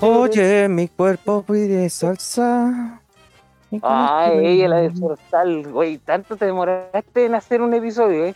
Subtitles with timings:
[0.00, 3.02] Oye, mi cuerpo pide salsa.
[3.82, 8.34] Ay, ella la de Forestal, güey, tanto te demoraste en hacer un episodio, ¿eh?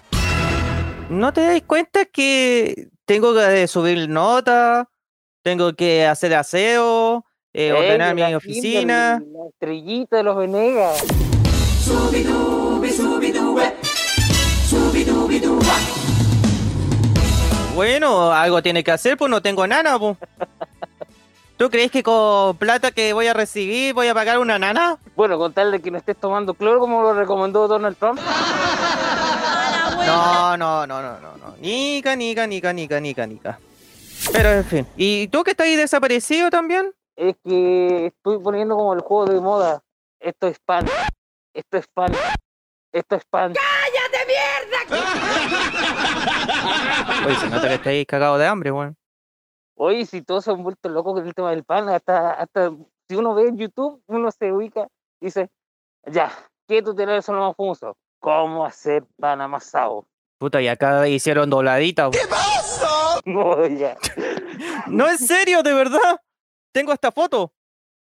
[1.09, 4.89] ¿No te das cuenta que tengo que subir nota,
[5.43, 9.23] tengo que hacer aseo, eh, Ey, ordenar mi oficina?
[9.33, 11.05] La estrellita de los Venegas.
[17.75, 20.17] Bueno, algo tiene que hacer, pues no tengo nana, pues.
[21.57, 24.97] ¿Tú crees que con plata que voy a recibir voy a pagar una nana?
[25.15, 28.21] Bueno, con tal de que no estés tomando cloro como lo recomendó Donald Trump.
[30.07, 31.57] No, no, no, no, no, no.
[31.61, 33.59] Nica, nica, nica, nica, nica, nica.
[34.33, 34.87] Pero en fin.
[34.97, 36.93] ¿Y tú que estás ahí desaparecido también?
[37.21, 39.83] Es que estoy poniendo como el juego de moda.
[40.21, 40.87] Esto es pan.
[41.53, 42.13] Esto es pan.
[42.93, 43.53] Esto es pan.
[47.27, 48.97] Oye, se nota que estáis cagado de hambre, weón.
[49.77, 52.71] Oye, si todos se han vuelto locos con el tema del pan, hasta, hasta
[53.07, 54.89] si uno ve en YouTube, uno se ubica
[55.21, 55.51] y dice,
[56.07, 56.33] ya,
[56.67, 57.97] ¿qué tutoriales son los más famosos?
[58.19, 60.07] ¿Cómo hacer pan amasado?
[60.39, 62.09] Puta, y acá hicieron dobladita.
[62.09, 62.23] weón.
[63.27, 63.99] No, ya.
[64.87, 66.19] No, en serio, de verdad.
[66.73, 67.53] Tengo esta foto.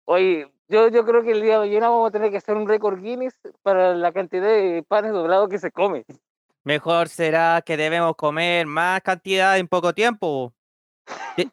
[0.05, 2.69] Oye, yo, yo creo que el día de mañana vamos a tener que hacer un
[2.69, 6.05] récord Guinness para la cantidad de panes doblados que se come.
[6.63, 10.53] Mejor será que debemos comer más cantidad en poco tiempo.
[11.37, 11.49] ¿Te,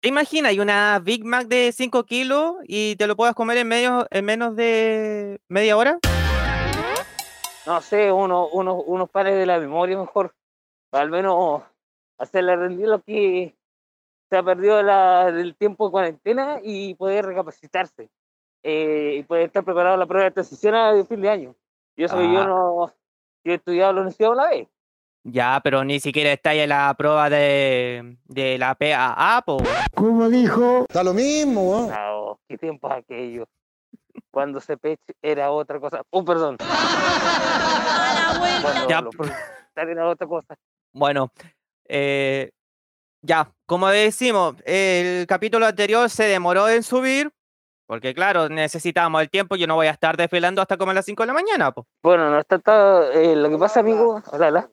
[0.00, 0.50] te imaginas?
[0.50, 4.24] Hay una Big Mac de 5 kilos y te lo puedas comer en, medio, en
[4.24, 5.98] menos de media hora.
[7.64, 10.34] No sé, uno, uno, unos panes de la memoria mejor.
[10.90, 11.62] Al menos
[12.18, 13.56] hacerle rendir lo que
[14.32, 18.08] se ha perdido la, del tiempo de cuarentena y poder recapacitarse.
[18.62, 21.54] eh, y poder estar preparado a la prueba de transición a fin de año.
[21.98, 22.46] Yo eso que yo Ah.
[22.46, 22.86] no
[23.44, 24.68] yo he estudiado la universidad una vez.
[25.24, 29.58] Ya, pero ni siquiera está ahí en la prueba de, de la PAA, po.
[29.94, 30.86] ¿Cómo dijo?
[30.94, 31.90] Da lo mismo, weón.
[31.90, 33.44] No, qué tiempo aquello.
[34.30, 36.00] Cuando Cepech era otra cosa.
[36.10, 36.56] Oh, perdón.
[38.62, 39.00] Cuando Ya.
[39.02, 39.14] los
[39.76, 40.54] era otra cosa.
[40.92, 41.30] Bueno,
[41.88, 42.50] eh,
[43.22, 47.32] ya, como decimos, el capítulo anterior se demoró en subir,
[47.86, 51.04] porque claro, necesitábamos el tiempo, yo no voy a estar desfilando hasta como a las
[51.04, 51.86] 5 de la mañana, po.
[52.02, 54.70] Bueno, no está todo, eh, lo que pasa, amigo, hola, hola,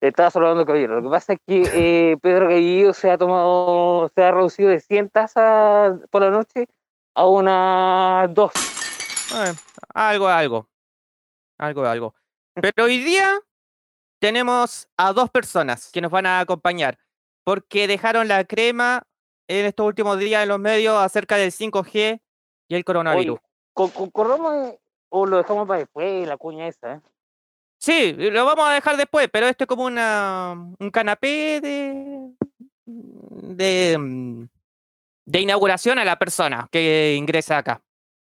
[0.00, 0.96] estaba saludando caballero.
[0.96, 1.62] Lo que pasa es que
[2.12, 6.68] eh, Pedro Gallillo se ha tomado, se ha reducido de 100 tazas por la noche
[7.14, 8.52] a unas dos.
[9.34, 9.54] Eh,
[9.94, 10.68] algo, algo.
[11.58, 12.14] Algo, algo.
[12.54, 13.38] Pero hoy día
[14.20, 16.98] tenemos a dos personas que nos van a acompañar,
[17.44, 19.02] porque dejaron la crema
[19.48, 22.20] en estos últimos días en los medios acerca del 5G
[22.68, 23.38] y el coronavirus.
[23.38, 23.42] Oye,
[23.74, 24.74] co- co- corramos
[25.10, 27.00] o lo dejamos para después, la cuña esa, ¿eh?
[27.78, 32.30] Sí, lo vamos a dejar después, pero esto es como una, un canapé de,
[32.86, 34.44] de, mm,
[35.26, 37.82] de inauguración a la persona que ingresa acá.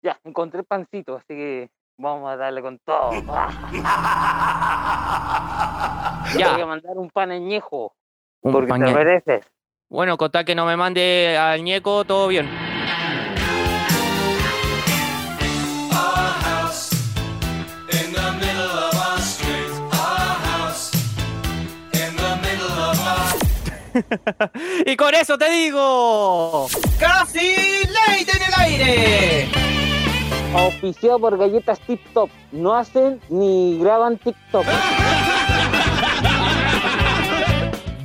[0.04, 3.10] Ya, encontré pancito, así que vamos a darle con todo.
[3.10, 3.18] Te
[6.34, 7.96] voy a Ya, mandar un pan añejo,
[8.42, 8.94] un porque te pañal.
[8.94, 9.46] mereces.
[9.90, 12.50] Bueno, con tal que no me mande al ñeco, todo bien.
[24.86, 26.68] Y con eso te digo,
[27.00, 29.50] casi ley en el aire.
[30.56, 32.30] Auspiciado por galletas Tip Top.
[32.52, 34.66] No hacen ni graban TikTok.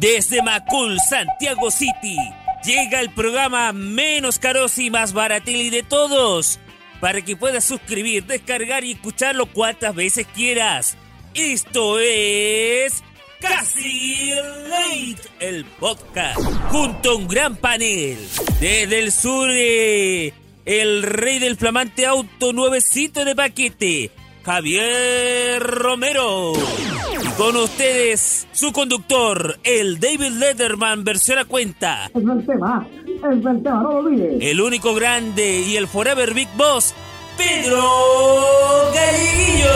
[0.03, 2.17] Desde Macul, Santiago City,
[2.65, 6.59] llega el programa menos caros y más baratilli de todos,
[7.01, 10.97] para que puedas suscribir, descargar y escucharlo cuantas veces quieras.
[11.35, 13.05] Esto es
[13.41, 14.33] Casi
[14.69, 16.41] Late, el podcast,
[16.71, 18.19] junto a un gran panel.
[18.59, 20.35] Desde el sur, eh,
[20.65, 24.11] el rey del flamante auto nuevecito de paquete,
[24.45, 26.55] Javier Romero.
[27.37, 32.11] Con ustedes, su conductor, el David Letterman versión a cuenta.
[32.15, 34.37] Es el tema, es el tema, no lo olvides.
[34.41, 36.95] El único grande y el Forever Big Boss,
[37.39, 37.83] Pedro
[38.95, 39.73] Gallegillos.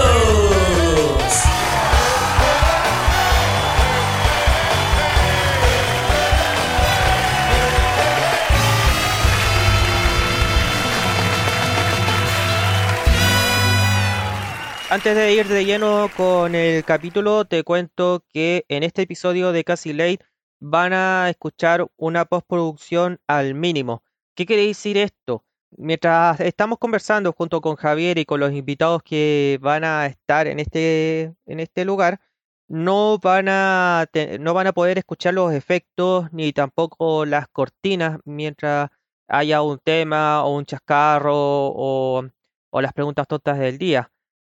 [14.97, 19.63] Antes de ir de lleno con el capítulo, te cuento que en este episodio de
[19.63, 20.21] Casi Late
[20.59, 24.03] van a escuchar una postproducción al mínimo.
[24.35, 25.45] ¿Qué quiere decir esto?
[25.77, 30.61] mientras estamos conversando junto con Javier y con los invitados que van a estar en
[30.61, 32.19] este, en este lugar,
[32.67, 34.07] no van a,
[34.41, 38.89] no van a poder escuchar los efectos ni tampoco las cortinas mientras
[39.29, 42.25] haya un tema o un chascarro o,
[42.71, 44.11] o las preguntas tontas del día.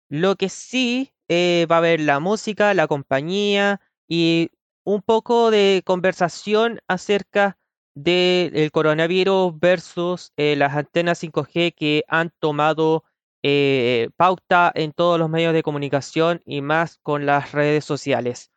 [0.10, 4.52] Lo que sí eh, va a haber la música, la compañía y
[4.84, 7.58] un poco de conversación acerca
[7.96, 13.04] del coronavirus versus eh, las antenas 5G que han tomado
[13.42, 18.52] eh, pauta en todos los medios de comunicación y más con las redes sociales.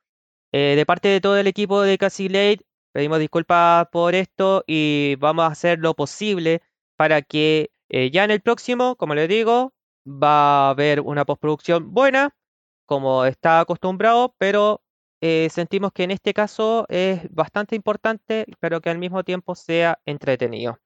[0.51, 5.49] De parte de todo el equipo de Late, pedimos disculpas por esto y vamos a
[5.49, 6.63] hacer lo posible
[6.97, 9.75] para que ya en el próximo, como les digo,
[10.09, 12.35] va a haber una postproducción buena,
[12.87, 14.83] como está acostumbrado, pero
[15.21, 20.01] eh, sentimos que en este caso es bastante importante, pero que al mismo tiempo sea
[20.07, 20.79] entretenido.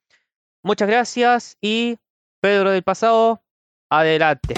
[0.63, 1.99] Muchas gracias y
[2.41, 3.43] Pedro del pasado,
[3.91, 4.55] adelante.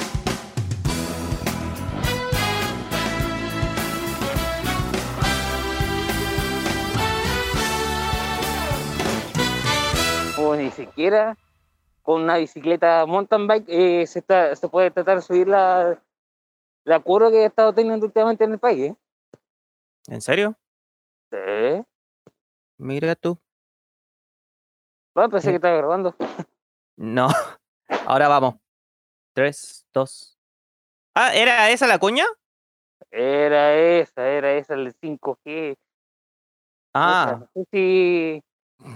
[10.37, 11.37] o ni siquiera
[12.05, 16.01] con una bicicleta mountain bike eh, se, está, se puede tratar de subir la,
[16.85, 18.91] la curva que he estado teniendo últimamente en el país.
[18.93, 18.97] ¿eh?
[20.09, 20.55] ¿En serio?
[21.33, 21.83] Sí.
[22.77, 23.37] Mira tú.
[25.15, 25.53] Bueno, pensé Eh.
[25.53, 26.15] que estaba grabando.
[26.97, 27.29] No.
[28.07, 28.57] Ahora vamos.
[29.33, 30.39] Tres, dos.
[31.15, 32.25] Ah, ¿era esa la cuña?
[33.11, 35.77] Era esa, era esa, el 5G.
[36.93, 38.43] Ah, No sé si,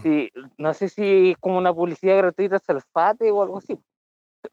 [0.03, 3.79] si, no sé si es como una publicidad gratuita Salfate o algo así.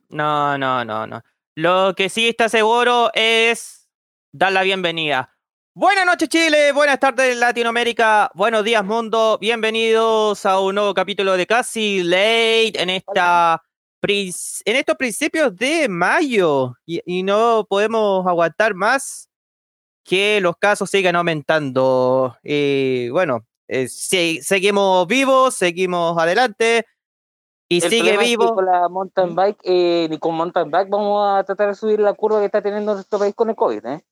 [0.09, 1.21] no, no, no, no.
[1.55, 3.89] Lo que sí está seguro es
[4.31, 5.35] dar la bienvenida.
[5.73, 11.45] Buenas noches Chile, buenas tardes Latinoamérica, buenos días mundo, bienvenidos a un nuevo capítulo de
[11.45, 13.61] Casi Late en esta
[14.07, 19.29] en estos principios de mayo y, no podemos aguantar más
[20.03, 22.37] que los casos sigan aumentando.
[22.43, 26.85] Y bueno, eh, sí, seguimos vivos, seguimos adelante
[27.69, 28.55] y El sigue problema es que vivo.
[28.55, 32.13] con la mountain bike, eh, ni con mountain bike vamos a tratar de subir la
[32.13, 33.85] curva que está teniendo nuestro país con el COVID.
[33.85, 34.03] ¿eh?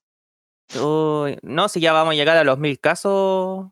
[0.81, 3.67] Uy, no, si ya vamos a llegar a los mil casos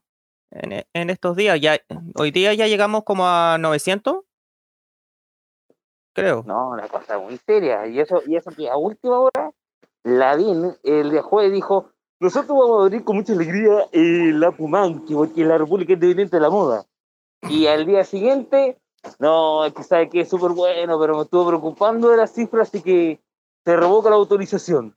[0.51, 1.59] en, e- en estos días.
[1.59, 1.79] Ya,
[2.15, 4.17] hoy día ya llegamos como a 900,
[6.13, 6.43] creo.
[6.45, 7.87] No, una cosa muy seria.
[7.87, 9.51] Y eso, y eso que a última hora,
[10.03, 11.91] Lavín, el día jueves, dijo:
[12.21, 16.51] Nosotros vamos a abrir con mucha alegría la Pumanqui, porque la República Independiente de la
[16.51, 16.85] Moda.
[17.49, 18.77] Y al día siguiente,
[19.17, 22.67] no, es que sabe que es súper bueno, pero me estuvo preocupando de las cifras,
[22.67, 23.19] así que
[23.65, 24.95] se revoca la autorización.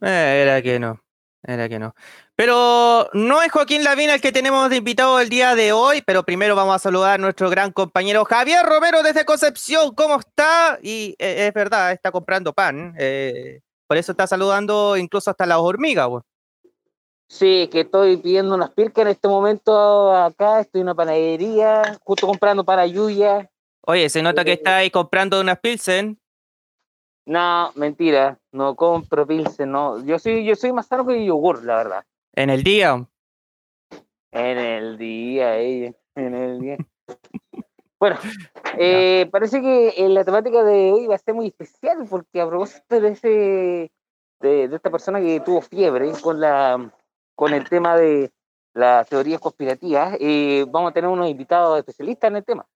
[0.00, 0.98] Eh, era que no,
[1.42, 1.94] era que no.
[2.34, 6.22] Pero no es Joaquín Lavín el que tenemos de invitado el día de hoy, pero
[6.22, 9.94] primero vamos a saludar a nuestro gran compañero Javier Romero desde Concepción.
[9.94, 10.78] ¿Cómo está?
[10.80, 12.94] Y eh, es verdad, está comprando pan.
[12.98, 16.08] eh, por eso está saludando incluso hasta las hormigas.
[16.08, 16.22] weón.
[17.28, 22.26] Sí, que estoy pidiendo unas pircas en este momento acá, estoy en una panadería, justo
[22.26, 23.50] comprando para Yuya.
[23.86, 26.18] Oye, se nota que Eh, está ahí comprando unas Pilsen.
[27.26, 30.04] No, mentira, no compro Pilsen, no.
[30.04, 32.04] Yo soy, yo soy más sano que yogur, la verdad.
[32.34, 33.06] En el día.
[34.30, 36.76] En el día, ella, en el día.
[38.00, 38.18] Bueno,
[38.76, 42.46] eh, parece que eh, la temática de hoy va a ser muy especial porque a
[42.46, 43.92] propósito de ese
[44.40, 46.92] de, de esta persona que tuvo fiebre con la
[47.34, 48.32] con el tema de
[48.74, 52.66] las teorías conspirativas, eh, vamos a tener unos invitados especialistas en el tema.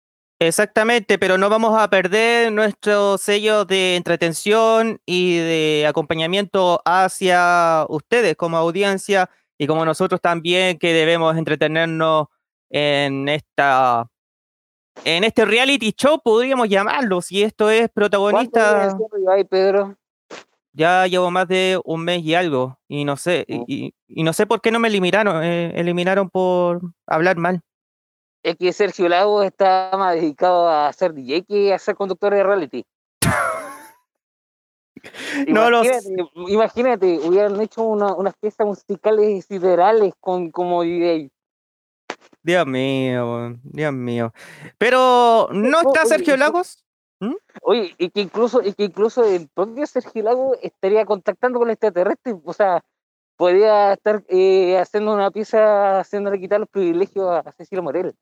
[0.40, 8.36] Exactamente, pero no vamos a perder nuestro sello de entretención y de acompañamiento hacia ustedes
[8.36, 12.28] como audiencia y como nosotros también que debemos entretenernos
[12.70, 14.08] en esta
[15.04, 19.96] en este reality show podríamos llamarlo si esto es ¿Cuántos días protagonista Pedro?
[20.78, 23.64] Ya llevo más de un mes y algo y no sé y, Mm.
[23.66, 27.60] y- y no sé por qué no me eliminaron eh, eliminaron por hablar mal
[28.44, 32.42] Es que Sergio Lago está más dedicado a ser DJ que a ser conductor de
[32.44, 32.84] reality.
[35.48, 36.08] No imagínate,
[36.48, 41.30] imagínate, hubieran hecho una- unas piezas musicales siderales con como DJ.
[42.42, 44.32] Dios mío, Dios mío.
[44.76, 46.38] Pero ¿no está Sergio y-
[47.20, 47.36] Lagos?
[47.62, 51.72] Oye, y que incluso, y que incluso el propio Sergio Lago estaría contactando con el
[51.72, 52.84] extraterrestre, o sea,
[53.36, 58.14] podría estar eh, haciendo una pieza, haciéndole quitar los privilegios a Cecilia Morel.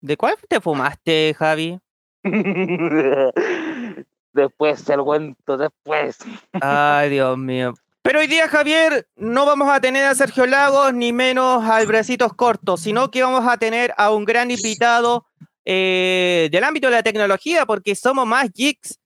[0.00, 1.78] ¿De cuál te fumaste, Javi?
[4.32, 6.16] después se lo cuento, después.
[6.60, 7.74] Ay, Dios mío.
[8.02, 12.32] Pero hoy día, Javier, no vamos a tener a Sergio Lagos ni menos al Bracitos
[12.32, 15.26] Cortos, sino que vamos a tener a un gran invitado
[15.64, 18.98] eh, del ámbito de la tecnología, porque somos más geeks.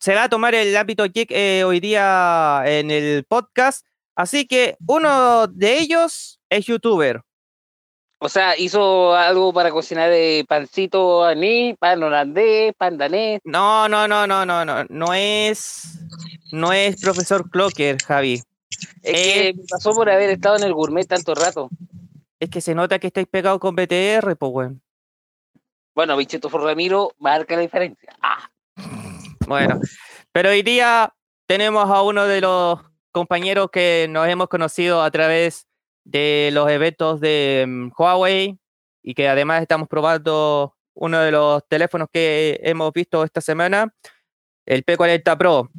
[0.00, 3.84] Se va a tomar el ámbito geek eh, hoy día en el podcast.
[4.14, 7.22] Así que uno de ellos es youtuber.
[8.22, 13.40] O sea, hizo algo para cocinar de pancito anís, pan holandés, pan danés.
[13.44, 14.84] No, no, no, no, no, no.
[14.90, 15.98] No es.
[16.52, 18.34] No es profesor Clocker, Javi.
[18.34, 18.42] Es
[19.02, 19.52] Eh.
[19.54, 21.70] que me pasó por haber estado en el gourmet tanto rato.
[22.38, 24.82] Es que se nota que estáis pegados con BTR, pues, weón.
[25.94, 28.14] Bueno, Bicheto Ramiro marca la diferencia.
[28.20, 28.48] Ah,
[29.46, 29.80] Bueno,
[30.32, 31.12] pero hoy día
[31.46, 32.80] tenemos a uno de los
[33.10, 35.66] compañeros que nos hemos conocido a través
[36.04, 38.58] de los eventos de mm, Huawei
[39.02, 43.92] y que además estamos probando uno de los teléfonos que hemos visto esta semana,
[44.66, 45.70] el P40 Pro.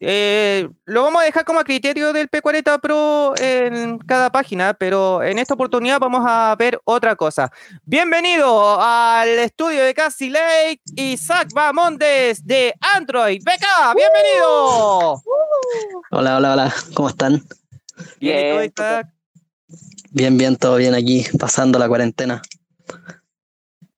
[0.00, 5.22] Eh, lo vamos a dejar como a criterio del P40 Pro en cada página, pero
[5.22, 7.50] en esta oportunidad vamos a ver otra cosa.
[7.84, 13.42] Bienvenido al estudio de Casi Lake, Isaac Bamondes de Android.
[13.44, 13.94] ¡Beca!
[13.94, 15.22] ¡Bienvenido!
[16.10, 17.42] Hola, hola, hola, ¿cómo están?
[18.20, 19.06] Bien, ¿y tú, Bien, Isaac?
[20.12, 22.42] Bien, bien, todo bien aquí, pasando la cuarentena.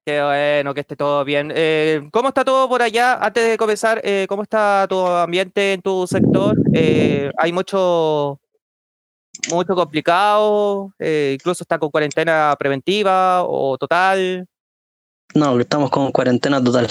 [0.05, 1.53] Qué bueno que esté todo bien.
[1.55, 3.25] Eh, ¿Cómo está todo por allá?
[3.25, 6.57] Antes de comenzar, eh, ¿cómo está tu ambiente en tu sector?
[6.75, 8.41] Eh, ¿Hay mucho,
[9.51, 10.93] mucho complicado?
[10.99, 14.49] ¿Incluso está con cuarentena preventiva o total?
[15.35, 16.89] No, estamos con cuarentena total.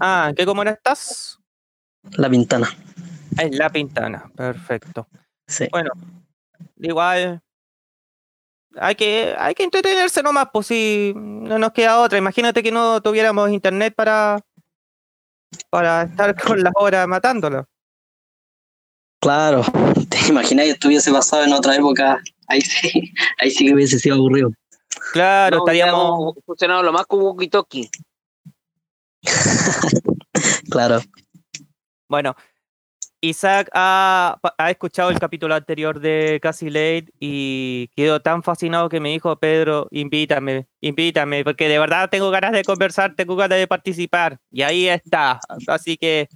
[0.00, 1.38] Ah, ¿en qué comuna estás?
[2.12, 2.70] La Pintana.
[3.36, 4.30] En La Pintana.
[4.34, 5.08] Perfecto.
[5.46, 5.68] Sí.
[5.70, 5.90] Bueno,
[6.78, 7.42] igual
[8.76, 12.18] hay que, hay que entretenerse nomás, pues si no nos queda otra.
[12.18, 14.40] Imagínate que no tuviéramos internet para,
[15.70, 17.66] para estar con las horas matándolo.
[19.20, 19.62] Claro,
[20.08, 22.20] te imaginas que estuviese pasado en otra época.
[22.46, 24.52] Ahí sí, ahí sí que hubiese sido aburrido.
[25.12, 26.34] Claro, no, estaríamos.
[26.44, 27.90] funcionado lo más como walkie-talkie.
[30.70, 31.00] Claro,
[32.08, 32.36] Bueno,
[33.20, 39.00] Isaac ha, ha escuchado el capítulo anterior de Casi Late y quedó tan fascinado que
[39.00, 43.66] me dijo, Pedro, invítame, invítame, porque de verdad tengo ganas de conversar, tengo ganas de
[43.66, 44.38] participar.
[44.50, 45.40] Y ahí está.
[45.66, 46.28] Así que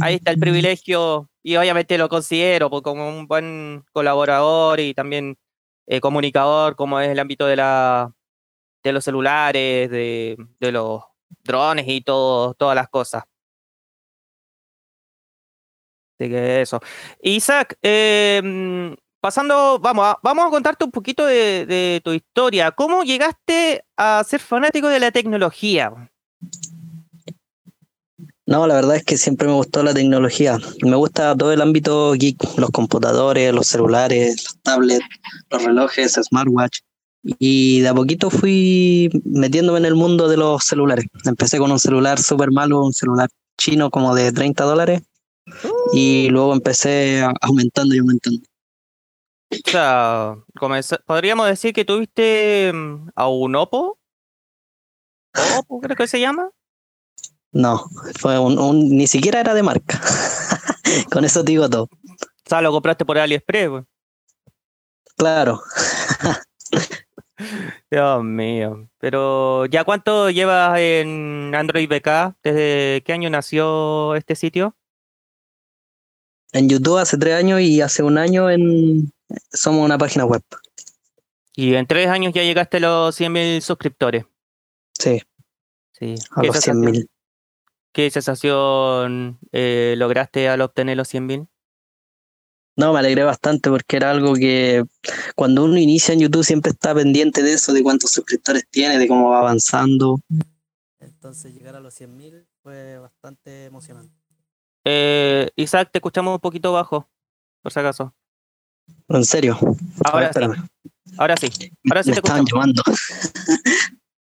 [0.00, 5.36] ahí está el privilegio y obviamente lo considero como un buen colaborador y también
[5.86, 8.12] eh, comunicador, como es el ámbito de, la,
[8.82, 11.02] de los celulares, de, de los
[11.44, 13.24] drones y todo, todas las cosas.
[16.18, 16.80] Así que eso.
[17.22, 22.72] Isaac, eh, pasando, vamos a, vamos a contarte un poquito de, de tu historia.
[22.72, 25.92] ¿Cómo llegaste a ser fanático de la tecnología?
[28.48, 30.56] no, la verdad es que siempre me gustó la tecnología.
[30.82, 35.04] Me gusta todo el ámbito geek, los computadores, los celulares, los tablets,
[35.50, 36.78] los relojes, smartwatch.
[37.38, 41.04] Y de a poquito fui metiéndome en el mundo de los celulares.
[41.26, 45.02] Empecé con un celular súper malo, un celular chino como de 30 dólares.
[45.92, 48.40] Y luego empecé aumentando y aumentando.
[49.50, 50.36] O sea,
[51.06, 53.98] podríamos decir que tuviste mm, a un Oppo.
[55.58, 56.50] Oppo, creo que se llama.
[57.52, 57.84] No,
[58.18, 60.00] fue un, un- ni siquiera era de marca.
[61.12, 61.84] Con eso te digo todo.
[61.84, 63.68] O sea, lo compraste por AliExpress.
[63.70, 63.84] pues.
[65.16, 65.60] Claro.
[67.90, 68.88] Dios mío.
[68.98, 72.36] Pero, ¿ya cuánto llevas en Android BK?
[72.42, 74.76] ¿Desde qué año nació este sitio?
[76.52, 79.12] En YouTube hace tres años y hace un año en
[79.52, 80.42] somos una página web.
[81.54, 84.24] Y en tres años ya llegaste a los 100.000 suscriptores.
[84.98, 85.20] Sí,
[85.92, 86.14] Sí.
[86.30, 87.08] a ¿Qué los sensación- 100.000.
[87.92, 91.48] ¿Qué sensación eh, lograste al obtener los 100.000?
[92.76, 94.84] No, me alegré bastante porque era algo que
[95.34, 99.08] cuando uno inicia en YouTube siempre está pendiente de eso, de cuántos suscriptores tiene, de
[99.08, 100.20] cómo va avanzando.
[101.00, 104.14] Entonces llegar a los 100.000 fue bastante emocionante.
[104.84, 107.08] Eh, Isaac, te escuchamos un poquito bajo,
[107.62, 108.14] por si acaso.
[109.08, 109.58] En serio.
[109.60, 110.40] Ver, Ahora sí,
[111.18, 111.72] ahora sí.
[111.90, 112.52] Ahora sí me te estaban escuchamos.
[112.52, 112.82] llamando.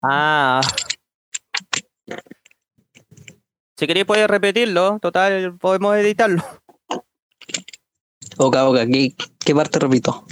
[0.03, 0.61] Ah.
[3.79, 6.43] Si queréis puedes repetirlo, total, podemos editarlo.
[8.39, 10.25] Oca, oca, ¿qué, qué parte repito?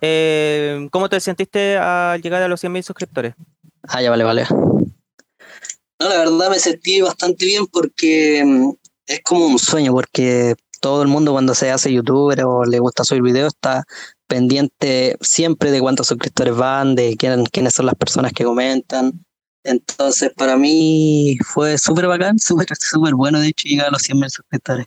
[0.00, 3.34] Eh, ¿Cómo te sentiste al llegar a los 100.000 suscriptores?
[3.82, 4.46] Ah, ya vale, vale.
[4.50, 8.72] No, la verdad me sentí bastante bien porque mm,
[9.10, 13.04] es como un sueño, porque todo el mundo cuando se hace youtuber o le gusta
[13.04, 13.84] subir videos está
[14.28, 19.24] pendiente siempre de cuántos suscriptores van, de quién, quiénes son las personas que comentan.
[19.64, 24.28] Entonces, para mí fue súper bacán, súper súper bueno, de hecho, llegar a los 100.000
[24.30, 24.86] suscriptores.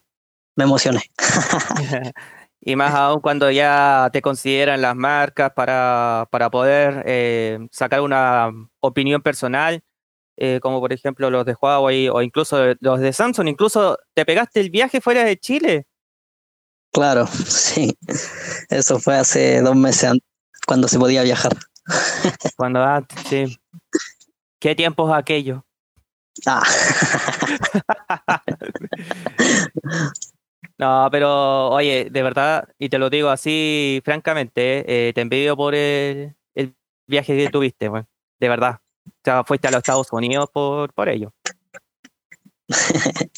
[0.56, 1.02] Me emocioné.
[2.62, 8.52] y más aún cuando ya te consideran las marcas para, para poder eh, sacar una
[8.80, 9.84] opinión personal.
[10.38, 13.48] Eh, como por ejemplo los de Huawei o incluso los de Samsung.
[13.50, 15.88] Incluso te pegaste el viaje fuera de Chile.
[16.92, 17.98] Claro, sí.
[18.70, 20.20] Eso fue hace dos meses an-
[20.68, 21.52] cuando se podía viajar.
[22.56, 23.60] Cuando ah, sí.
[24.60, 25.62] ¿Qué tiempos aquellos?
[26.46, 26.64] Ah,
[30.78, 35.76] No, pero oye, de verdad, y te lo digo así francamente, eh, te envidio por
[35.76, 36.76] el, el
[37.08, 38.08] viaje que tuviste, weón.
[38.40, 38.80] De verdad.
[39.24, 41.32] O sea, fuiste a los Estados Unidos por, por ello.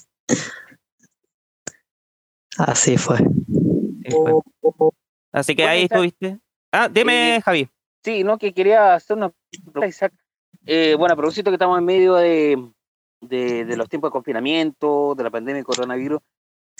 [2.57, 3.17] así fue.
[3.19, 4.33] Sí, fue.
[5.31, 6.39] Así que Bueno, ahí estuviste.
[6.71, 7.69] Ah, dime, eh, Javi.
[8.03, 10.13] Sí, no, que quería hacer una pregunta, Isaac.
[10.65, 12.67] Eh, bueno, a propósito que estamos en medio de,
[13.21, 16.19] de, de los tiempos de confinamiento, de la pandemia de coronavirus,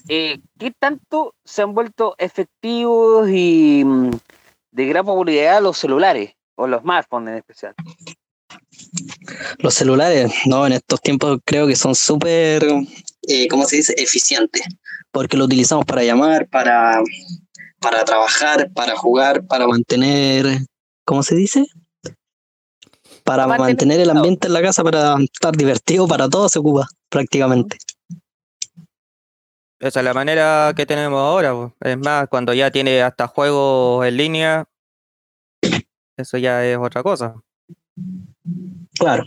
[0.08, 4.12] eh, ¿qué tanto se han vuelto efectivos y mm,
[4.72, 7.76] de gran popularidad los celulares o los smartphones en especial?
[9.60, 12.64] Los celulares, no, en estos tiempos creo que son súper,
[13.28, 13.94] eh, ¿cómo se dice?
[13.98, 14.64] Eficientes,
[15.12, 17.02] porque lo utilizamos para llamar, para,
[17.80, 20.60] para trabajar, para jugar, para mantener,
[21.06, 21.66] ¿cómo se dice?
[23.24, 26.88] Para Mantener mantener el ambiente en la casa, para estar divertido, para todo se ocupa
[27.10, 27.78] prácticamente.
[29.80, 31.52] Esa es la manera que tenemos ahora.
[31.52, 31.74] po.
[31.82, 34.66] Es más, cuando ya tiene hasta juegos en línea,
[36.18, 37.36] eso ya es otra cosa.
[38.98, 39.24] Claro.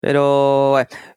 [0.00, 0.72] Pero,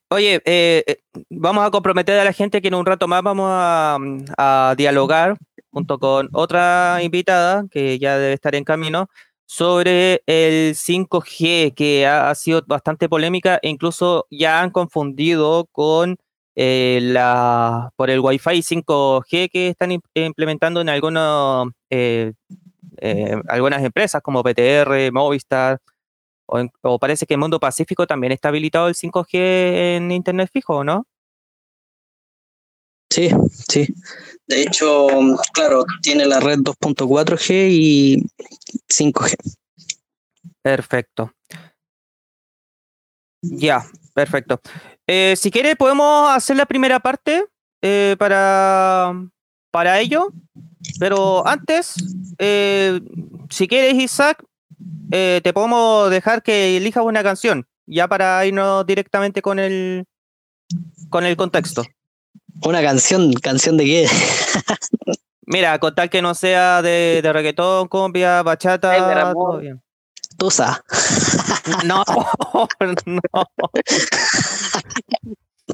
[0.10, 0.98] oye, eh, eh,
[1.30, 5.38] vamos a comprometer a la gente que en un rato más vamos a, dialogar
[5.72, 9.10] junto con otra invitada que ya debe estar en camino
[9.46, 16.18] sobre el 5G, que ha, sido bastante polémica e incluso ya han confundido con
[16.56, 21.70] eh, la por el Wi-Fi 5G que están im- implementando en algunos
[23.48, 25.80] algunas empresas como PTR, Movistar,
[26.48, 29.28] o, en- o parece que en Mundo Pacífico también está habilitado el 5G
[29.98, 31.06] en Internet fijo, ¿no?
[33.10, 33.30] Sí,
[33.70, 33.88] sí.
[34.48, 35.08] De hecho,
[35.54, 38.26] claro, tiene la red 2.4G y
[38.90, 39.36] 5G.
[40.62, 41.32] Perfecto.
[43.42, 44.60] Ya, perfecto.
[45.08, 47.46] Eh, si quiere, podemos hacer la primera parte
[47.82, 49.14] eh, para,
[49.72, 50.30] para ello.
[51.00, 51.96] Pero antes,
[52.40, 53.00] eh,
[53.50, 54.44] si quieres, Isaac,
[55.12, 60.06] eh, te podemos dejar que elijas una canción, ya para irnos directamente con el,
[61.10, 61.84] con el contexto.
[62.64, 64.08] Una canción, ¿canción de qué?
[65.48, 69.82] Mira, con tal que no sea de, de reggaetón, cumbia, bachata, todo bien.
[70.38, 70.84] Tusa.
[71.84, 72.04] No,
[73.06, 73.24] no.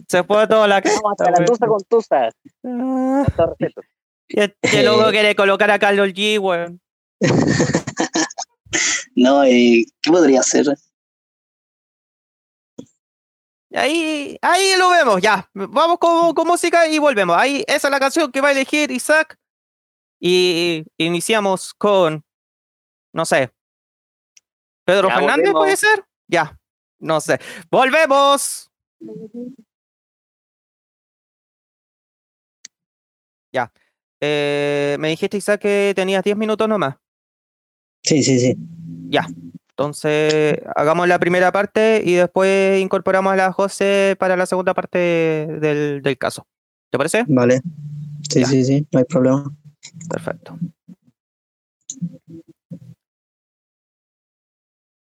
[0.07, 2.29] Se fue toda la Vamos hasta la tusa con tusa,
[2.63, 3.81] Ah, respeto.
[4.29, 6.79] Este loco quiere colocar a Carlos G, weón.
[9.15, 10.65] No, eh, ¿qué podría ser?
[13.73, 15.49] Ahí, ahí lo vemos, ya.
[15.53, 17.37] Vamos con, con música y volvemos.
[17.37, 19.37] Ahí, esa es la canción que va a elegir Isaac.
[20.19, 22.23] Y iniciamos con,
[23.13, 23.51] no sé,
[24.85, 26.05] Pedro Ya, Fernández, ¿puede ser?
[26.27, 26.59] Ya,
[26.99, 27.39] no sé.
[27.69, 28.69] ¡Volvemos!
[33.51, 33.71] Ya.
[34.19, 36.95] Eh, me dijiste, Isaac, que tenías 10 minutos nomás.
[38.03, 38.57] Sí, sí, sí.
[39.69, 44.97] Entonces, hagamos la primera parte y después incorporamos a la José para la segunda parte
[44.99, 46.45] del, del caso.
[46.91, 47.23] ¿Te parece?
[47.27, 47.61] Vale.
[48.29, 48.45] Sí, Ya.
[48.47, 49.51] sí, sí, no hay problema.
[50.09, 50.57] Perfecto.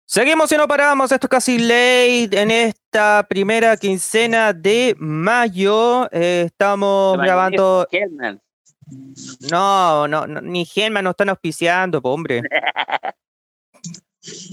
[0.07, 1.11] Seguimos y no paramos.
[1.11, 6.09] Esto es casi ley en esta primera quincena de mayo.
[6.13, 7.87] Eh, estamos grabando.
[9.51, 12.43] No, no, no, ni Gelman nos están auspiciando, po, hombre.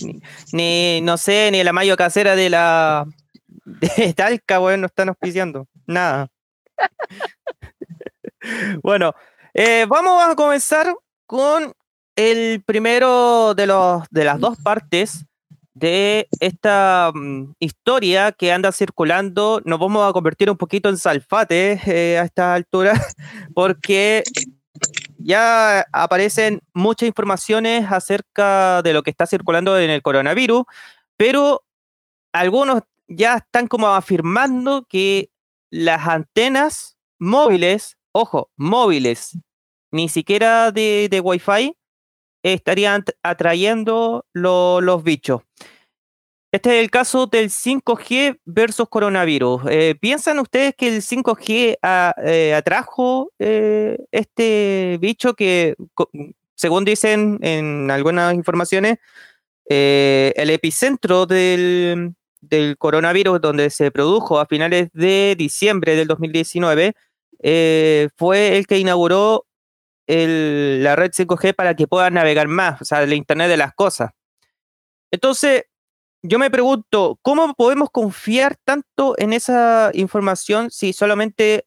[0.04, 0.20] Ni,
[0.52, 3.06] ni, no sé, ni la mayo casera de la
[3.64, 5.66] de Talca, weón, no están auspiciando.
[5.86, 6.28] Nada.
[8.84, 9.14] bueno,
[9.54, 10.94] eh, vamos a comenzar
[11.26, 11.72] con
[12.18, 15.26] el primero de los de las dos partes
[15.74, 19.62] de esta mm, historia que anda circulando.
[19.66, 22.94] Nos vamos a convertir un poquito en salfate eh, a esta altura,
[23.56, 24.24] porque
[25.18, 30.64] ya aparecen muchas informaciones acerca de lo que está circulando en el coronavirus,
[31.18, 31.64] pero
[32.34, 35.30] algunos ya están como afirmando que
[35.70, 39.38] las antenas móviles, ojo, móviles,
[39.92, 41.76] ni siquiera de, de Wi-Fi,
[42.44, 45.42] estarían atrayendo lo- los bichos.
[46.54, 49.62] Este es el caso del 5G versus coronavirus.
[49.70, 55.76] Eh, ¿Piensan ustedes que el 5G a- eh, atrajo eh, este bicho que,
[56.56, 58.98] según dicen en algunas informaciones,
[59.66, 66.94] el epicentro del, del coronavirus, donde se produjo a finales de diciembre del 2019,
[67.42, 69.46] eh, fue el que inauguró
[70.08, 73.74] el- la red 5G para que puedan navegar más, o sea, el Internet de las
[73.74, 74.12] cosas.
[75.12, 75.64] Entonces,
[76.24, 81.66] yo me pregunto, ¿cómo podemos confiar tanto en esa información si solamente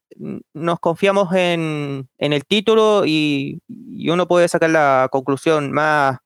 [0.53, 3.61] nos confiamos en, en el título y,
[4.09, 6.19] uno puede sacar la conclusión más,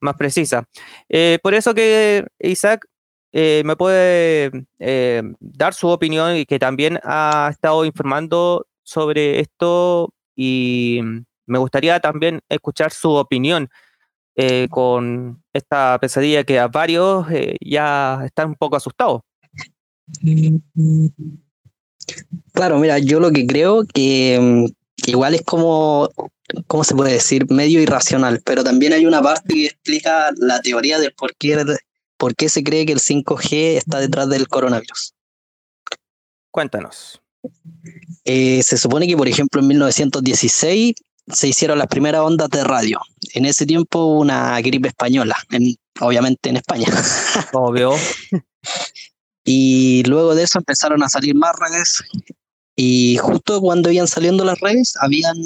[0.00, 0.64] más precisa?
[1.08, 2.86] Eh, por eso que Isaac
[3.32, 4.50] eh, me puede
[4.80, 11.00] eh, dar su opinión y que también ha estado informando sobre esto y
[11.46, 13.68] me gustaría también escuchar su opinión
[14.34, 19.22] eh, con esta pesadilla que a varios eh, ya están un poco asustados.
[22.52, 24.66] Claro, mira, yo lo que creo que, mm,
[25.02, 26.10] que igual es como,
[26.66, 27.50] ¿cómo se puede decir?
[27.50, 31.62] Medio irracional, pero también hay una parte que explica la teoría del por qué,
[32.16, 35.14] por qué se cree que el 5G está detrás del coronavirus.
[36.50, 37.20] Cuéntanos.
[38.24, 40.94] Eh, se supone que, por ejemplo, en 1916
[41.28, 43.00] se hicieron las primeras ondas de radio.
[43.34, 46.86] En ese tiempo hubo una gripe española, en- obviamente en España.
[47.52, 47.94] Obvio.
[49.44, 52.02] Y luego de eso empezaron a salir más redes.
[52.76, 55.36] Y justo cuando iban saliendo las redes, habían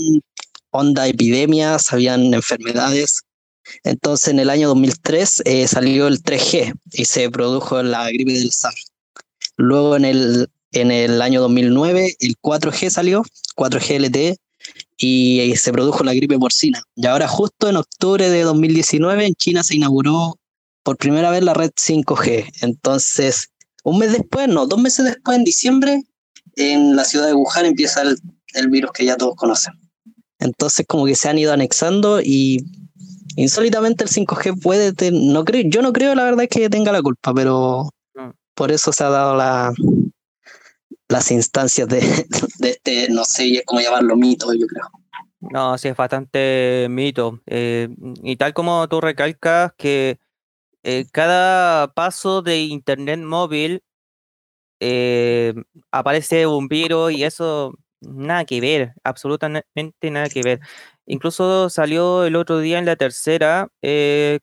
[0.70, 3.22] onda epidemias, habían enfermedades.
[3.82, 8.52] Entonces en el año 2003 eh, salió el 3G y se produjo la gripe del
[8.52, 8.92] SARS.
[9.56, 13.24] Luego en el, en el año 2009 el 4G salió,
[13.56, 14.36] 4G LTE,
[14.98, 16.82] y eh, se produjo la gripe porcina.
[16.94, 20.38] Y ahora justo en octubre de 2019 en China se inauguró
[20.82, 22.50] por primera vez la red 5G.
[22.62, 23.48] Entonces
[23.85, 26.02] un mes después, no, dos meses después, en diciembre,
[26.56, 28.18] en la ciudad de Wuhan empieza el,
[28.54, 29.74] el virus que ya todos conocen.
[30.38, 32.64] Entonces, como que se han ido anexando y
[33.37, 37.02] insólitamente el 5G puede, ten- no creo, yo no creo la verdad que tenga la
[37.02, 37.88] culpa, pero
[38.54, 39.72] por eso se ha dado la,
[41.09, 42.01] las instancias de,
[42.61, 44.90] este, no sé cómo llamarlo, mito, yo creo.
[45.40, 47.40] No, sí, es bastante mito.
[47.47, 47.88] eh,
[48.23, 50.19] y tal como tú recalcas que
[50.83, 53.83] eh, cada paso de internet móvil
[54.81, 55.55] eh,
[55.90, 60.61] aparece un virus y eso nada que ver, absolutamente nada que ver.
[61.07, 63.69] Incluso salió el otro día en la tercera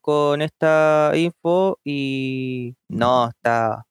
[0.02, 3.86] con esta info y no, está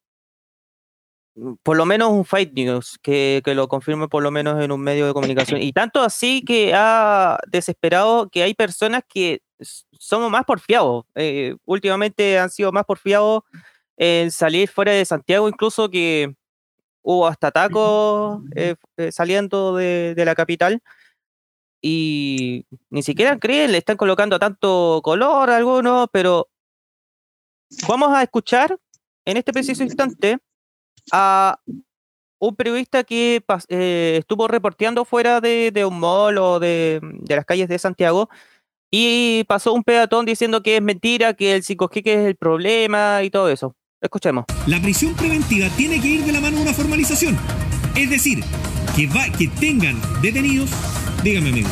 [1.62, 4.80] por lo menos un fake news que, que lo confirme por lo menos en un
[4.80, 5.62] medio de comunicación.
[5.62, 9.42] Y tanto así que ha desesperado que hay personas que
[9.98, 11.04] somos más porfiados.
[11.14, 13.42] eh, últimamente han sido más porfiados
[13.96, 16.34] en salir fuera de Santiago, incluso que
[17.02, 20.80] hubo hasta tacos eh, eh, saliendo de, de la capital.
[21.80, 26.48] Y ni siquiera creen, le están colocando tanto color a algunos, pero
[27.88, 28.78] vamos a escuchar
[29.24, 30.38] en este preciso instante
[31.12, 31.58] a
[32.38, 37.68] un periodista que eh, estuvo reporteando fuera de, un mall o de, de las calles
[37.68, 38.28] de Santiago
[38.94, 43.22] y pasó un peatón diciendo que es mentira, que el 5G que es el problema
[43.22, 43.74] y todo eso.
[44.02, 44.44] Escuchemos.
[44.66, 47.38] La prisión preventiva tiene que ir de la mano de una formalización.
[47.96, 48.44] Es decir,
[48.94, 50.70] que, va, que tengan detenidos.
[51.22, 51.68] Dígame, amigo.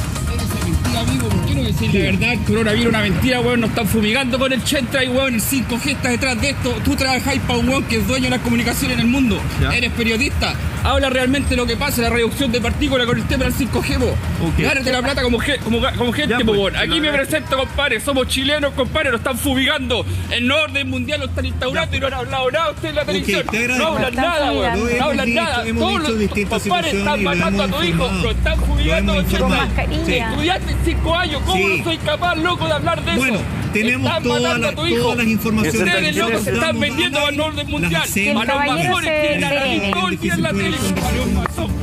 [0.99, 2.33] Amigo, ¿por qué no decir la verdad?
[2.33, 3.61] El coronavirus es una mentira, weón.
[3.61, 6.71] Nos están fumigando con el Chentra y weón, el 5G está detrás de esto.
[6.85, 9.41] Tú trabajáis para un weón que es dueño de las comunicaciones en el mundo.
[9.73, 10.55] Eres periodista.
[10.83, 14.15] Habla realmente lo que pasa, la reducción de partículas con el tema del 5G, po.
[14.59, 18.01] Gánate la plata como, como, como gente, Ya, pues, Aquí me presento, compadre.
[18.01, 19.11] Somos chilenos, compadre.
[19.11, 20.07] Nos están fumigando.
[20.31, 23.47] El orden mundial lo están instaurando y no han hablado nada ustedes en la televisión.
[23.79, 24.99] no hablan nada, weón.
[24.99, 25.65] No hablan nada.
[25.79, 28.11] Todos los compadres están matando a tu hijo.
[28.23, 29.15] Lo están fumigando.
[29.15, 29.49] madre.
[29.49, 30.31] mascarilla.
[30.31, 31.79] Estudiaste cinco años, ¿cómo Sí.
[31.79, 33.45] no soy capaz, loco, de hablar de Bueno, eso?
[33.73, 35.03] tenemos Están todas las- a tu hijo.
[35.03, 37.95] todas las informaciones Ustedes, que locos, se están vendiendo al orden mundial.
[38.03, 39.91] A los masones tienen la detiene.
[39.93, 40.77] todo el día en la tele,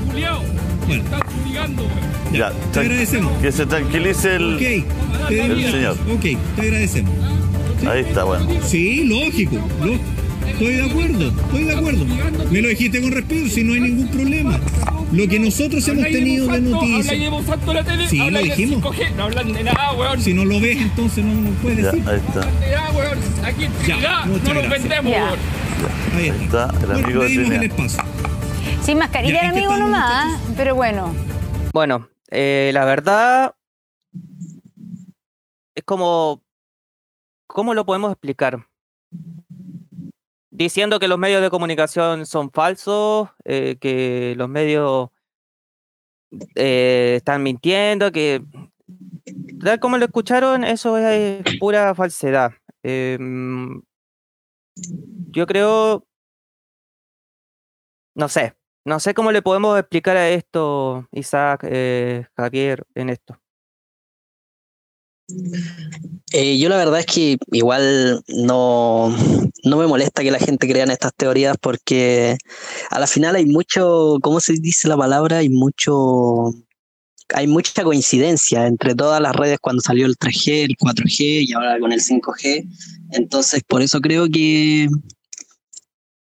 [0.09, 0.43] culiao.
[0.87, 1.03] Bueno.
[1.03, 1.21] Están.
[2.33, 3.31] Ya, te agradecemos.
[3.41, 4.55] Que se tranquilice el.
[4.55, 5.97] Ok, te El señor.
[6.13, 7.13] Ok, te agradecemos.
[7.89, 8.47] Ahí está, bueno.
[8.65, 9.55] Sí, lógico.
[9.83, 9.97] lo-
[10.49, 12.05] estoy de acuerdo, estoy de acuerdo.
[12.51, 14.59] Me lo dijiste con respeto, si no hay ningún problema.
[15.11, 17.05] Lo que nosotros hemos tenido de noticias.
[17.67, 18.83] La tele, Sí, lo dijimos.
[18.83, 20.21] 5G, no hablan de nada, weón.
[20.21, 22.03] Si no lo ves, entonces no nos puedes decir.
[22.09, 22.39] ahí está.
[22.45, 23.19] De nada, weón.
[23.45, 24.69] Aquí en Trinidad no nos gracias.
[24.69, 25.23] vendemos, Ya.
[25.25, 25.39] weón.
[26.15, 28.03] Ahí está el Bueno, amigo el espacio.
[28.83, 31.13] Sin mascarilla Ya, el ¿en qué amigo nomás, pero bueno.
[31.73, 33.55] Bueno, eh, la verdad
[35.75, 36.41] es como,
[37.47, 38.66] ¿cómo lo podemos explicar?
[40.57, 45.09] Diciendo que los medios de comunicación son falsos, eh, que los medios
[46.55, 48.41] eh, están mintiendo, que
[49.63, 52.53] tal como lo escucharon, eso es pura falsedad.
[52.81, 53.83] Em,
[55.29, 56.07] yo creo
[58.15, 63.39] no sé, no sé cómo le podemos explicar a esto, Isaac, eh, Javier, en esto.
[66.31, 69.15] Eh, yo la verdad es que igual no,
[69.63, 72.37] no me molesta que la gente crea en estas teorías porque
[72.89, 75.37] a la final hay mucho, ¿cómo se dice la palabra?
[75.37, 76.53] Hay mucho,
[77.33, 81.79] hay mucha coincidencia entre todas las redes cuando salió el 3G, el 4G y ahora
[81.79, 82.67] con el 5G.
[83.11, 84.87] Entonces, por eso creo que,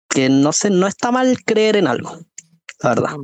[0.09, 2.19] que no sé, no está mal creer en algo,
[2.83, 3.17] la verdad.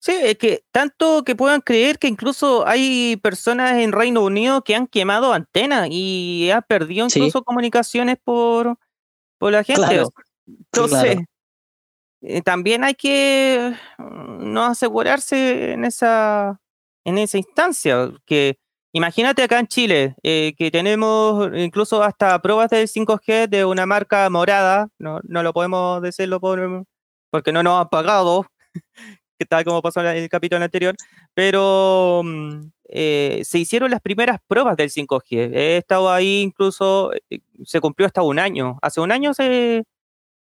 [0.00, 4.76] Sí, es que tanto que puedan creer que incluso hay personas en Reino Unido que
[4.76, 7.18] han quemado antenas y han perdido Sí.
[7.18, 8.76] incluso comunicaciones por,
[9.38, 9.82] por la gente.
[9.82, 10.10] Claro,
[10.46, 11.22] Entonces, claro.
[12.22, 16.60] eh, también hay que mm, no asegurarse en esa,
[17.04, 18.12] en esa instancia.
[18.26, 18.58] Que
[18.92, 24.30] imagínate acá en Chile, eh, que tenemos incluso hasta pruebas del 5G de una marca
[24.30, 26.84] morada, no, no lo podemos decirlo por,
[27.30, 28.46] porque no nos han pagado,
[29.38, 30.94] que tal como pasó en el capítulo anterior,
[31.34, 35.50] pero mm, eh, se hicieron las primeras pruebas del 5G.
[35.54, 38.78] He estado ahí incluso, eh, se cumplió hasta un año.
[38.82, 39.84] Hace un año se,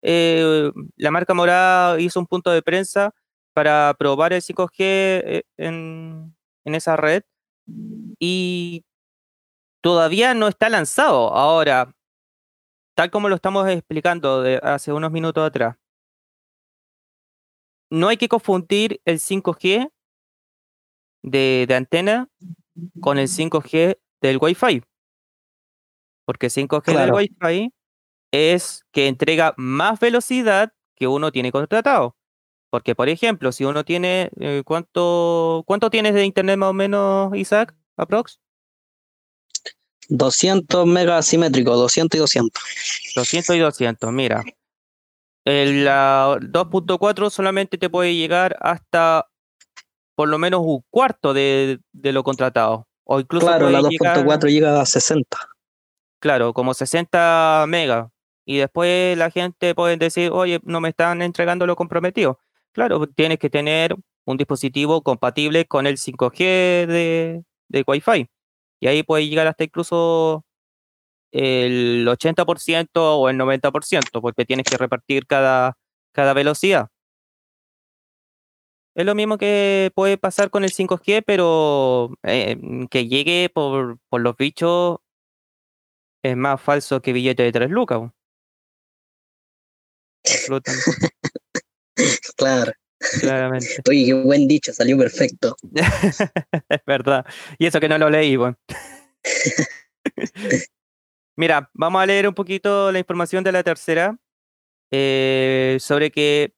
[0.02, 3.12] eh, la marca Morada hizo un punto de prensa
[3.52, 7.22] para probar el 5G eh, en, esa red
[8.18, 8.84] y
[9.82, 11.32] todavía no está lanzado.
[11.34, 11.94] Ahora,
[12.94, 15.76] tal como lo estamos explicando hace unos minutos atrás,
[17.90, 19.90] no hay que confundir el 5G
[21.22, 22.28] de, de antena
[23.00, 24.82] con el 5G del Wi-Fi.
[26.24, 27.12] Porque 5G del.
[27.12, 27.72] Wi-Fi
[28.32, 32.16] es que entrega más velocidad que uno tiene contratado.
[32.70, 34.30] Porque, por ejemplo, si uno tiene.
[34.38, 37.74] eh, ¿cuánto, ¿Cuánto tienes de internet más o menos, Isaac?
[37.96, 38.38] ¿Aprox?
[40.08, 42.62] 200 megas asimétricos, 200 y 200.
[43.16, 44.42] 200 y 200, mira.
[45.50, 49.26] El la 2.4 solamente te puede llegar hasta
[50.14, 52.86] por lo menos un cuarto de, de lo contratado.
[53.04, 55.38] O incluso Claro, la llegar, 2.4 llega a 60.
[56.20, 58.08] claro, como 60 megas.
[58.44, 62.38] Y después la gente puede decir, oye, no me están entregando lo comprometido.
[62.72, 68.28] Claro, tienes que tener un dispositivo compatible con el 5G de, de Wi-Fi.
[68.80, 70.44] Y ahí puede llegar hasta incluso
[71.32, 75.76] el 80% o el 90%, porque tienes que repartir cada,
[76.12, 76.88] cada velocidad.
[78.94, 82.58] Es lo mismo que puede pasar con el 5G, pero eh,
[82.90, 84.98] que llegue por, por los bichos
[86.22, 88.10] es más falso que billete de 3 lucas.
[92.36, 92.72] Claro.
[93.20, 93.66] claramente.
[93.90, 95.54] Oye, qué buen dicho, salió perfecto.
[96.68, 97.26] es verdad.
[97.58, 98.56] Y eso que no lo leí, bueno.
[101.40, 104.18] Mira, vamos a leer un poquito la información de la tercera
[104.90, 106.54] eh, sobre que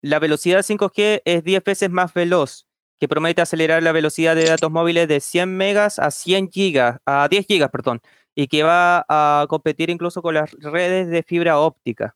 [0.00, 2.68] la velocidad 5G es 10 veces más veloz,
[3.00, 7.26] que promete acelerar la velocidad de datos móviles de 100 megas a 100 gigas, a
[7.28, 8.00] 10 gigas, perdón,
[8.36, 12.14] y que va a competir incluso con las redes de fibra óptica.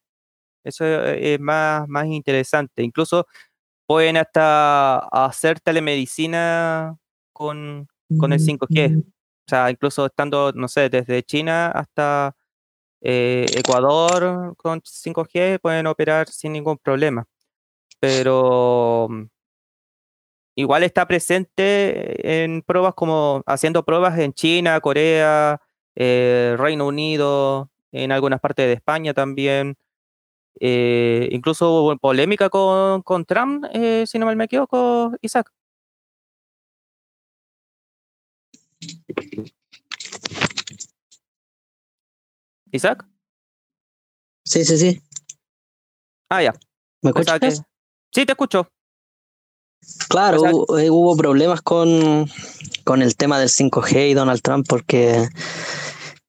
[0.62, 2.84] Eso eh, es más, más interesante.
[2.84, 3.26] Incluso
[3.88, 6.96] pueden hasta hacer telemedicina
[7.32, 9.02] con, con el 5G.
[9.50, 12.36] O sea, incluso estando, no sé, desde China hasta
[13.00, 17.26] eh, Ecuador con 5G pueden operar sin ningún problema.
[18.00, 19.24] Pero mm,
[20.54, 25.60] igual está presente en pruebas como haciendo pruebas en China, Corea,
[25.96, 29.76] eh, Reino Unido, en algunas partes de España también.
[30.60, 33.64] Eh, incluso hubo polémica con, con Trump,
[34.06, 35.50] si no me equivoco, Isaac.
[42.72, 43.06] Isaac.
[44.44, 45.02] Sí, sí, sí.
[46.28, 46.52] Ah, ya.
[47.02, 47.62] ¿Me que- escuchas?
[48.12, 48.68] Sí, te escucho.
[50.08, 52.28] Claro, hubo, eh, hubo problemas con,
[52.84, 55.26] con el tema del 5G y Donald Trump porque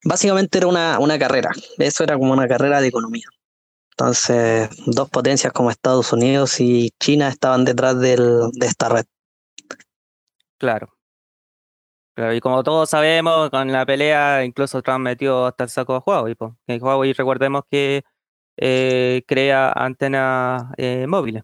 [0.06, 1.52] básicamente era una, una carrera.
[1.78, 3.28] Eso era como una carrera de economía.
[3.92, 9.06] Entonces, dos potencias como Estados Unidos y China estaban detrás del, de esta red.
[10.58, 10.94] Claro.
[12.22, 16.04] Claro, y como todos sabemos, con la pelea incluso Trump metió hasta el saco a
[16.06, 16.36] Huawei.
[16.36, 16.56] po.
[16.68, 18.04] Huawei, recordemos que
[18.58, 21.42] eh, crea antenas eh, móviles.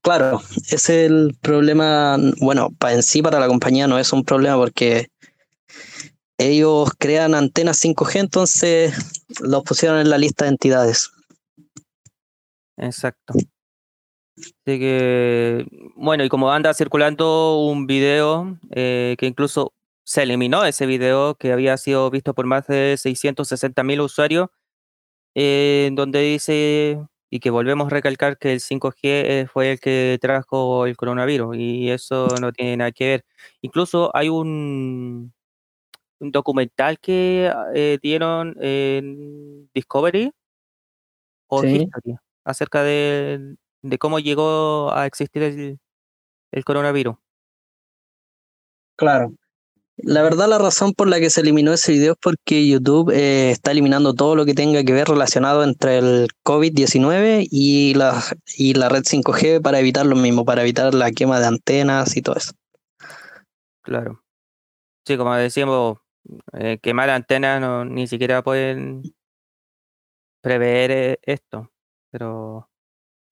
[0.00, 2.16] Claro, ese es el problema.
[2.40, 5.08] Bueno, para en sí, para la compañía no es un problema porque
[6.38, 8.94] ellos crean antenas 5G, entonces
[9.40, 11.10] los pusieron en la lista de entidades.
[12.78, 13.34] Exacto.
[14.36, 20.86] Así que, bueno, y como anda circulando un video eh, que incluso se eliminó ese
[20.86, 24.48] video que había sido visto por más de 660 mil usuarios,
[25.34, 26.98] eh, en donde dice
[27.30, 31.56] y que volvemos a recalcar que el 5G eh, fue el que trajo el coronavirus
[31.58, 33.24] y eso no tiene nada que ver.
[33.62, 35.32] Incluso hay un,
[36.20, 40.32] un documental que eh, dieron en Discovery
[41.50, 41.76] o Sí.
[41.82, 45.78] History acerca de, de cómo llegó a existir el,
[46.52, 47.16] el coronavirus.
[48.96, 49.34] Claro.
[49.96, 53.50] La verdad, la razón por la que se eliminó ese video es porque YouTube eh,
[53.50, 58.20] está eliminando todo lo que tenga que ver relacionado entre el COVID-19 y la,
[58.56, 62.22] y la red 5G para evitar lo mismo, para evitar la quema de antenas y
[62.22, 62.52] todo eso.
[63.82, 64.24] Claro.
[65.06, 65.98] Sí, como decíamos,
[66.54, 69.02] eh, quemar antenas no, ni siquiera pueden
[70.40, 71.70] prever eh, esto,
[72.10, 72.68] pero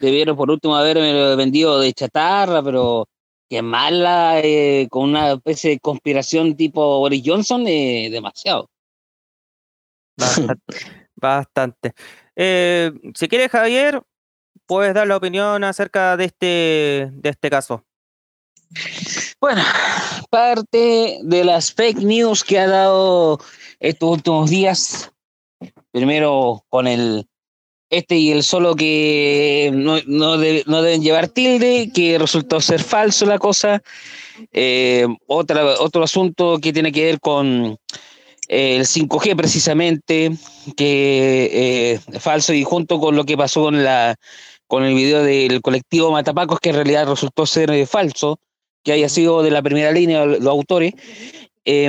[0.02, 3.08] Debieron por último haberme vendido de chatarra, pero
[3.48, 8.68] quemarla eh, con una especie de conspiración tipo Boris Johnson, eh, demasiado.
[10.16, 10.76] bastante.
[11.14, 11.92] bastante.
[12.34, 14.02] Eh, si quieres, Javier,
[14.66, 17.84] puedes dar la opinión acerca de este, de este caso.
[19.40, 19.62] Bueno,
[20.30, 23.38] parte de las fake news que ha dado
[23.78, 25.12] estos últimos días,
[25.92, 27.28] primero con el
[27.92, 32.82] este y el solo que no, no, de- no deben llevar tilde, que resultó ser
[32.82, 33.82] falso la cosa.
[34.50, 37.76] Eh, otra, otro asunto que tiene que ver con
[38.48, 40.32] eh, el 5G precisamente,
[40.74, 44.16] que eh, es falso y junto con lo que pasó con, la,
[44.66, 48.38] con el video del colectivo Matapacos, que en realidad resultó ser eh, falso
[48.82, 50.94] que haya sido de la primera línea los autores,
[51.66, 51.88] eh,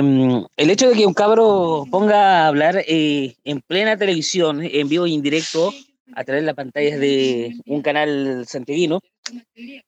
[0.56, 5.06] el hecho de que un cabro ponga a hablar eh, en plena televisión, en vivo
[5.06, 5.72] y en directo,
[6.14, 9.00] a través de las pantallas de un canal santiaguino,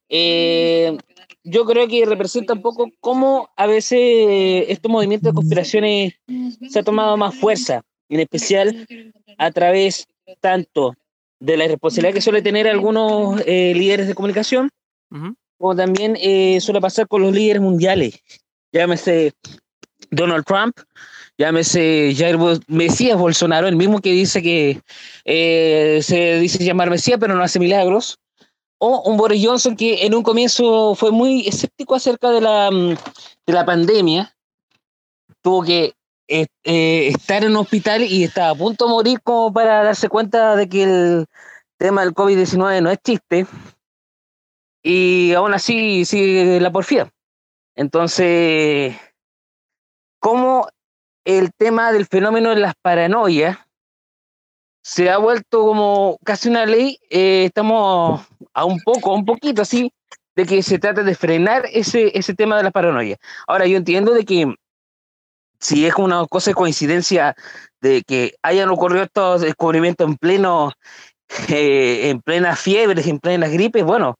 [0.09, 0.97] eh,
[1.45, 6.15] yo creo que representa un poco cómo a veces estos movimientos de conspiraciones
[6.69, 8.87] se ha tomado más fuerza, en especial
[9.39, 10.07] a través
[10.41, 10.95] tanto
[11.39, 14.71] de la responsabilidad que suele tener algunos eh, líderes de comunicación,
[15.59, 18.21] como también eh, suele pasar con los líderes mundiales.
[18.73, 19.33] Llámese
[20.11, 20.77] Donald Trump,
[21.38, 24.81] llámese Jair Mesías Bolsonaro, el mismo que dice que
[25.25, 28.18] eh, se dice llamar Mesías, pero no hace milagros.
[28.79, 32.94] O un Boris Johnson que en un comienzo fue muy escéptico acerca de la, mm,
[33.46, 34.37] de la pandemia.
[35.40, 35.94] Tuvo que
[36.29, 40.09] eh, eh, estar en un hospital y estaba a punto de morir como para darse
[40.09, 41.27] cuenta de que el
[41.79, 43.46] tema del COVID-19 no es chiste
[44.83, 47.11] y aún así sigue la porfía.
[47.75, 48.96] Entonces,
[50.20, 50.68] ¿cómo
[51.27, 53.59] el tema del fenómeno de las paranoias
[54.83, 56.99] se ha vuelto como casi una ley?
[57.11, 58.23] Eh, estamos
[58.55, 59.93] a un poco, un poquito así,
[60.37, 63.17] de que se trata de frenar ese, ese tema de la paranoia.
[63.49, 64.55] Ahora, yo entiendo de que
[65.59, 67.35] si es una cosa de coincidencia
[67.81, 70.73] de que hayan ocurrido estos descubrimientos en pleno,
[71.49, 74.15] eh, en plenas fiebres, en plenas gripes, bueno,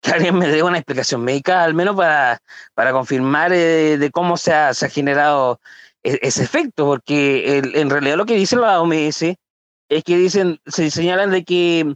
[0.00, 2.40] que alguien me dé una explicación médica, al menos para,
[2.74, 5.60] para confirmar eh, de cómo se ha, se ha generado
[6.02, 11.30] ese efecto, porque en realidad lo que dicen la OMS es que dicen, se señalan
[11.30, 11.94] de que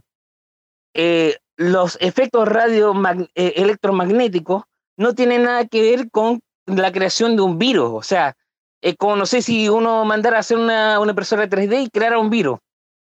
[0.93, 2.93] eh, los efectos radio
[3.35, 4.63] electromagnéticos
[4.97, 8.35] no tienen nada que ver con la creación de un virus, o sea,
[8.81, 12.19] es como no sé si uno mandara a hacer una, una impresora 3D y creara
[12.19, 12.59] un virus.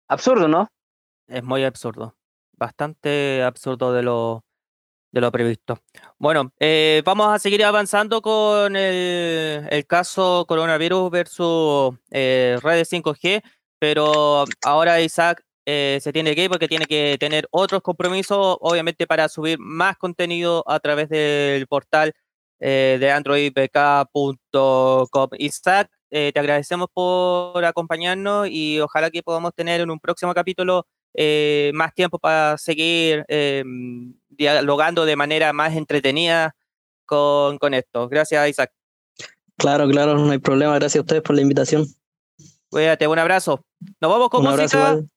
[0.08, 0.70] Absurdo, ¿no?
[1.28, 2.16] Es muy absurdo.
[2.56, 4.44] Bastante absurdo de lo,
[5.14, 5.80] de lo previsto.
[6.18, 13.44] Bueno, eh, vamos a seguir avanzando con el, caso coronavirus versus eh, redes 5G,
[13.78, 19.06] pero ahora Isaac eh, se tiene que ir porque tiene que tener otros compromisos, obviamente
[19.06, 22.14] para subir más contenido a través del portal
[22.60, 25.30] de androidbk.com.
[25.38, 30.88] Isaac, te agradecemos por acompañarnos y ojalá que podamos tener en un próximo capítulo
[31.74, 33.64] más tiempo para seguir eh,
[34.38, 36.56] dialogando de manera más entretenida
[37.06, 38.08] con, con esto.
[38.10, 38.72] Gracias, Isaac.
[39.58, 40.76] Claro, claro, no hay problema.
[40.76, 41.86] Gracias a ustedes por la invitación.
[42.70, 43.64] Cuídate, un abrazo.
[44.02, 45.08] Nos vamos con Un abrazo música.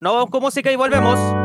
[0.00, 1.41] Nos vamos con música y volvemos.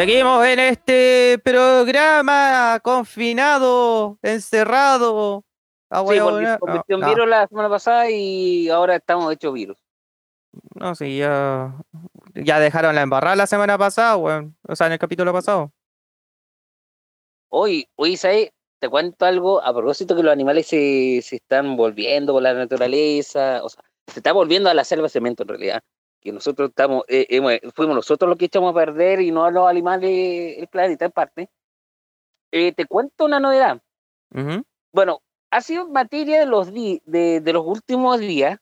[0.00, 5.44] Seguimos en este programa confinado, encerrado.
[5.90, 9.76] Ah, Sí, bueno, convirtió en no, virus la semana pasada y ahora estamos hechos virus.
[10.74, 11.74] no, sí, ya,
[12.34, 14.56] ya dejaron la embarrada la semana pasada, weón.
[14.66, 15.70] O sea, en el capítulo pasado.
[17.50, 18.52] Hoy, hoy, ¿sabes?
[18.78, 23.60] Te cuento algo a propósito que los animales se, se están volviendo por la naturaleza,
[23.62, 25.82] o sea, se está volviendo a la selva cemento en realidad.
[26.20, 29.66] Que nosotros estamos, eh, hemos- fuimos nosotros los que echamos a perder y no los
[29.68, 31.50] animales, el planeta en parte.
[32.52, 33.80] Eh, te cuento una novedad.
[34.92, 38.58] Bueno, ha sido materia de los, di- de, de los últimos días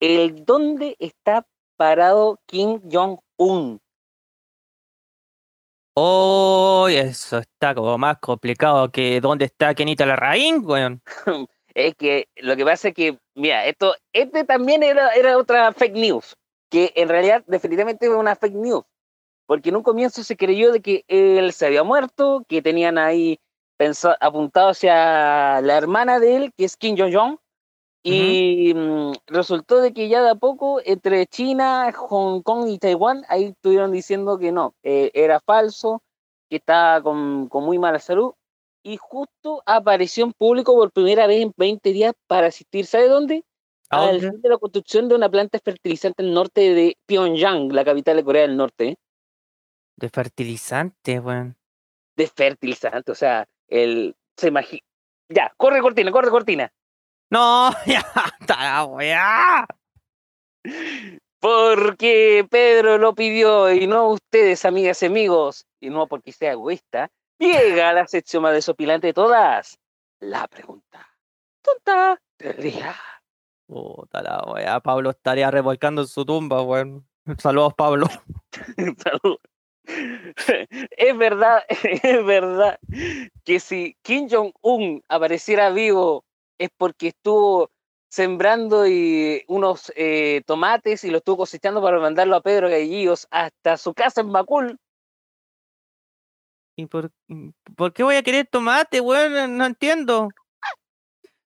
[0.00, 1.46] el dónde está
[1.76, 3.80] parado Kim Jong-un.
[5.94, 11.02] Oh, eso está como más complicado que dónde está Kenita Larraín, weón.
[11.74, 15.94] Es que lo que pasa es que, mira, esto, este también era, era otra fake
[15.94, 16.36] news,
[16.70, 18.84] que en realidad definitivamente fue una fake news,
[19.46, 23.38] porque en un comienzo se creyó de que él se había muerto, que tenían ahí
[23.78, 27.38] pensa- apuntado hacia la hermana de él, que es Kim Jong-un,
[28.04, 33.24] y mm, resultó de que ya de a poco entre China, Hong Kong y Taiwán,
[33.28, 36.02] ahí estuvieron diciendo que no, eh, era falso,
[36.50, 38.34] que estaba con, con muy mala salud,
[38.82, 43.44] y justo apareció en público por primera vez en 20 días para asistir, ¿sabe dónde?
[43.90, 47.84] ¿A Al fin de la construcción de una planta fertilizante al norte de Pyongyang, la
[47.84, 48.96] capital de Corea del Norte,
[49.96, 51.56] De fertilizante, weón.
[52.16, 54.82] de fertilizante, o sea, el se imagina.
[55.28, 56.72] Ya, corre cortina, corre cortina.
[57.30, 58.02] No, ya,
[58.40, 59.66] está la weá.
[61.40, 67.10] Porque Pedro lo pidió y no ustedes, amigas y amigos, y no porque sea egoísta,
[67.42, 69.78] llega la sección más desopilante de todas.
[70.20, 71.08] La pregunta
[71.62, 72.94] tonta del día.
[73.66, 74.80] Puta la weá.
[74.80, 77.06] Pablo estaría revolcando en su tumba, weón.
[77.38, 78.06] Saludos, Pablo.
[78.98, 79.38] Salud.
[80.96, 82.78] Es verdad, es verdad
[83.44, 86.24] que si Kim Jong-un apareciera vivo
[86.58, 87.70] es porque estuvo
[88.08, 93.76] sembrando y unos eh, tomates y los estuvo cosechando para mandarlo a Pedro Gallillos hasta
[93.76, 94.78] su casa en Macul.
[96.76, 97.10] ¿Y por,
[97.76, 99.56] por qué voy a querer tomate, weón?
[99.56, 100.28] No entiendo.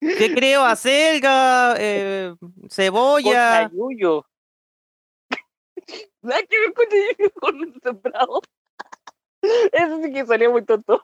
[0.00, 0.64] ¿Qué creo?
[0.64, 1.74] ¿Acelga?
[1.78, 2.34] Eh,
[2.70, 3.68] ¿Cebolla?
[3.68, 4.24] Chayuyo.
[6.22, 8.40] Nada que ver con Chayuyo con un sembrado.
[9.72, 11.02] Eso sí que salió muy tonto.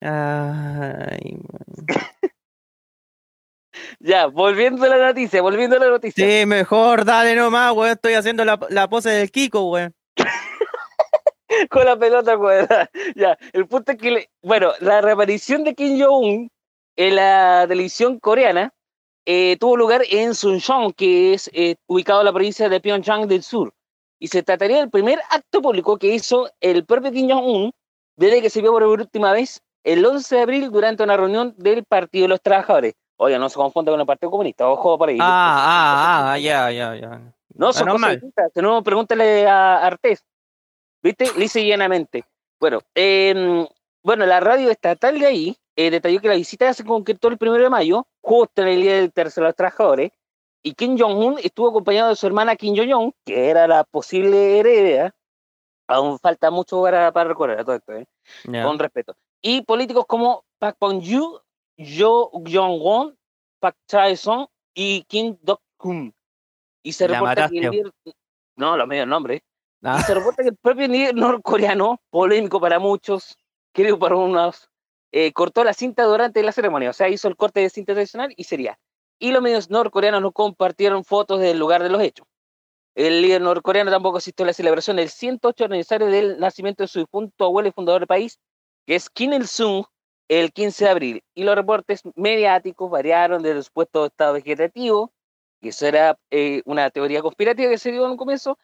[0.00, 1.38] Ay.
[4.00, 6.24] Ya, volviendo a la noticia, volviendo a la noticia.
[6.24, 7.92] Sí, mejor, dale nomás, weón.
[7.92, 9.97] Estoy haciendo la, la pose del Kiko, weón.
[11.70, 12.90] con la pelota cuadrada.
[13.16, 16.50] Ya, el punto es que, le- bueno, la reaparición de Kim Jong-un
[16.96, 18.72] en la televisión coreana
[19.26, 23.42] eh, tuvo lugar en Suncheon, que es eh, ubicado en la provincia de Pyeongchang del
[23.42, 23.72] Sur.
[24.18, 27.70] Y se trataría del primer acto público que hizo el propio Kim Jong-un
[28.16, 31.84] desde que se vio por última vez el 11 de abril durante una reunión del
[31.84, 32.94] Partido de los Trabajadores.
[33.16, 35.18] Oye, no se confunda con el Partido Comunista, ojo por ahí.
[35.20, 37.20] Ah, ah, ah, ya, ya, ya.
[37.54, 38.50] No, son cosas distintas.
[38.56, 40.24] No, pregúntale a Artés.
[41.02, 41.26] ¿Viste?
[41.36, 42.24] Lisa y llanamente.
[42.60, 43.66] Bueno, em,
[44.02, 47.62] bueno, la radio estatal de ahí eh, detalló que la visita se concretó el primero
[47.62, 50.10] de mayo, justo en el Día del Tercero de los Trabajadores,
[50.62, 55.14] y Kim Jong-un estuvo acompañado de su hermana Kim Jong-un, que era la posible heredera.
[55.86, 58.06] Aún falta mucho para, para recorrer a todo esto, ¿eh?
[58.44, 59.14] Con respeto.
[59.40, 61.40] Y políticos como Park Bong-yu,
[61.78, 63.16] Jo Jong-won,
[63.60, 66.12] Park Chae-sung y Kim Dok-kun.
[66.82, 67.92] Y se La reporta que el líder...
[68.56, 69.42] No, los medios nombres.
[69.82, 73.36] Ah, Y se reporta que el propio líder norcoreano, polémico para muchos,
[73.72, 74.70] querido para unos,
[75.12, 76.90] eh, cortó la cinta durante la ceremonia.
[76.90, 78.78] O sea, hizo el corte de cinta tradicional y sería.
[79.18, 82.26] Y los medios norcoreanos no compartieron fotos del lugar de los hechos.
[82.94, 86.98] El líder norcoreano tampoco asistió a la celebración del 108 aniversario del nacimiento de su
[86.98, 88.40] difunto abuelo y fundador del país,
[88.86, 89.84] que es Kim Il-sung,
[90.28, 91.24] el 15 de abril.
[91.34, 95.12] Y los reportes mediáticos variaron desde el supuesto estado vegetativo,
[95.60, 98.58] que eso era eh, una teoría conspirativa que se dio en un comienzo,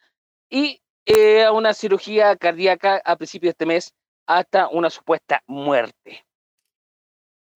[0.50, 3.94] y eh, a una cirugía cardíaca a principios de este mes,
[4.26, 6.24] hasta una supuesta muerte.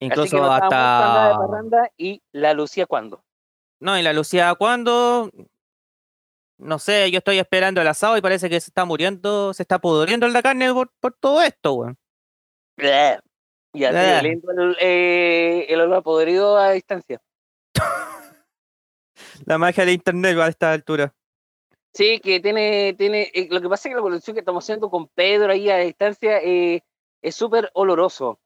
[0.00, 1.36] Incluso hasta.
[1.38, 3.24] parranda y la Lucía cuando.
[3.80, 5.30] No, y la Lucía, ¿cuándo?
[6.58, 9.78] No sé, yo estoy esperando el asado y parece que se está muriendo, se está
[9.78, 11.98] pudriendo la carne por, por todo esto, weón.
[13.74, 17.20] Y así oliendo el, eh, el olor podrido a distancia.
[19.46, 21.14] La magia de internet a esta altura.
[21.98, 24.88] Sí, que tiene, tiene, eh, lo que pasa es que la colección que estamos haciendo
[24.88, 26.84] con Pedro ahí a distancia eh,
[27.20, 28.38] es súper oloroso.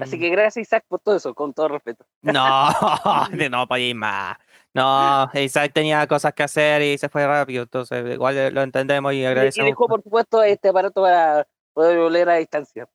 [0.00, 0.20] Así Mm.
[0.20, 2.06] que gracias Isaac por todo eso, con todo respeto.
[2.22, 2.32] No,
[3.50, 4.38] no podía ir más.
[4.72, 9.16] No, Isaac tenía cosas que hacer y se fue rápido, entonces igual lo entendemos y
[9.16, 9.68] Y, y agradecemos.
[9.68, 12.88] dejó, por supuesto, este aparato para poder oler a distancia.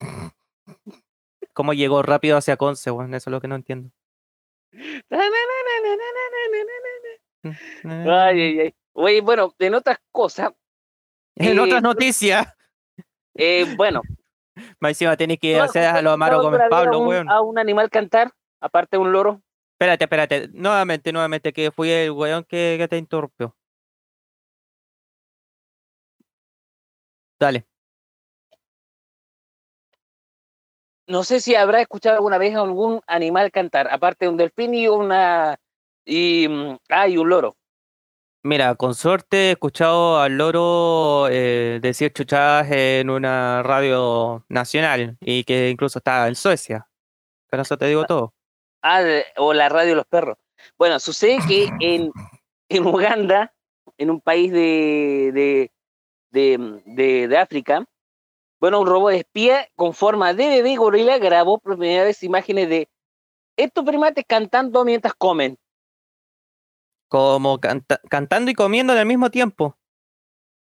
[1.52, 3.12] ¿Cómo llegó rápido hacia Conce, weón?
[3.12, 3.90] Eso es lo que no entiendo.
[7.84, 8.74] Ay, ay, ay.
[8.92, 10.52] Oye, bueno, en otras cosas,
[11.36, 12.54] En eh, otras noticias,
[13.34, 14.02] eh, bueno,
[14.80, 17.28] más encima tenés que ¿tú hacer a lo amaro todavía Pablo, un- weón.
[17.30, 19.42] A un animal cantar, aparte de un loro.
[19.74, 20.48] Espérate, espérate.
[20.54, 23.54] Nuevamente, nuevamente, que fui el weón que, que te interrumpió.
[27.38, 27.66] Dale.
[31.06, 34.74] No sé si habrá escuchado alguna vez a algún animal cantar, aparte de un delfín
[34.74, 35.56] y una
[36.06, 37.56] y mm, ah, y un loro.
[38.42, 45.42] Mira, con suerte he escuchado al loro eh, decir chuchadas en una radio nacional y
[45.42, 46.88] que incluso está en Suecia.
[47.50, 48.32] Con eso te digo todo.
[48.82, 50.38] Ah, de- o la radio de los perros.
[50.78, 52.12] Bueno, sucede que en,
[52.68, 53.52] en Uganda,
[53.98, 55.72] en un país de, de,
[56.30, 57.84] de, mm, de- de África,
[58.60, 62.88] bueno, un robot espía con forma de bebé gorila grabó por primera vez imágenes de
[63.56, 65.58] estos primates cantando mientras comen.
[67.08, 69.76] Como canta- cantando y comiendo al mismo tiempo.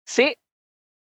[0.05, 0.35] Sí,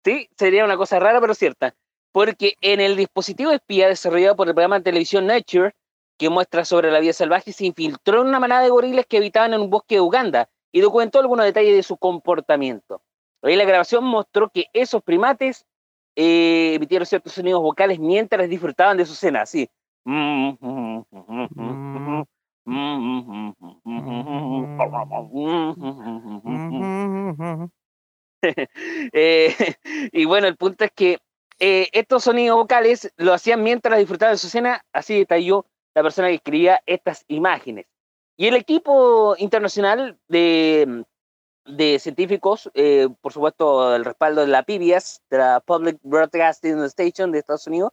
[0.04, 1.74] sí, sería una cosa rara pero cierta.
[2.12, 5.74] Porque en el dispositivo espía desarrollado por el programa de televisión Nature,
[6.18, 9.54] que muestra sobre la vida salvaje, se infiltró en una manada de gorilas que habitaban
[9.54, 13.02] en un bosque de Uganda y documentó algunos detalles de su comportamiento.
[13.42, 15.66] Ahí la grabación mostró que esos primates
[16.14, 19.68] eh, emitieron ciertos sonidos vocales mientras disfrutaban de su cena, así.
[29.12, 29.54] Eh,
[30.10, 31.20] y bueno, el punto es que
[31.60, 36.26] eh, estos sonidos vocales lo hacían mientras disfrutaban de su cena, así detalló la persona
[36.26, 37.86] que escribía estas imágenes.
[38.36, 41.04] Y el equipo internacional de,
[41.66, 47.30] de científicos, eh, por supuesto, el respaldo de la PBS, de la Public Broadcasting Station
[47.30, 47.92] de Estados Unidos,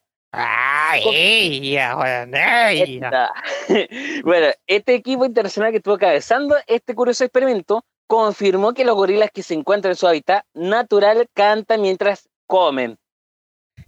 [4.24, 9.44] bueno, este equipo internacional que estuvo cabezando este curioso experimento confirmó que los gorilas que
[9.44, 12.98] se encuentran en su hábitat natural cantan mientras comen.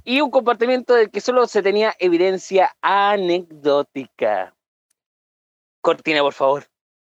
[0.03, 4.55] Y un comportamiento del que solo se tenía evidencia anecdótica.
[5.81, 6.65] Cortina, por favor.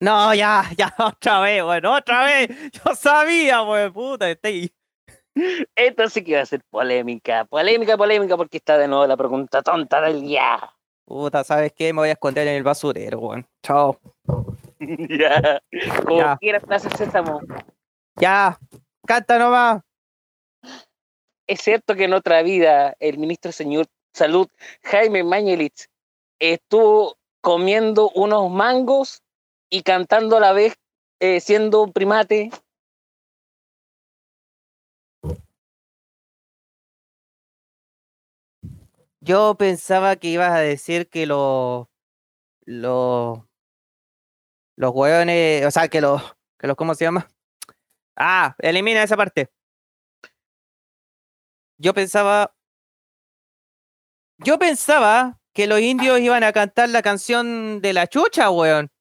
[0.01, 2.49] No, ya, ya, otra vez, bueno, otra vez.
[2.73, 4.73] Yo sabía, weón, puta, estoy.
[5.75, 9.63] Esto sí que va a ser polémica, polémica, polémica, porque está de nuevo la pregunta
[9.63, 10.59] tonta del día.
[11.05, 11.93] Puta, ¿sabes qué?
[11.93, 13.47] Me voy a esconder en el basurero, weón.
[13.63, 14.01] Chao.
[14.81, 15.61] ya.
[16.05, 16.37] Como Ya.
[16.41, 17.41] quiera, Plaza Sésamo.
[18.17, 18.59] Ya,
[19.07, 19.83] canta nomás.
[21.47, 24.49] Es cierto que en otra vida el ministro señor Salud,
[24.83, 25.87] Jaime Mañelich,
[26.41, 29.23] estuvo comiendo unos mangos
[29.71, 30.77] y cantando a la vez,
[31.21, 32.51] eh, siendo un primate.
[39.27, 41.89] Yo pensaba que ibas a decir que los.
[42.65, 43.41] Los.
[44.77, 45.67] Los hueones.
[45.67, 46.23] O sea, que los.
[46.59, 47.29] que los, ¿cómo se llama?
[48.15, 49.51] Ah, elimina esa parte.
[51.77, 52.55] Yo pensaba.
[54.39, 58.93] Yo pensaba que los indios iban a cantar la canción de la chucha, weón.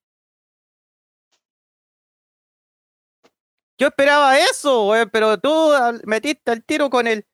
[3.78, 5.72] Yo esperaba eso, weón, pero tú
[6.06, 7.28] metiste el tiro con el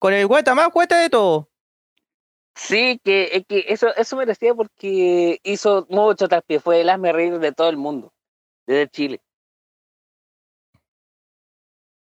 [0.00, 1.53] con el gueta más gueta de todo.
[2.54, 7.38] Sí, que, es que eso, eso merecía porque hizo mucho traspié, fue el hazme reír
[7.38, 8.12] de todo el mundo,
[8.66, 9.20] desde Chile.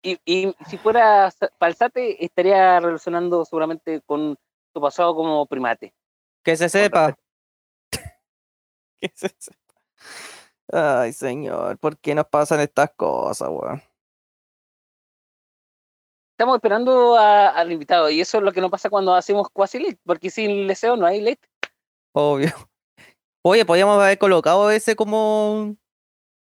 [0.02, 4.36] Y, y si fuera Sa- Palzate, estaría relacionando seguramente con
[4.72, 5.92] su pasado como primate.
[6.44, 7.16] Que se sepa.
[9.00, 9.58] que se sepa.
[10.70, 13.82] Ay, señor, ¿por qué nos pasan estas cosas, weón?
[16.38, 19.80] Estamos esperando a- al invitado y eso es lo que nos pasa cuando hacemos quasi
[19.80, 21.40] late, porque sin deseo no hay late.
[22.14, 22.52] Obvio.
[23.44, 25.74] Oye, podríamos haber colocado ese como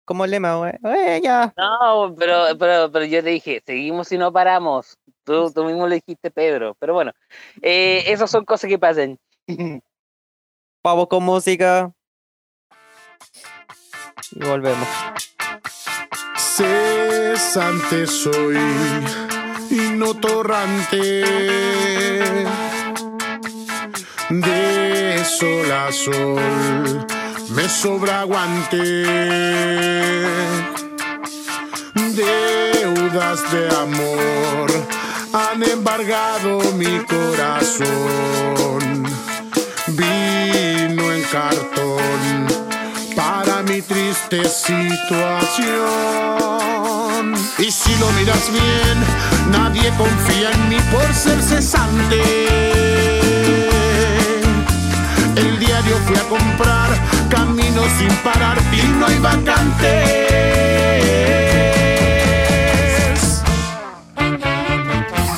[0.07, 0.78] como lema, weón.
[0.87, 1.53] Eh, ya.
[1.59, 4.97] No, pero, pero, pero yo te dije, seguimos y no paramos.
[5.22, 6.74] Tú, tú mismo le dijiste, Pedro.
[6.80, 7.12] Pero bueno,
[7.61, 9.18] eh, esas son cosas que pasan.
[10.82, 11.93] Vamos con música.
[14.32, 14.89] Y volvemos.
[16.39, 18.57] Cesante soy
[19.70, 21.24] y no torrante.
[24.30, 27.06] De sol a sol
[27.50, 28.78] me sobra aguante.
[31.94, 34.70] Deudas de amor
[35.32, 39.04] han embargado mi corazón.
[39.88, 42.46] Vino en cartón
[43.14, 45.44] para mi triste situación.
[47.58, 48.98] Y si lo miras bien,
[49.50, 52.20] nadie confía en mí por ser cesante.
[55.36, 56.90] El diario fui a comprar,
[57.30, 60.24] camino sin parar y no hay vacantes.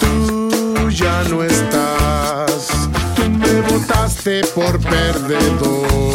[0.00, 2.88] Tú ya no estás,
[3.28, 6.06] me votaste por perdedor.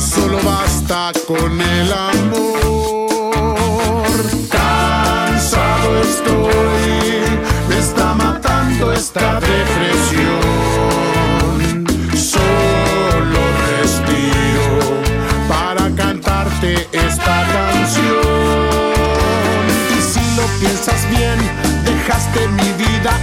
[0.00, 3.08] Solo basta con el amor.
[4.48, 7.22] Cansado estoy,
[7.68, 10.38] me está matando esta depresión.
[12.14, 13.40] Solo
[13.80, 14.68] respiro
[15.48, 18.18] para cantarte esta canción.
[19.96, 21.38] Y si lo piensas bien,
[21.84, 23.18] dejaste mi vida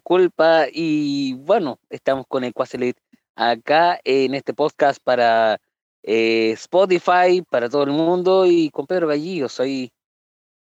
[0.00, 3.00] Culpa y bueno, estamos con el Quaselite
[3.34, 5.60] acá en este podcast para
[6.02, 9.92] eh, Spotify, para todo el mundo y con Pedro Gallillo, soy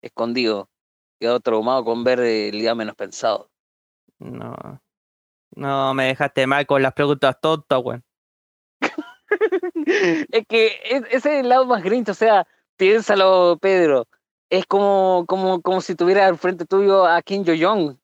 [0.01, 0.69] escondido,
[1.19, 3.49] quedado traumado con ver el día menos pensado.
[4.19, 4.55] No.
[5.55, 8.03] No, me dejaste mal con las preguntas tontas, weón.
[10.31, 12.47] es que es- ese es el lado más grinch, o sea,
[12.77, 14.05] piénsalo, Pedro.
[14.49, 17.97] Es como, como, como si tuviera al frente tuyo a Kim Yo-Jong.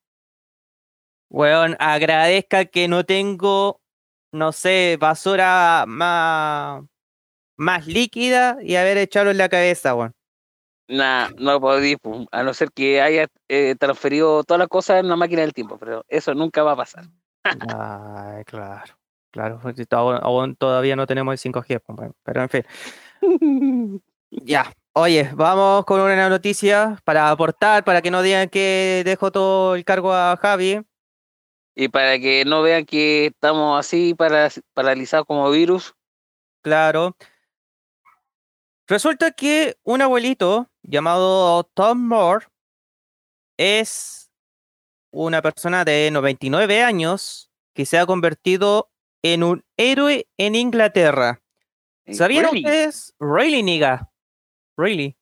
[1.33, 3.81] Weón, agradezca que no tengo,
[4.31, 6.83] no sé, basura más,
[7.57, 10.13] más líquida y haber echado en la cabeza, weón.
[10.87, 15.15] Nah, no pum, a no ser que haya eh, transferido todas las cosas en una
[15.15, 17.05] máquina del tiempo, pero eso nunca va a pasar.
[17.43, 18.93] Ay, claro,
[19.31, 19.59] claro,
[20.21, 22.63] aún, todavía no tenemos el 5G, pues, pero en fin.
[24.35, 29.75] Ya, oye, vamos con una noticia para aportar, para que no digan que dejo todo
[29.75, 30.81] el cargo a Javi.
[31.75, 35.95] Y para que no vean que estamos así para, paralizados como virus,
[36.63, 37.17] Claro.
[38.87, 42.47] Resulta que un abuelito llamado Tom Moore
[43.57, 44.31] es
[45.11, 48.89] una persona de 99 años que se ha convertido
[49.23, 51.41] en un héroe en Inglaterra.
[52.05, 53.13] eh, ¿Sabían really, ustedes?
[53.19, 54.09] Really, nigga.
[54.77, 55.17] Really.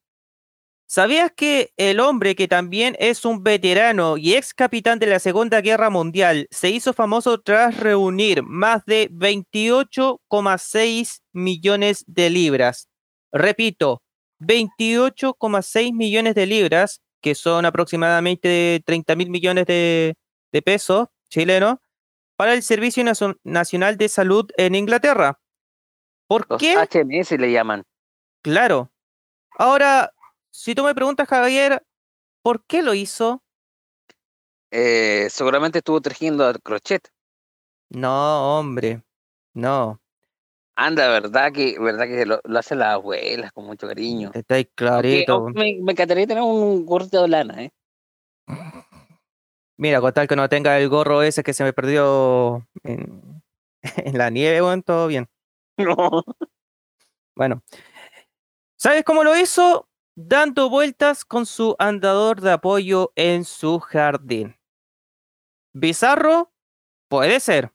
[0.94, 5.62] ¿Sabías que el hombre que también es un veterano y ex capitán de la Segunda
[5.62, 12.90] Guerra Mundial se hizo famoso tras reunir más de 28,6 millones de libras?
[13.32, 14.02] Repito,
[14.40, 20.14] 28,6 millones de libras, que son aproximadamente 30 mil millones de,
[20.52, 21.76] de pesos chilenos,
[22.36, 25.40] para el Servicio Nacio- Nacional de Salud en Inglaterra.
[26.26, 26.74] ¿Por los qué?
[26.76, 27.82] HMS le llaman.
[28.42, 28.92] Claro.
[29.56, 30.12] Ahora,
[30.52, 31.82] si tú me preguntas, Javier,
[32.42, 33.42] ¿por qué lo hizo?
[34.70, 37.08] Eh, seguramente estuvo tejiendo al crochet.
[37.90, 39.02] No, hombre,
[39.54, 40.00] no.
[40.76, 44.30] Anda, verdad que, verdad que lo, lo hacen las abuelas con mucho cariño.
[44.32, 45.34] Está ahí Aunque- clarito.
[45.34, 47.72] aunque me, me encantaría tener un gorrito de lana, ¿eh?
[49.78, 53.42] Mira, con tal que no tenga el gorro ese que se me perdió en,
[53.96, 55.28] en la nieve, bueno, todo bien.
[55.78, 56.22] No.
[57.34, 57.62] Bueno,
[58.78, 59.88] ¿sabes cómo lo hizo?
[60.14, 64.56] Dando vueltas con su andador de apoyo en su jardín.
[65.72, 66.52] ¿Bizarro?
[67.08, 67.72] Puede ser.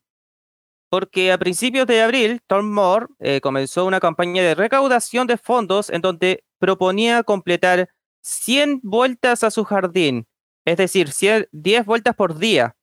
[0.89, 5.89] Porque a principios de abril, Tom Moore eh, comenzó una campaña de recaudación de fondos
[5.89, 7.89] en donde proponía completar
[8.21, 10.27] 100 vueltas a su jardín,
[10.63, 12.77] es decir, 100 10 vueltas por día,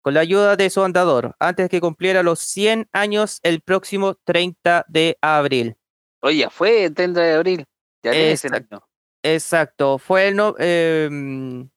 [0.00, 4.86] con la ayuda de su andador, antes que cumpliera los 100 años el próximo 30
[4.88, 5.76] de abril.
[6.22, 7.66] Oye, fue el 30 de abril.
[8.02, 8.86] Ya Exacto.
[9.22, 11.68] Exacto, fue el no, em,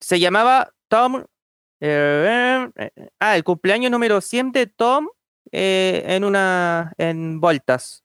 [0.00, 1.24] se llamaba Tom.
[1.80, 5.08] eh, eh, ah, el cumpleaños número 100 de Tom
[5.52, 8.04] eh, en una en voltas.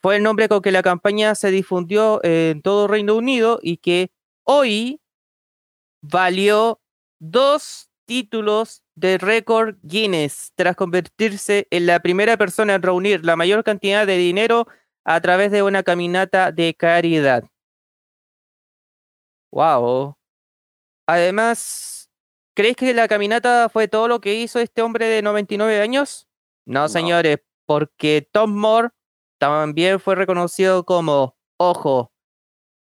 [0.00, 4.12] Fue el nombre con que la campaña se difundió en todo Reino Unido y que
[4.44, 5.00] hoy
[6.00, 6.80] valió
[7.18, 13.64] dos títulos de récord Guinness tras convertirse en la primera persona en reunir la mayor
[13.64, 14.68] cantidad de dinero
[15.08, 17.44] a través de una caminata de caridad.
[19.50, 20.16] Wow.
[21.06, 22.10] Además,
[22.54, 26.28] ¿crees que la caminata fue todo lo que hizo este hombre de 99 años?
[26.66, 26.88] No, No.
[26.88, 28.90] señores, porque Tom Moore
[29.38, 32.12] también fue reconocido como, ojo,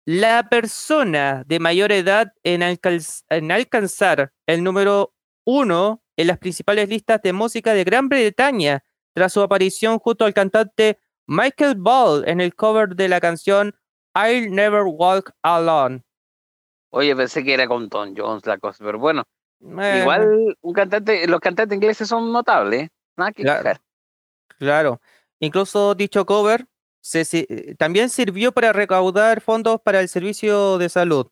[0.06, 5.14] la persona de mayor edad en, alcanz- en alcanzar el número
[5.46, 8.82] uno en las principales listas de música de Gran Bretaña
[9.14, 13.74] tras su aparición junto al cantante Michael Ball en el cover de la canción
[14.14, 16.02] I'll Never Walk Alone.
[16.90, 19.24] Oye, pensé que era con Tom Jones la cosa, pero bueno,
[19.60, 22.88] Eh, igual un cantante, los cantantes ingleses son notables, ¿eh?
[23.16, 23.44] Nada que
[24.58, 25.00] Claro.
[25.40, 26.66] Incluso dicho cover
[27.00, 31.28] se también sirvió para recaudar fondos para el servicio de salud.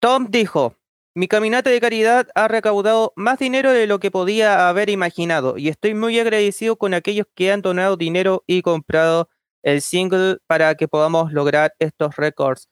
[0.00, 0.76] Tom dijo,
[1.16, 5.68] mi caminata de caridad ha recaudado más dinero de lo que podía haber imaginado y
[5.68, 9.30] estoy muy agradecido con aquellos que han donado dinero y comprado
[9.62, 12.68] el single para que podamos lograr estos récords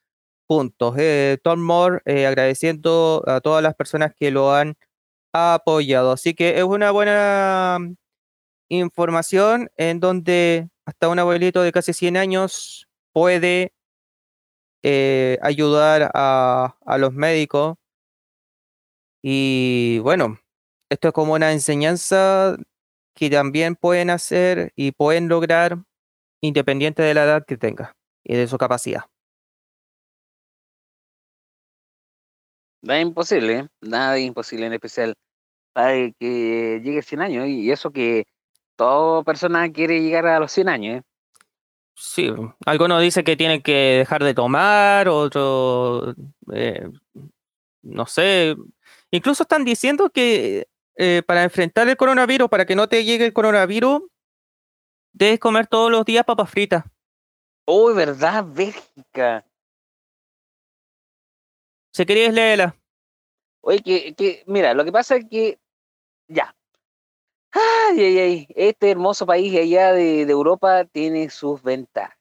[0.46, 0.94] juntos.
[0.98, 4.76] Eh, Tom Moore eh, agradeciendo a todas las personas que lo han
[5.32, 6.12] apoyado.
[6.12, 7.78] Así que es una buena
[8.68, 13.72] información en donde hasta un abuelito de casi 100 años puede
[14.82, 17.76] eh, ayudar a los médicos.
[19.26, 20.38] Y bueno,
[20.90, 22.58] esto es como una enseñanza
[23.14, 25.78] que también pueden hacer y pueden lograr
[26.42, 29.04] independiente de la edad que tenga y de su capacidad.
[32.82, 33.68] Nada imposible, ¿eh?
[33.80, 35.14] nada imposible, en especial
[35.72, 37.46] para que llegue a 100 años.
[37.48, 38.26] Y eso que
[38.76, 40.98] toda persona quiere llegar a los 100 años.
[40.98, 41.02] ¿eh?
[41.94, 42.30] Sí,
[42.66, 46.14] algunos dicen que tienen que dejar de tomar, otros,
[46.52, 46.90] eh,
[47.84, 48.56] no sé,
[49.10, 50.66] incluso están diciendo que
[50.96, 54.02] eh, para enfrentar el coronavirus, para que no te llegue el coronavirus,
[55.12, 56.84] debes comer todos los días papas fritas.
[57.66, 58.44] Oh, ¿verdad?
[58.46, 59.44] Bélgica.
[61.92, 62.76] Si querías, léela.
[63.60, 65.58] Oye, que, que, mira, lo que pasa es que,
[66.28, 66.54] ya.
[67.52, 72.18] Ay, ay, ay, este hermoso país allá de, de Europa tiene sus ventajas.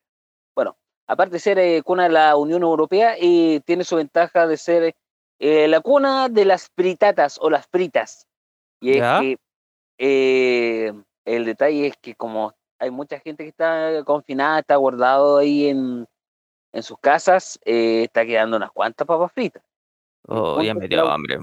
[0.55, 4.57] Bueno, aparte de ser eh, cuna de la Unión Europea, eh, tiene su ventaja de
[4.57, 4.95] ser
[5.39, 8.27] eh, la cuna de las fritatas o las fritas.
[8.79, 9.37] Y es que
[9.97, 10.93] eh,
[11.25, 16.05] el detalle es que como hay mucha gente que está confinada, está guardado ahí en,
[16.73, 19.63] en sus casas, eh, está quedando unas cuantas papas fritas.
[20.27, 21.39] Oh, ya me dio la- hambre.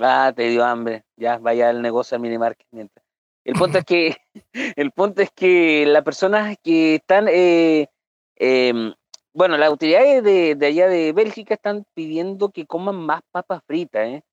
[0.00, 1.04] Ah, te dio hambre.
[1.16, 2.66] Ya, vaya al negocio al minimarket.
[2.72, 3.04] mientras.
[3.44, 4.16] El punto es que,
[4.76, 7.88] el punto es que las personas que están, eh,
[8.36, 8.92] em,
[9.34, 14.06] bueno, las autoridades de, de allá de Bélgica están pidiendo que coman más papas fritas,
[14.06, 14.24] ¿eh?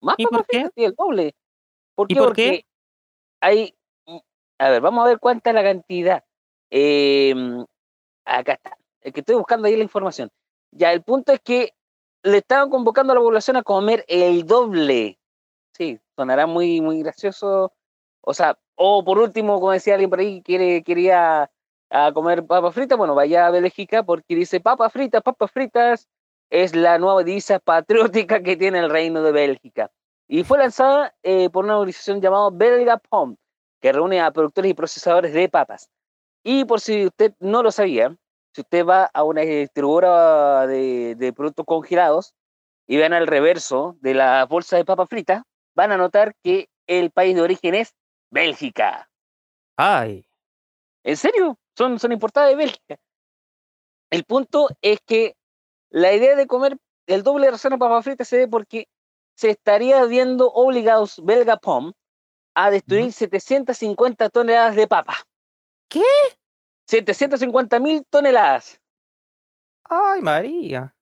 [0.00, 0.56] Más ¿Y papas por qué?
[0.58, 1.34] fritas, sí, el doble.
[1.94, 2.20] ¿Por ¿Y qué?
[2.20, 2.46] por qué?
[2.48, 2.66] Porque
[3.40, 3.74] hay,
[4.06, 4.18] mm,
[4.58, 6.24] a ver, vamos a ver cuánta es la cantidad.
[6.68, 7.64] Em,
[8.24, 8.76] acá está.
[9.02, 10.30] Es que estoy buscando ahí la información.
[10.72, 11.72] Ya, el punto es que
[12.24, 15.18] le estaban convocando a la población a comer el doble.
[15.74, 17.72] Sí, sonará muy, muy gracioso.
[18.20, 21.50] O sea, o por último, como decía alguien por ahí, quiere, quería
[21.90, 26.08] a comer papas fritas, bueno, vaya a Bélgica porque dice papas fritas, papas fritas
[26.48, 29.90] es la nueva divisa patriótica que tiene el Reino de Bélgica.
[30.28, 33.36] Y fue lanzada eh, por una organización llamada Belga Pom,
[33.80, 35.90] que reúne a productores y procesadores de papas.
[36.44, 38.16] Y por si usted no lo sabía,
[38.54, 42.34] si usted va a una distribuidora de, de productos congelados
[42.86, 45.42] y ven al reverso de la bolsa de papas fritas,
[45.74, 47.94] van a notar que el país de origen es
[48.30, 49.08] Bélgica.
[49.76, 50.24] Ay,
[51.02, 51.58] ¿En serio?
[51.80, 52.98] Son, son importadas de Bélgica.
[54.10, 55.34] El punto es que
[55.88, 56.76] la idea de comer
[57.06, 58.86] el doble de ración de papas fritas se ve porque
[59.34, 61.94] se estaría viendo obligados Belgapom
[62.54, 65.16] a destruir 750 toneladas de papa.
[65.88, 66.02] ¿Qué?
[66.86, 68.78] 750 mil toneladas.
[69.84, 70.94] ay, María.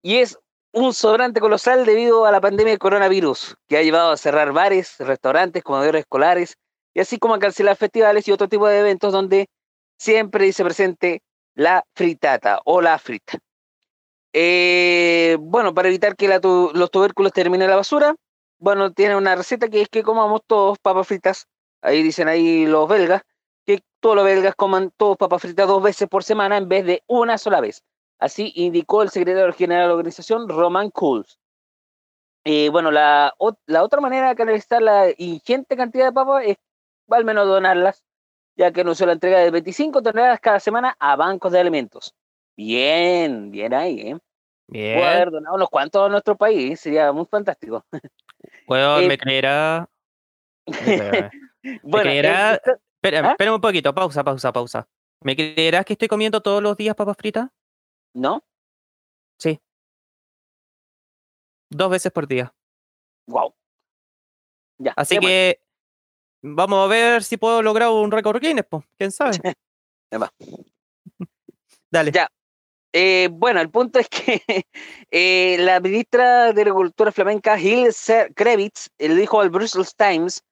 [0.00, 0.38] Y es
[0.72, 4.96] un sobrante colosal debido a la pandemia del coronavirus, que ha llevado a cerrar bares,
[4.98, 6.56] restaurantes, comedores escolares,
[6.94, 9.50] y así como a cancelar festivales y otro tipo de eventos donde
[10.00, 11.22] siempre dice presente
[11.54, 13.38] la fritata o la frita.
[14.32, 18.16] Eh, bueno, para evitar que los tubérculos terminen en la basura,
[18.58, 21.48] bueno, tiene una receta que es que comamos todos papas fritas,
[21.82, 23.22] ahí dicen ahí los belgas,
[23.66, 27.02] que todos los belgas coman todos papas fritas dos veces por semana en vez de
[27.06, 27.84] una sola vez.
[28.18, 31.38] Así indicó el secretario general de la organización, Roman Kuls.
[32.44, 33.34] Eh, bueno, la,
[33.66, 36.56] la otra manera de canalizar la ingente cantidad de papas es
[37.08, 38.02] al menos donarlas,
[38.60, 42.14] ya que anunció la entrega de 25 toneladas cada semana a bancos de alimentos.
[42.58, 44.18] Bien, bien ahí, ¿eh?
[44.68, 45.02] Bien.
[45.02, 47.84] haber donado unos cuantos a nuestro país, sería muy fantástico.
[48.68, 49.88] Weón, Eh, me creerá.
[50.66, 51.30] Espérame.
[51.62, 52.50] ¿Me Bueno, creerá?
[52.52, 52.60] el-
[53.02, 53.30] Espérame, ¿Ah?
[53.30, 54.86] espérame un poquito, pausa, pausa, pausa.
[55.22, 57.48] ¿Me creerás que estoy comiendo todos los días papas fritas?
[58.14, 58.44] ¿no?
[59.38, 59.58] Sí.
[61.70, 62.52] Dos veces por día.
[63.26, 63.54] Wow.
[64.78, 65.60] Ya, Así que
[66.42, 68.66] vamos a ver si puedo lograr un récord Guinness.
[68.96, 69.38] ¿Quién sabe?
[71.90, 72.12] Dale.
[72.12, 72.28] Ya.
[72.92, 74.42] Eh, bueno, el punto es que
[75.10, 77.88] eh, la ministra de Agricultura flamenca, Gil
[78.34, 80.42] Krevitz, le dijo al Brussels Times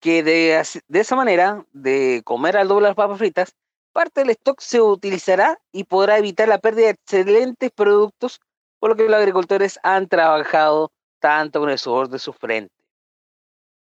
[0.00, 3.54] que de, de esa manera, de comer al doble las papas fritas,
[3.92, 8.40] parte del stock se utilizará y podrá evitar la pérdida de excelentes productos,
[8.78, 12.74] por lo que los agricultores han trabajado tanto con el sudor de su frente.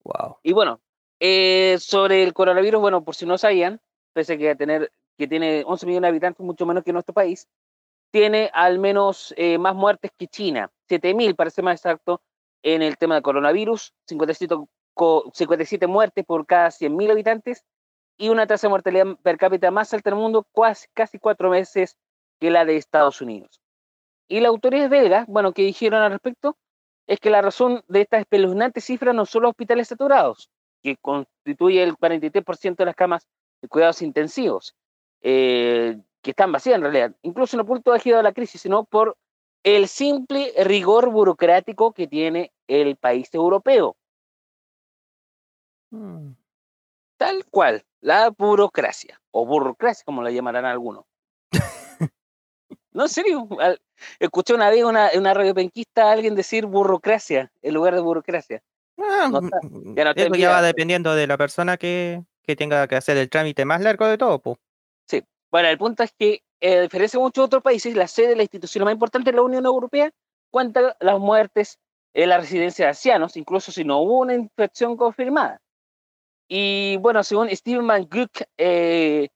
[0.02, 0.38] Wow.
[0.42, 0.80] Y bueno,
[1.24, 3.80] eh, sobre el coronavirus, bueno, por si no sabían,
[4.12, 7.46] pese a que, tener, que tiene 11 millones de habitantes, mucho menos que nuestro país,
[8.10, 12.20] tiene al menos eh, más muertes que China, 7.000 para ser más exacto,
[12.64, 14.56] en el tema del coronavirus, 57,
[14.94, 17.64] co- 57 muertes por cada 100.000 habitantes
[18.18, 21.96] y una tasa de mortalidad per cápita más alta del mundo, casi, casi cuatro veces
[22.40, 23.60] que la de Estados Unidos.
[24.28, 26.56] Y las autoridades belgas, bueno, que dijeron al respecto,
[27.06, 30.50] es que la razón de esta espeluznante cifra no son los hospitales saturados,
[30.82, 33.26] que constituye el 43% de las camas
[33.60, 34.74] de cuidados intensivos,
[35.22, 38.84] eh, que están vacías en realidad, incluso no por todo tejido de la crisis, sino
[38.84, 39.16] por
[39.62, 43.96] el simple rigor burocrático que tiene el país europeo.
[45.90, 46.32] Mm.
[47.16, 51.04] Tal cual, la burocracia, o burocracia, como la llamarán algunos.
[52.94, 53.48] No, en serio.
[54.18, 58.62] escuché una vez una, una radio penquista a alguien decir burocracia en lugar de burocracia.
[58.98, 62.96] Ah, No está- mm, ya no va dependiendo de la persona que, que tenga que
[62.96, 64.58] hacer el trámite más largo de todo, pues.
[65.52, 68.36] Bueno, el punto es que, eh, a diferencia de muchos otros países, la sede de
[68.36, 70.10] la institución más importante de la Unión Europea
[70.50, 71.78] cuenta las muertes
[72.14, 75.60] en la residencia de ancianos, incluso si no hubo una infección confirmada.
[76.48, 78.08] Y bueno, según Steven Van
[78.56, 79.28] eh,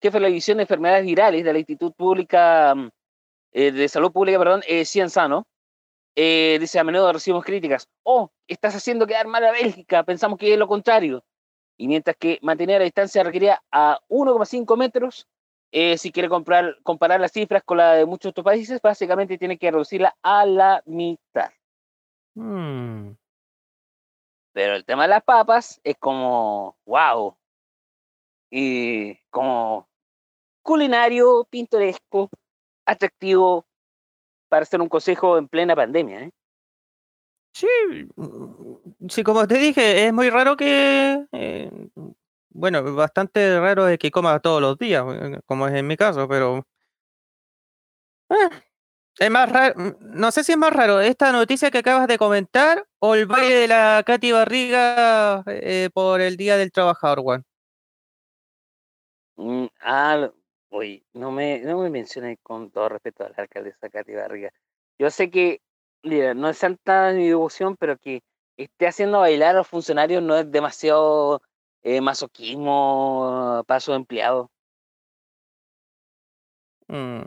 [0.00, 2.88] jefe de la división de enfermedades virales de la Instituto Pública mm,
[3.52, 5.46] eh, de Salud Pública, perdón, eh, Cienzano,
[6.16, 7.88] eh, dice a menudo recibimos críticas.
[8.02, 11.22] Oh, estás haciendo quedar mal a Bélgica, pensamos que es lo contrario.
[11.76, 15.28] Y mientras que mantener la distancia requería a 1,5 metros,
[15.72, 19.58] eh, si quiere comprar, comparar las cifras con la de muchos otros países, básicamente tiene
[19.58, 21.50] que reducirla a la mitad.
[22.34, 23.10] Mm,
[24.54, 27.36] Pero el tema de las papas es como, wow.
[28.50, 29.86] Y como
[30.62, 32.30] culinario, pintoresco,
[32.86, 33.66] atractivo
[34.48, 36.22] para hacer un consejo en plena pandemia.
[36.22, 36.30] ¿eh?
[37.54, 37.66] Sí,
[39.08, 41.70] sí, como te dije, es muy raro que, eh,
[42.50, 46.28] bueno, bastante raro de que coma todos los días, eh, como es en mi caso,
[46.28, 46.66] pero
[48.30, 48.48] eh,
[49.18, 52.86] es más raro, no sé si es más raro esta noticia que acabas de comentar
[52.98, 57.44] o el baile de la Katy Barriga eh, por el Día del Trabajador, Juan.
[59.38, 60.30] Mm, ah,
[60.76, 64.52] oye, no me, no me menciones con todo respeto a la alcaldesa Katy Barriga.
[64.98, 65.60] Yo sé que,
[66.02, 68.22] mira, no es santa mi devoción, pero que
[68.56, 71.42] esté haciendo bailar a los funcionarios no es demasiado
[71.82, 74.48] eh, masoquismo para sus empleados.
[76.88, 77.22] Mm,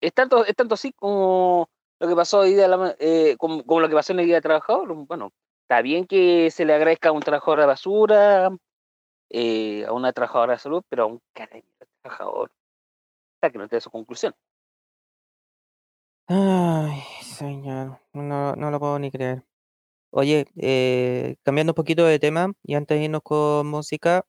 [0.00, 1.68] Es tanto, es tanto así como
[2.00, 4.26] lo que pasó hoy día, a la eh, como, como lo que pasó en el
[4.26, 4.92] Día del Trabajador.
[5.06, 5.32] Bueno,
[5.62, 8.50] está bien que se le agradezca a un trabajador de basura,
[9.30, 12.50] eh, a una trabajadora de salud, pero a un carabinero trabajador.
[13.36, 14.34] Hasta que no te dé su conclusión.
[16.28, 19.44] Ay, señor, no, no lo puedo ni creer.
[20.10, 24.26] Oye, eh, cambiando un poquito de tema y antes de irnos con música,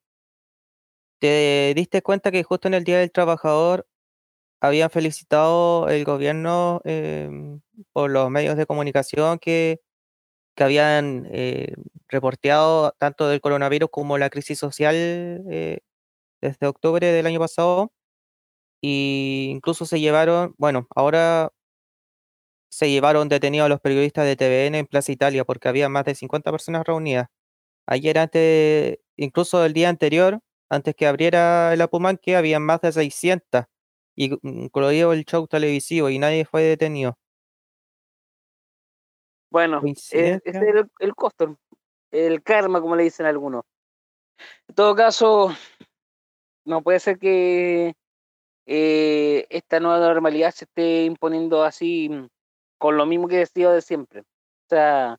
[1.19, 3.87] ¿te diste cuenta que justo en el Día del Trabajador
[4.61, 7.61] habían felicitado el gobierno em,
[7.93, 9.81] por los medios de comunicación que,
[10.55, 11.75] que habían eh,
[12.09, 14.95] reporteado tanto del coronavirus como la crisis social
[15.51, 15.81] eh,
[16.43, 17.91] desde octubre del año pasado?
[18.81, 21.51] Y incluso se llevaron, bueno, ahora
[22.69, 26.15] se llevaron detenidos a los periodistas de TVN en Plaza Italia porque había más de
[26.15, 27.27] 50 personas reunidas.
[27.85, 30.39] Ayer antes, incluso el día anterior,
[30.69, 33.65] antes que abriera el Apumanque, había más de 600,
[34.15, 37.17] y- incluido el show televisivo, y nadie fue detenido.
[39.51, 41.57] Bueno, eh, ese es el, el costo,
[42.11, 43.63] el karma, como le dicen algunos.
[44.67, 45.55] En todo caso,
[46.65, 47.95] no puede ser que
[48.65, 52.27] eh, esta nueva normalidad se esté imponiendo así mm,
[52.77, 54.21] con lo mismo que he sido de siempre.
[54.21, 55.17] O sea,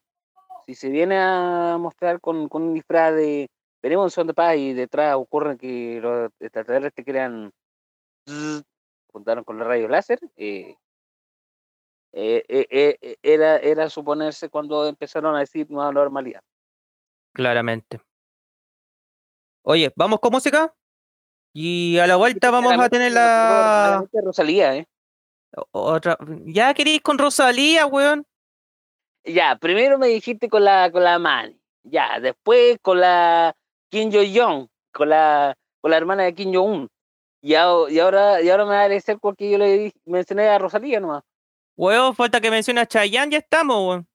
[0.67, 3.49] si se viene a mostrar con, con un disfraz de
[3.85, 7.53] venimos en son de paz y detrás ocurre que los extraterrestres crean
[8.27, 8.65] zzz,
[9.11, 10.75] apuntaron con los rayos láser, eh,
[12.13, 16.41] eh, eh, era, era suponerse cuando empezaron a decir nueva normalidad.
[17.35, 18.01] Claramente.
[19.63, 20.75] Oye, ¿vamos con música?
[21.57, 24.87] Y a la vuelta vamos a tener la Rosalía, ¿eh?
[25.71, 26.19] otra.
[26.47, 28.27] ¿Ya queréis con Rosalía, weón?
[29.25, 31.57] Ya, primero me dijiste con la con la Mani.
[31.85, 33.55] Ya, después con la
[33.89, 36.89] Kim Yo-Jong, con la con la hermana de Kim Jong-un.
[37.41, 40.59] Y, ahora- y ahora y ahora me va a parecer porque yo le mencioné a
[40.59, 41.23] Rosalía nomás.
[41.77, 44.07] Weón, falta que mencione a Chayanne, ya estamos, weón.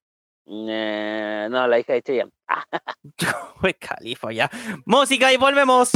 [0.46, 2.32] Eh, no, la hija de Chayanne.
[3.62, 4.50] Fue califa ya.
[4.86, 5.92] Música y volvemos.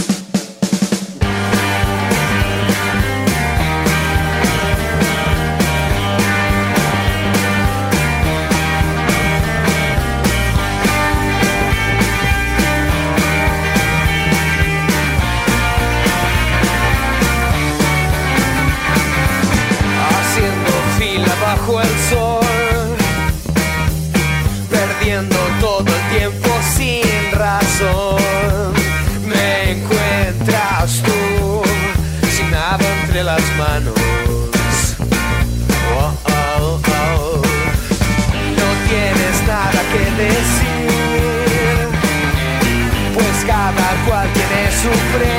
[21.63, 22.95] Bajo el sol,
[24.69, 28.73] perdiendo todo el tiempo sin razón.
[29.25, 31.61] Me encuentras tú
[32.35, 33.93] sin nada entre las manos.
[35.95, 37.41] Oh, oh, oh.
[38.59, 41.87] No tienes nada que decir,
[43.13, 45.32] pues cada cual tiene su precio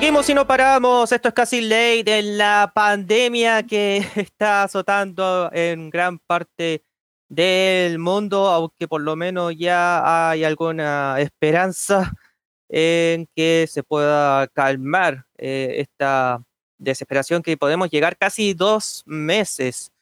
[0.00, 1.12] Seguimos y no paramos.
[1.12, 6.86] Esto es casi ley de la pandemia que está azotando en gran parte
[7.28, 12.14] del mundo, aunque por lo menos ya hay alguna esperanza
[12.70, 16.42] en que se pueda calmar eh, esta
[16.78, 19.92] desesperación que podemos llegar casi dos meses.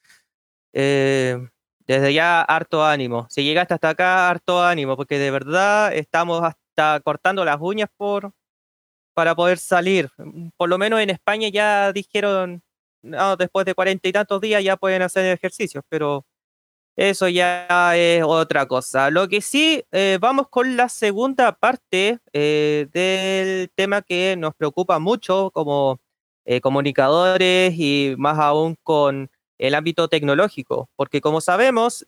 [0.74, 1.44] Eh,
[1.88, 3.26] desde ya, harto ánimo.
[3.30, 8.32] Si llegaste hasta acá, harto ánimo, porque de verdad estamos hasta cortando las uñas por,
[9.19, 10.09] para poder salir.
[10.57, 12.62] Por lo menos en España ya dijeron,
[13.36, 16.24] después de cuarenta y tantos días ya pueden hacer ejercicios, pero
[16.95, 19.11] eso ya es otra cosa.
[19.11, 25.01] Lo que sí, eh, vamos con la segunda parte eh, del tema que nos preocupa
[25.01, 25.99] mucho como
[26.45, 32.07] eh, comunicadores y más aún con el ámbito tecnológico, porque como sabemos,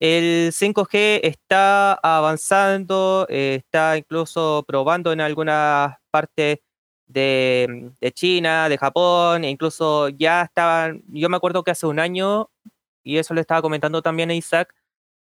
[0.00, 6.60] el 5G está avanzando, está incluso probando en algunas partes
[7.06, 11.98] de, de China, de Japón, e incluso ya estaban, yo me acuerdo que hace un
[12.00, 12.50] año,
[13.04, 14.74] y eso le estaba comentando también a Isaac,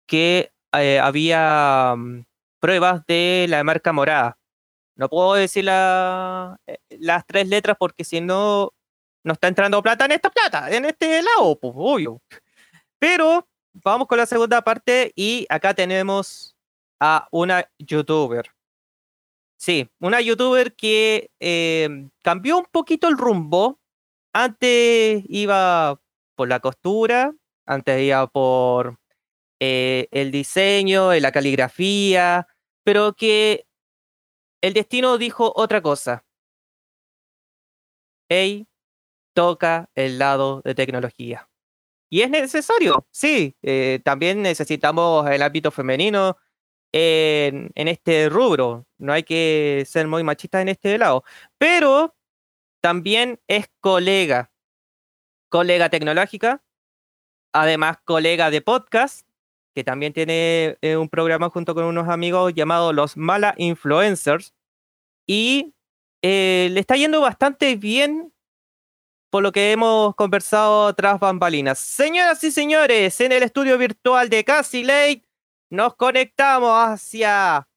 [0.05, 2.25] que eh, había mm,
[2.59, 4.37] pruebas de la marca morada.
[4.95, 8.73] No puedo decir eh, las tres letras porque si no,
[9.23, 12.21] no está entrando plata en esta plata, en este lado, pues, obvio.
[12.99, 16.55] Pero vamos con la segunda parte y acá tenemos
[16.99, 18.54] a una youtuber.
[19.59, 23.79] Sí, una youtuber que eh, cambió un poquito el rumbo.
[24.33, 25.99] Antes iba
[26.35, 27.33] por la costura,
[27.65, 28.99] antes iba por
[29.61, 32.47] eh, el diseño, eh, la caligrafía,
[32.83, 33.65] pero que
[34.61, 36.25] el destino dijo otra cosa.
[38.29, 38.67] Hey,
[39.35, 41.49] toca el lado de tecnología.
[42.09, 43.55] Y es necesario, sí.
[43.63, 46.37] eh, también necesitamos el ámbito femenino
[46.95, 48.85] en, este rubro.
[48.97, 51.23] No hay que ser muy machista en este lado.
[51.57, 52.15] Pero
[52.81, 54.51] también es colega.
[55.49, 56.63] Colega tecnológica.
[57.53, 59.27] Además, colega de podcast.
[59.75, 64.53] Que también tiene eh, un programa junto con unos amigos llamado Los Mala Influencers.
[65.27, 65.73] Y
[66.21, 68.33] eh, le está yendo bastante bien
[69.29, 71.77] por lo que hemos conversado tras bambalinas.
[71.77, 75.24] Señoras y señores, en el estudio virtual de Casi Late
[75.69, 77.67] nos conectamos hacia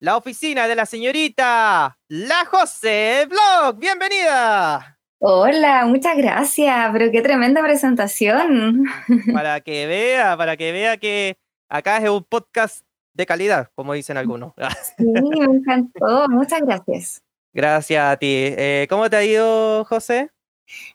[0.00, 3.78] la oficina de la señorita La José Blog.
[3.78, 4.98] Bienvenida.
[5.18, 8.84] Hola, muchas gracias, pero qué tremenda presentación.
[9.32, 11.38] Para que vea, para que vea que
[11.68, 12.84] acá es un podcast
[13.14, 14.52] de calidad, como dicen algunos.
[14.98, 17.22] Sí, me encantó, muchas gracias.
[17.54, 18.26] Gracias a ti.
[18.28, 20.30] Eh, ¿Cómo te ha ido, José?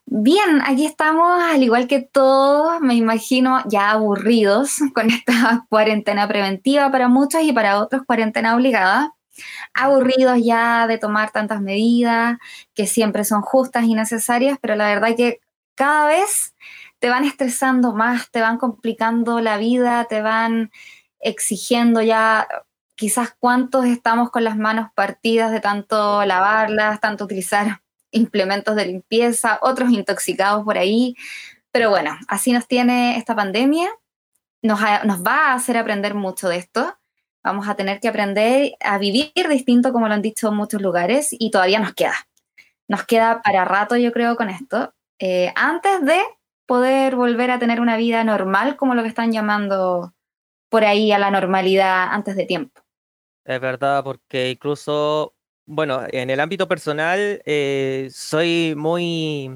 [0.06, 6.92] Bien, aquí estamos, al igual que todos, me imagino, ya aburridos con esta cuarentena preventiva
[6.92, 9.16] para muchos y para otros cuarentena obligada.
[9.74, 12.38] Aburridos ya de tomar tantas medidas
[12.74, 15.40] que siempre son justas y necesarias, pero la verdad que
[15.76, 16.56] cada vez
[17.00, 20.72] te van estresando más, te van complicando la vida, te van
[21.20, 22.48] exigiendo ya
[22.96, 27.82] quizás cuántos estamos con las manos partidas de tanto lavarlas, tanto utilizar
[28.12, 31.16] implementos de limpieza, otros intoxicados por ahí.
[31.72, 33.90] Pero bueno, así nos tiene esta pandemia.
[34.62, 36.98] Nos, ha- nos va a hacer aprender mucho de esto.
[37.44, 41.30] Vamos a tener que aprender a vivir distinto, como lo han dicho en muchos lugares,
[41.32, 42.16] y todavía nos queda.
[42.88, 44.94] Nos queda para rato, yo creo, con esto.
[45.20, 46.20] eh, antes de
[46.66, 50.14] poder volver a tener una vida normal, como lo que están llamando
[50.70, 52.82] por ahí a la normalidad antes de tiempo.
[53.46, 55.34] Es verdad, porque incluso,
[55.72, 59.52] bueno, en el ámbito personal eh, soy muy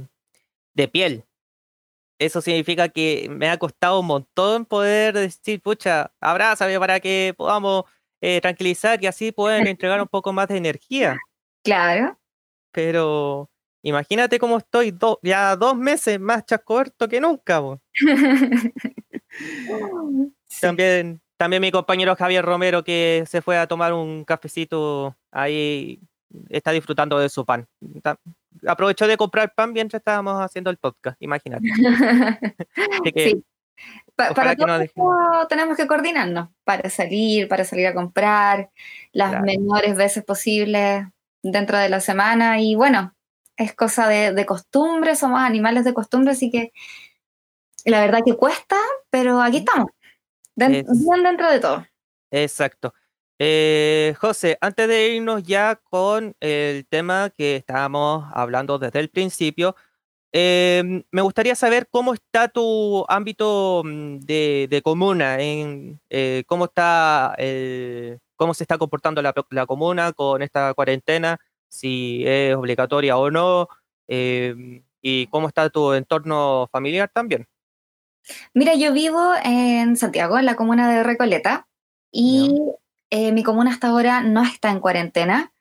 [0.75, 1.25] de piel.
[2.19, 7.85] Eso significa que me ha costado un montón poder decir, pucha, abrázame para que podamos
[8.21, 11.17] eh, tranquilizar y así pueden entregar un poco más de energía.
[11.63, 12.17] Claro.
[12.71, 13.49] Pero
[13.81, 17.59] imagínate cómo estoy do- ya dos meses más chascoberto que nunca.
[20.61, 25.99] También, también mi compañero Javier Romero que se fue a tomar un cafecito ahí,
[26.47, 27.67] está disfrutando de su pan.
[28.65, 31.67] Aprovechó de comprar pan mientras estábamos haciendo el podcast, imagínate.
[33.01, 33.43] Así que, Sí.
[34.15, 38.69] Pa- ojalá para que no tenemos que coordinarnos para salir, para salir a comprar
[39.11, 39.43] las Claro.
[39.45, 41.05] menores veces posibles
[41.41, 42.61] dentro de la semana.
[42.61, 43.13] Y bueno,
[43.57, 46.71] es cosa de, de costumbre, somos animales de costumbre, así que
[47.83, 48.77] la verdad que cuesta,
[49.09, 49.87] pero aquí estamos,
[50.55, 51.85] den- Es- bien dentro de todo.
[52.31, 52.93] Exacto.
[53.39, 59.75] Eh, José, antes de irnos ya con el tema que estábamos hablando desde el principio,
[60.31, 66.65] em, me gustaría saber cómo está tu ámbito mm, de, de comuna, en, eh, cómo
[66.65, 71.39] está el- cómo se está comportando la, la comuna con esta cuarentena,
[71.69, 73.67] si es obligatoria o no,
[74.07, 77.47] em, y cómo está tu entorno familiar también.
[78.53, 81.67] Mira, yo vivo en Santiago, en la comuna de Recoleta,
[82.11, 82.59] y
[83.09, 85.51] eh, mi comuna hasta ahora no está en cuarentena.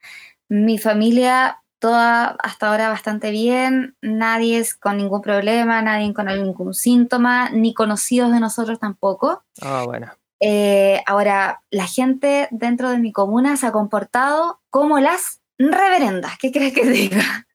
[0.48, 6.74] Mi familia, toda hasta ahora bastante bien, nadie es con ningún problema, nadie con ningún
[6.74, 9.43] síntoma, ni conocidos de nosotros tampoco.
[9.60, 10.12] Ah, bueno.
[10.40, 16.36] Eh, ahora, la gente dentro de mi comuna se ha comportado como las reverendas.
[16.39, 17.47] ¿Qué crees que diga?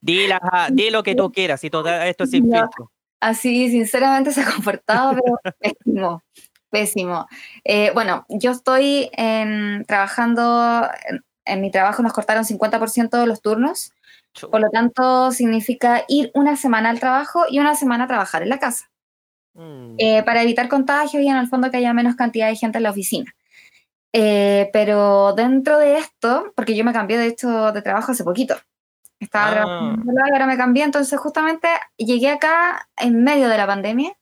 [0.00, 2.90] Di, la- di lo que tú quieras, y todo esto es sin filtro.
[3.20, 6.22] Así, sinceramente, se ha comportado, pero pésimo,
[6.70, 7.26] pésimo.
[7.64, 13.42] Eh, bueno, yo estoy en- trabajando, en, en mi trabajo nos cortaron 50% de los
[13.42, 13.92] turnos,
[14.50, 18.48] por lo tanto significa ir una semana al trabajo y una semana a trabajar en
[18.48, 18.86] la casa,
[19.52, 19.96] Mm.
[19.98, 22.84] eh, para evitar contagios y en el fondo que haya menos cantidad de gente en
[22.84, 23.34] la oficina.
[24.12, 28.54] Eh, pero dentro de esto, porque yo me cambié de hecho de trabajo hace poquito,
[29.20, 29.54] estaba Ah.
[29.54, 34.12] trabajando y ahora me cambié, entonces justamente llegué acá en medio de la pandemia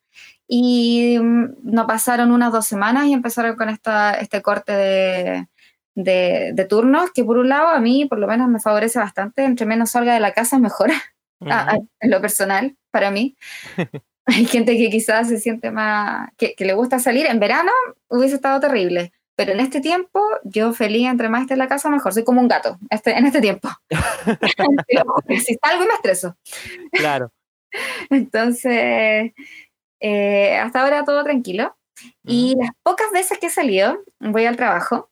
[0.46, 5.48] y mm, no pasaron unas dos semanas y empezaron con esta, este corte de,
[5.94, 9.44] de, de turnos, que por un lado a mí por lo menos me favorece bastante,
[9.44, 10.90] entre menos salga de la casa mejor,
[11.48, 13.36] a- a- en lo personal, para mí.
[14.26, 17.24] Hay gente que quizás se siente más, que, que le gusta salir.
[17.24, 17.70] En verano
[18.08, 21.88] hubiese estado terrible, pero en este tiempo yo feliz, entre más esté en la casa
[21.90, 22.12] mejor.
[22.12, 23.68] Soy como un gato este, en este tiempo.
[25.46, 26.36] Si salgo y me estreso.
[26.90, 27.30] Claro.
[28.10, 29.32] Entonces,
[30.00, 31.76] eh, hasta ahora todo tranquilo.
[32.24, 35.08] Y las pocas veces que he salido, voy al trabajo,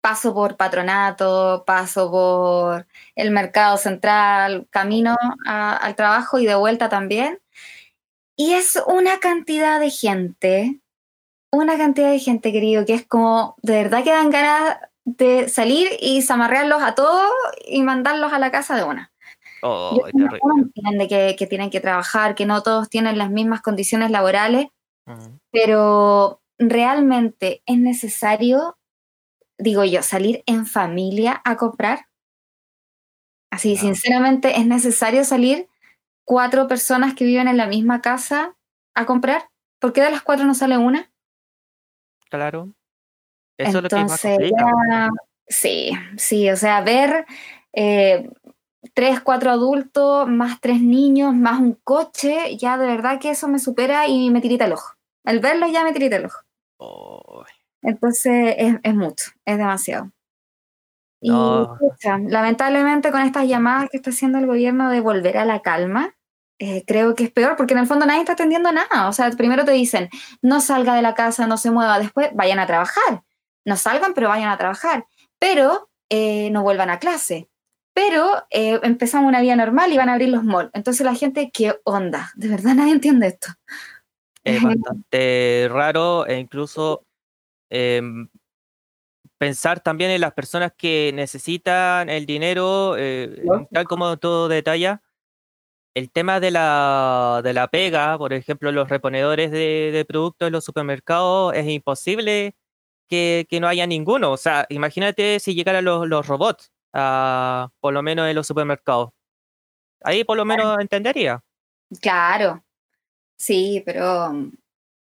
[0.00, 5.16] paso por patronato, paso por el mercado central, camino
[5.46, 7.38] a- al trabajo y de vuelta también.
[8.36, 10.80] Y es una cantidad de gente,
[11.50, 15.88] una cantidad de gente, querido, que es como, de verdad que dan ganas de salir
[16.00, 17.30] y zamarrearlos a todos
[17.66, 19.12] y mandarlos a la casa de una.
[19.62, 20.06] Oh,
[20.56, 24.68] entiende que tienen que trabajar, que no todos tienen las mismas condiciones laborales,
[25.08, 25.38] Mm.
[25.50, 28.76] pero realmente es necesario,
[29.58, 32.06] digo yo, salir en familia a comprar.
[33.50, 35.68] Así, sinceramente, ¿es necesario salir
[36.24, 38.54] cuatro personas que viven en la misma casa
[38.94, 39.48] a comprar?
[39.80, 41.07] ¿Por qué de las cuatro no sale una?
[42.30, 42.72] Claro.
[43.58, 44.52] Eso es lo que más Entonces,
[45.48, 47.26] sí, sí, o sea, ver
[47.72, 48.30] eh,
[48.94, 53.58] tres, cuatro adultos, más tres niños, más un coche, ya de verdad que eso me
[53.58, 54.94] supera y me tirita el ojo.
[55.24, 56.40] El verlo ya me tirita el ojo.
[56.78, 57.44] Oh,
[57.82, 60.12] Entonces es, es mucho, es demasiado.
[61.20, 61.76] Y No.
[61.80, 66.14] pucha, lamentablemente con estas llamadas que está haciendo el gobierno de volver a la calma,
[66.58, 69.08] eh, creo que es peor porque en el fondo nadie está atendiendo nada.
[69.08, 70.08] O sea, primero te dicen,
[70.42, 73.22] no salga de la casa, no se mueva, después vayan a trabajar.
[73.64, 75.06] No salgan, pero vayan a trabajar.
[75.38, 77.48] Pero eh, no vuelvan a clase.
[77.94, 80.70] Pero eh, empezamos una vida normal y van a abrir los malls.
[80.72, 82.30] Entonces la gente, ¿qué onda?
[82.34, 83.48] De verdad nadie entiende esto.
[84.44, 87.04] es bastante raro e incluso
[87.70, 88.28] em,
[89.38, 95.02] pensar también en las personas que necesitan el dinero, eh, tal como todo detalla,
[95.98, 100.52] el tema de la, de la pega, por ejemplo, los reponedores de, de productos en
[100.52, 102.54] los supermercados, es imposible
[103.08, 104.32] que, que no haya ninguno.
[104.32, 109.10] O sea, imagínate si llegaran los, los robots, a, por lo menos en los supermercados.
[110.02, 111.42] Ahí por lo menos entendería.
[112.00, 112.64] Claro,
[113.36, 114.52] sí, pero mm,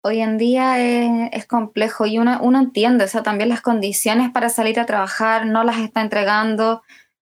[0.01, 4.31] hoy en día es, es complejo y uno, uno entiende, o sea, también las condiciones
[4.31, 6.81] para salir a trabajar no las está entregando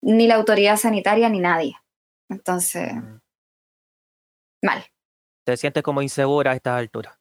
[0.01, 1.77] ni la autoridad sanitaria ni nadie.
[2.29, 2.93] Entonces,
[4.63, 4.85] mal.
[5.45, 7.19] Te sientes como insegura a estas alturas.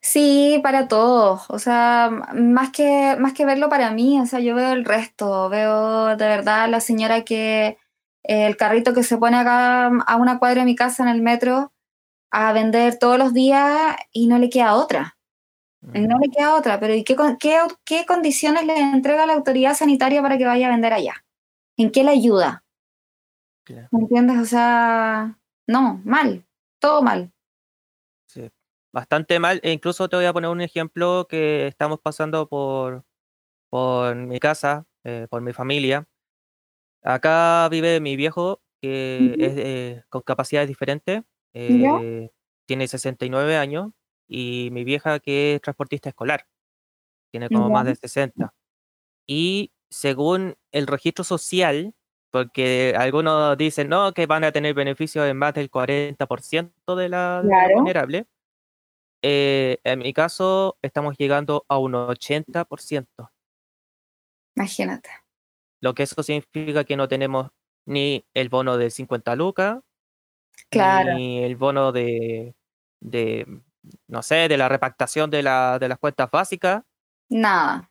[0.00, 4.54] Sí, para todos, o sea, más que, más que verlo para mí, o sea, yo
[4.54, 7.78] veo el resto, veo de verdad a la señora que
[8.24, 11.22] eh, el carrito que se pone acá a una cuadra de mi casa en el
[11.22, 11.72] metro
[12.30, 15.16] a vender todos los días y no le queda otra.
[15.82, 20.20] No le queda otra, pero ¿y qué, qué, qué condiciones le entrega la autoridad sanitaria
[20.20, 21.24] para que vaya a vender allá?
[21.78, 22.64] ¿En qué le ayuda?
[23.64, 23.88] Claro.
[23.90, 24.38] ¿Me entiendes?
[24.38, 26.44] O sea, no, mal,
[26.80, 27.32] todo mal.
[28.28, 28.48] Sí,
[28.92, 29.60] bastante mal.
[29.62, 33.04] E incluso te voy a poner un ejemplo que estamos pasando por,
[33.70, 36.08] por mi casa, eh, por mi familia.
[37.02, 39.46] Acá vive mi viejo, que Ujú.
[39.46, 41.22] es eh, con capacidades diferentes.
[41.54, 42.30] Eh,
[42.66, 43.92] tiene 69 años.
[44.28, 46.46] Y mi vieja, que es transportista escolar,
[47.32, 47.90] tiene como más Ya.
[47.92, 48.54] de 60.
[49.26, 51.94] Y según el registro social,
[52.30, 57.42] porque algunos dicen no, que van a tener beneficios en más del 40% de la,
[57.42, 57.74] de la Claro.
[57.76, 58.26] vulnerable.
[59.22, 63.30] Eh, en mi caso, estamos llegando a un 80%,
[64.56, 65.10] Imagínate.
[65.80, 67.50] lo que eso significa que no tenemos
[67.86, 69.78] ni el bono de 50 lucas,
[70.70, 71.14] Claro.
[71.14, 72.54] ni el bono de,
[73.00, 73.46] de,
[74.08, 76.82] no sé, de la repactación de, la, de las cuentas básicas,
[77.28, 77.90] Nada.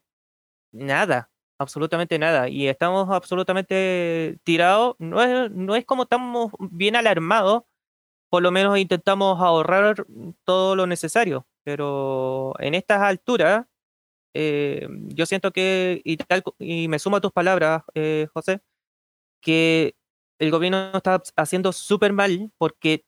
[0.72, 1.29] nada,
[1.60, 2.48] absolutamente nada.
[2.48, 7.64] Y estamos absolutamente tirados, no es, no es como estamos bien alarmados,
[8.30, 10.06] por lo menos intentamos ahorrar
[10.44, 13.66] todo lo necesario, pero en estas alturas,
[14.34, 18.62] eh, yo siento que, y, tal, y me sumo a tus palabras, eh, José,
[19.42, 19.96] que
[20.40, 23.04] el gobierno está haciendo súper mal porque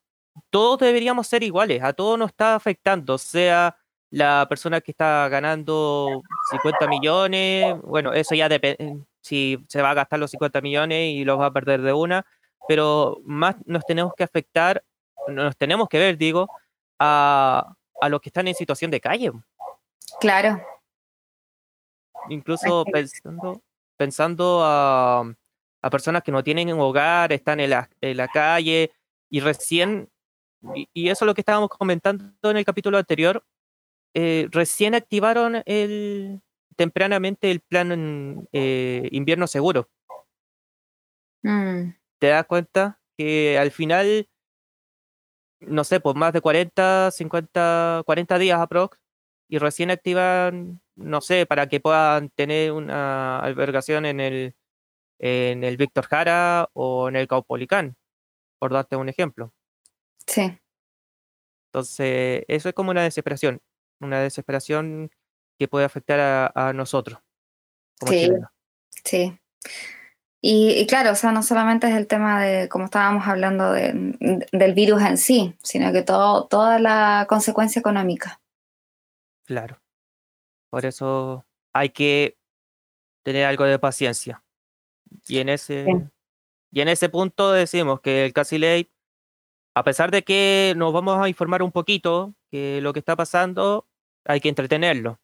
[0.50, 3.76] todos deberíamos ser iguales, a todos nos está afectando, sea
[4.12, 9.94] la persona que está ganando 50 millones, bueno, eso ya depende, si se va a
[9.94, 12.26] gastar los 50 millones y los va a perder de una,
[12.68, 14.84] pero más nos tenemos que afectar,
[15.28, 16.46] nos tenemos que ver, digo,
[16.98, 19.32] a, a los que están en situación de calle.
[20.20, 20.60] Claro.
[22.28, 23.62] incluso pensando,
[23.96, 25.24] pensando a,
[25.80, 28.92] a personas que no tienen un hogar, están en la, en la calle
[29.30, 30.10] y recién,
[30.74, 33.42] y, y eso es lo que estábamos comentando en el capítulo anterior,
[34.14, 36.42] eh, recién activaron el,
[36.76, 39.88] tempranamente el plan eh, invierno seguro.
[41.42, 44.28] Mm, ¿Te das cuenta que al final,
[45.60, 48.98] no sé, por más de 40, 50, 40 días aprox,
[49.48, 54.54] y recién activan, no sé, para que puedan tener una albergación en el,
[55.18, 57.96] en el Víctor Jara o en el Caupolicán,
[58.58, 59.52] por darte un ejemplo.
[60.26, 60.58] sí.
[61.66, 63.62] Entonces, eso es como una desesperación,
[64.02, 65.10] una desesperación
[65.58, 67.18] que puede afectar a, a nosotros
[68.00, 68.50] como Sí, chilenos.
[69.04, 69.38] sí.
[70.44, 74.44] Y, y claro, o sea, no solamente es el tema de, como estábamos hablando, de-
[74.50, 78.40] del virus en sí, sino que todo, toda la consecuencia económica.
[79.44, 79.80] Claro.
[80.68, 82.36] Por eso hay que
[83.24, 84.42] tener algo de paciencia.
[85.28, 85.92] Y en ese, Sí.
[86.72, 88.90] y en ese punto decimos que el Casilate,
[89.76, 93.86] a pesar de que nos vamos a informar un poquito que lo que está pasando,
[94.24, 95.20] hay que entretenerlo.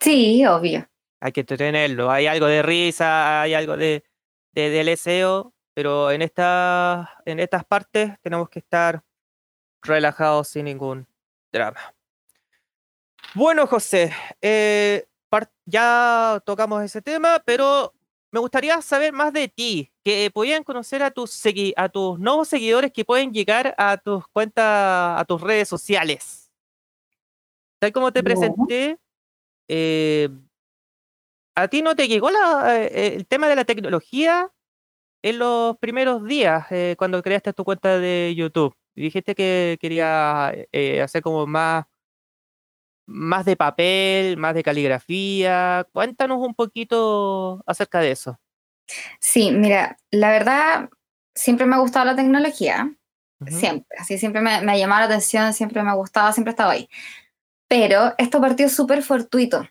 [0.00, 0.88] Sí, obvio.
[1.20, 2.10] Hay que entretenerlo.
[2.10, 4.04] Hay algo de risa, hay algo de,
[4.52, 9.02] de, de leseo, pero en, esta, en estas partes tenemos que estar
[9.82, 11.06] relajados sin ningún
[11.52, 11.94] drama.
[13.34, 15.06] Bueno, José, eh,
[15.66, 17.92] ya tocamos ese tema, pero
[18.30, 21.42] me gustaría saber más de ti, que podían conocer a tus,
[21.76, 26.47] a tus nuevos seguidores que pueden llegar a tus cuentas, a tus redes sociales.
[27.78, 28.98] Tal como te presenté,
[29.68, 30.28] eh,
[31.54, 34.50] ¿a ti no te llegó la- eh, el tema de la tecnología
[35.22, 38.74] en los primeros días eh, cuando creaste tu cuenta de YouTube?
[38.94, 41.86] Dijiste que quería eh, hacer como más,
[43.06, 45.86] más de papel, más de caligrafía.
[45.92, 48.38] Cuéntanos un poquito acerca de eso.
[49.20, 50.90] Sí, mira, la verdad,
[51.34, 52.90] siempre me ha gustado la tecnología,
[53.46, 56.54] siempre, así siempre me, me ha llamado la atención, siempre me ha gustado, siempre he
[56.54, 56.88] estado ahí.
[57.68, 59.68] Pero esto partió súper fortuito.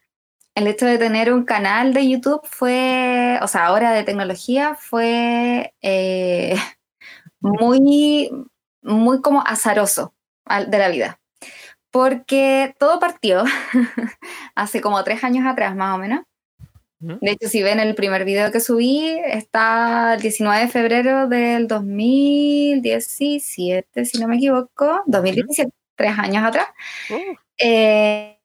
[0.56, 5.74] El hecho de tener un canal de YouTube fue, o sea, ahora de tecnología, fue
[5.82, 6.56] eh,
[7.40, 8.30] muy,
[8.82, 10.14] muy como azaroso
[10.68, 11.20] de la vida.
[11.92, 13.44] Porque todo partió
[14.56, 16.22] hace como tres años atrás, más o menos.
[17.00, 21.68] De hecho, si ven el primer video que subí, está el 19 de febrero del
[21.68, 26.66] 2017, si no me equivoco, 2017, tres años atrás.
[27.12, 28.40] Oh, Eh,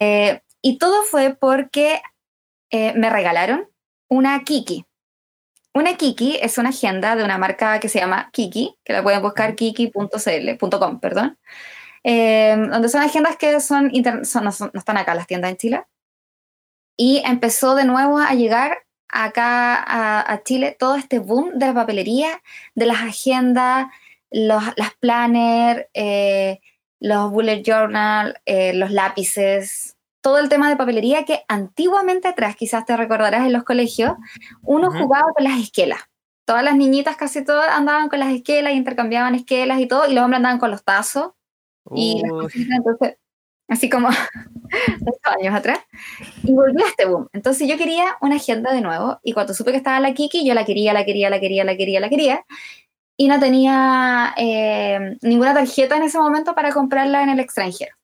[0.00, 2.00] eh, y todo fue porque
[2.70, 3.68] eh, me regalaron
[4.08, 4.84] una Kiki.
[5.74, 9.22] Una Kiki es una agenda de una marca que se llama Kiki, que la pueden
[9.22, 11.38] buscar kiki.cl.com, perdón.
[12.04, 13.92] eh, donde son agendas que son,
[14.24, 15.84] son- no, son- no están acá las tiendas en Chile.
[16.96, 18.78] Y empezó de nuevo a llegar
[19.08, 22.42] acá a, a Chile todo este boom de la papelería,
[22.74, 23.86] de las agendas,
[24.30, 26.60] los, las planners, eh,
[27.00, 32.84] los bullet journal, eh, los lápices, todo el tema de papelería que antiguamente atrás, quizás
[32.84, 34.14] te recordarás en los colegios,
[34.62, 34.98] uno Ujú.
[34.98, 36.00] jugaba con las esquelas.
[36.44, 40.14] Todas las niñitas, casi todas, andaban con las esquelas y intercambiaban esquelas y todo, y
[40.14, 41.32] los hombres andaban con los tazos
[41.94, 43.16] y uy, cositas, entonces,
[43.68, 44.08] así como
[45.06, 45.80] ocho años atrás,
[46.42, 47.28] y volvió este boom.
[47.32, 50.54] Entonces yo quería una agenda de nuevo, y cuando supe que estaba la Kiki, yo
[50.54, 52.44] la quería, la quería, la quería, la quería, la quería,
[53.18, 57.94] y no tenía eh, ninguna tarjeta en ese momento para comprarla en el extranjero.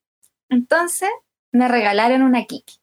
[0.51, 1.09] Entonces
[1.53, 2.77] me regalaron una Kiki.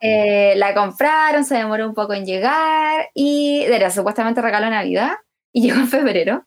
[0.00, 5.12] Eh, la compraron, se demoró un poco en llegar y era supuestamente regalo de Navidad
[5.52, 6.44] y llegó en febrero.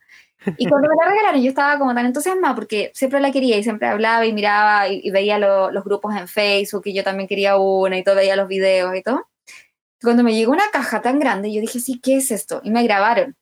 [0.57, 3.63] Y cuando me la regalaron yo estaba como tan entusiasmada porque siempre la quería y
[3.63, 7.27] siempre hablaba y miraba y, y veía lo- los grupos en Facebook y yo también
[7.27, 9.27] quería una y todo, veía los videos y todo.
[10.01, 12.61] Cuando me llegó una caja tan grande yo dije, sí, ¿qué es esto?
[12.63, 13.35] Y me grabaron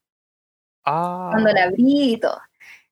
[0.87, 2.39] ah, cuando la abrí y todo.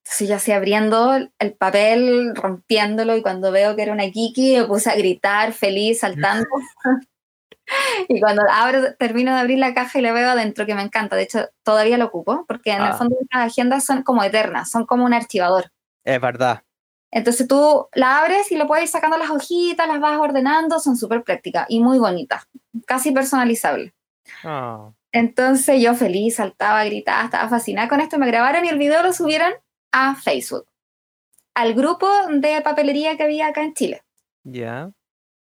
[0.03, 4.65] Entonces yo así abriendo el papel, rompiéndolo y cuando veo que era una Kiki me
[4.65, 6.45] puse a gritar feliz, saltando.
[8.07, 11.15] y cuando abro, termino de abrir la caja y la veo adentro, que me encanta.
[11.15, 12.93] De hecho, todavía lo ocupo porque en el Ah.
[12.93, 15.72] fondo las agendas son como eternas, son como un archivador.
[16.03, 16.61] es verdad.
[17.09, 20.97] Entonces tú la abres y le puedes ir sacando las hojitas, las vas ordenando, son
[20.97, 22.43] súper prácticas y muy bonitas,
[22.85, 23.93] casi personalizables.
[24.43, 29.01] Ah, Entonces yo feliz, saltaba, gritaba, estaba fascinada con esto, me grabaron y el video
[29.01, 29.53] lo subieron
[29.93, 30.65] a Facebook,
[31.53, 34.03] al grupo de papelería que había acá en Chile.
[34.43, 34.91] ya.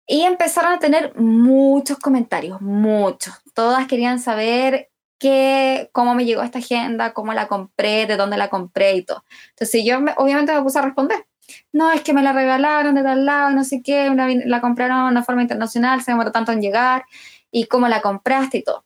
[0.05, 3.33] Y empezaron a tener muchos comentarios, muchos.
[3.55, 8.49] Todas querían saber qué, cómo me llegó esta agenda, cómo la compré, de dónde la
[8.49, 9.23] compré y todo.
[9.51, 11.25] Entonces yo me- obviamente me puse a responder.
[11.71, 15.05] No, es que me la regalaron de tal lado, no sé qué, vi- la compraron
[15.05, 17.05] de una forma internacional, se demoró tanto en llegar,
[17.49, 18.83] y cómo la compraste y todo.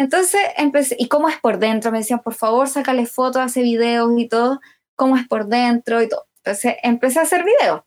[0.00, 1.92] Entonces empecé, ¿y cómo es por dentro?
[1.92, 4.58] Me decían, por favor, sácale fotos, hace videos y todo,
[4.96, 6.26] cómo es por dentro y todo.
[6.38, 7.82] Entonces empecé a hacer videos.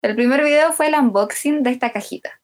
[0.00, 2.40] El primer video fue el unboxing de esta cajita.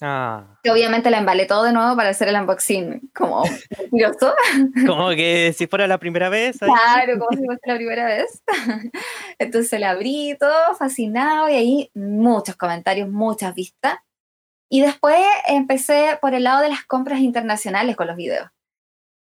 [0.00, 3.42] Ah, Que obviamente la embalé todo de nuevo para hacer el unboxing como
[3.76, 4.32] mentiroso.
[4.86, 6.62] como que si fuera la primera vez.
[6.62, 6.70] ahí.
[6.70, 8.40] Claro, como si fuese la primera vez.
[9.40, 13.96] Entonces la abrí todo fascinado y ahí muchos comentarios, muchas vistas.
[14.74, 18.50] Y después empecé por el lado de las compras internacionales con los videos,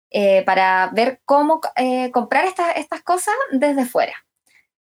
[0.09, 4.13] eh, para ver cómo eh, comprar estas, estas cosas desde fuera.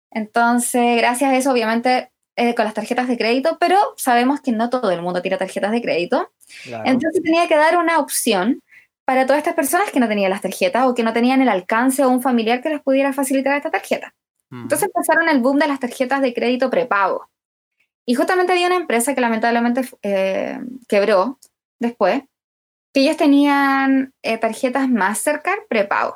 [0.10, 4.72] Entonces, gracias a eso, obviamente, eh, con las tarjetas de crédito, pero sabemos que no
[4.72, 6.32] todo el mundo tiene tarjetas de crédito.
[6.64, 6.84] Claro.
[6.88, 8.60] Entonces tenía que dar una opción
[9.06, 12.04] para todas estas personas que no tenían las tarjetas o que no tenían el alcance
[12.04, 14.16] o un familiar que les pudiera facilitar esta tarjeta.
[14.52, 17.30] Entonces empezaron el boom de las tarjetas de crédito prepago.
[18.06, 21.40] Y justamente había una empresa que lamentablemente eh, quebró
[21.80, 22.24] después,
[22.94, 26.16] que ellos tenían eh, tarjetas Mastercard prepago.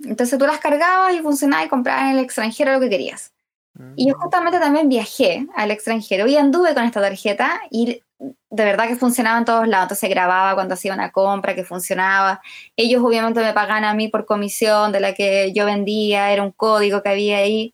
[0.00, 3.32] Entonces tú las cargabas y funcionaba y comprabas en el extranjero lo que querías.
[3.96, 8.86] Y yo justamente también viajé al extranjero y anduve con esta tarjeta y de verdad
[8.86, 9.86] que funcionaba en todos lados.
[9.86, 12.40] Entonces grababa cuando hacía una compra que funcionaba.
[12.76, 16.52] Ellos obviamente me pagaban a mí por comisión de la que yo vendía, era un
[16.52, 17.73] código que había ahí.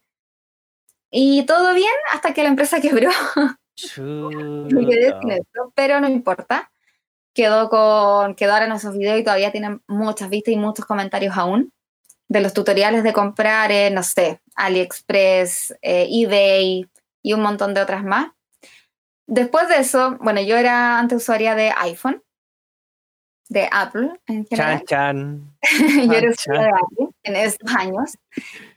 [1.11, 3.11] Y todo bien hasta que la empresa quebró.
[3.99, 6.71] Me quedé sin eso, pero no importa.
[7.33, 11.73] Quedó con, quedaron esos videos y todavía tienen muchas vistas y muchos comentarios aún
[12.31, 16.87] de los tutoriales de comprar en, no sé, AliExpress, eh, eBay
[17.23, 18.29] y un montón de otras más.
[19.27, 22.23] Después de eso, bueno, yo era antes usuaria de iPhone,
[23.49, 24.85] de Apple en general.
[24.85, 26.07] Chan, chan.
[26.07, 28.17] yo era usuaria de Apple en esos años.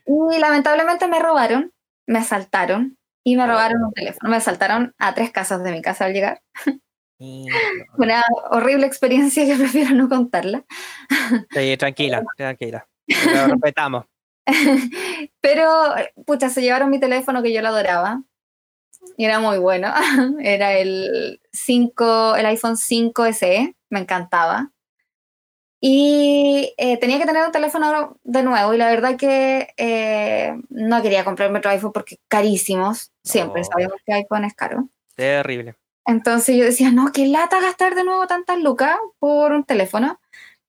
[0.04, 1.72] Y lamentablemente me robaron,
[2.06, 4.30] me asaltaron y me robaron un teléfono.
[4.30, 6.42] Me asaltaron a tres casas de mi casa al llegar.
[7.96, 10.64] Una horrible experiencia que prefiero no contarla.
[11.50, 12.86] Sí, tranquila, tranquila.
[13.06, 14.04] Lo respetamos.
[15.40, 15.94] Pero,
[16.26, 18.22] pucha, se llevaron mi teléfono que yo lo adoraba.
[19.16, 19.92] Y era muy bueno.
[20.40, 24.70] Era el 5, el iPhone 5 SE, me encantaba.
[25.86, 28.72] Y eh, tenía que tener un teléfono de nuevo.
[28.72, 33.12] Y la verdad que eh, no quería comprarme otro iPhone porque carísimos.
[33.22, 33.66] Siempre No.
[33.70, 34.88] sabíamos que iPhone es caro.
[35.14, 35.74] Terrible.
[36.06, 40.18] Entonces yo decía, no, qué lata gastar de nuevo tantas lucas por un teléfono.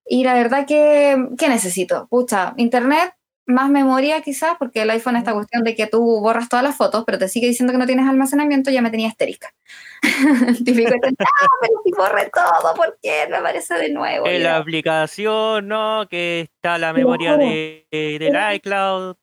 [0.05, 2.07] Y la verdad que, ¿qué necesito?
[2.09, 3.13] Pucha, internet,
[3.47, 7.03] más memoria quizás, porque el iPhone esta cuestión de que tú borras todas las fotos,
[7.05, 9.53] pero te sigue diciendo que no tienes almacenamiento, ya me tenía histérica.
[10.65, 14.27] Típico, ah, pero si borré todo, ¿por qué me aparece de nuevo?
[14.27, 16.07] En la aplicación, ¿no?
[16.09, 19.15] Que está la memoria de, de- del Era- iCloud.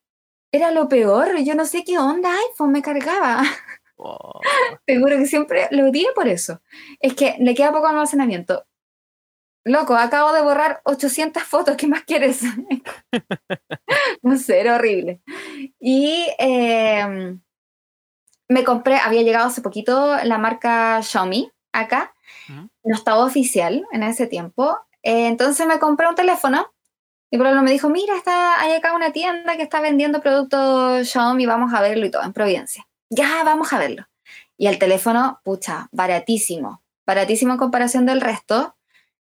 [0.54, 3.42] Era lo peor, yo no sé qué onda iPhone me cargaba.
[3.96, 4.40] Oh,
[4.86, 6.60] Te juro que siempre lo odié por eso.
[7.00, 8.64] Es que le queda poco almacenamiento.
[9.64, 12.42] Loco, acabo de borrar 800 fotos, ¿qué más quieres?
[14.22, 15.20] no sé, era horrible.
[15.78, 17.36] Y eh,
[18.48, 22.12] me compré, había llegado hace poquito la marca Xiaomi acá,
[22.48, 22.68] Ujú.
[22.84, 24.76] no estaba oficial en ese tiempo.
[25.02, 26.72] Eh, entonces me compré un teléfono
[27.30, 31.46] y Pablo me dijo, mira, está, hay acá una tienda que está vendiendo productos Xiaomi,
[31.46, 32.86] vamos a verlo y todo, en Providencia.
[33.10, 34.06] Ya, vamos a verlo.
[34.58, 38.76] Y el teléfono, pucha, baratísimo, baratísimo en comparación del resto,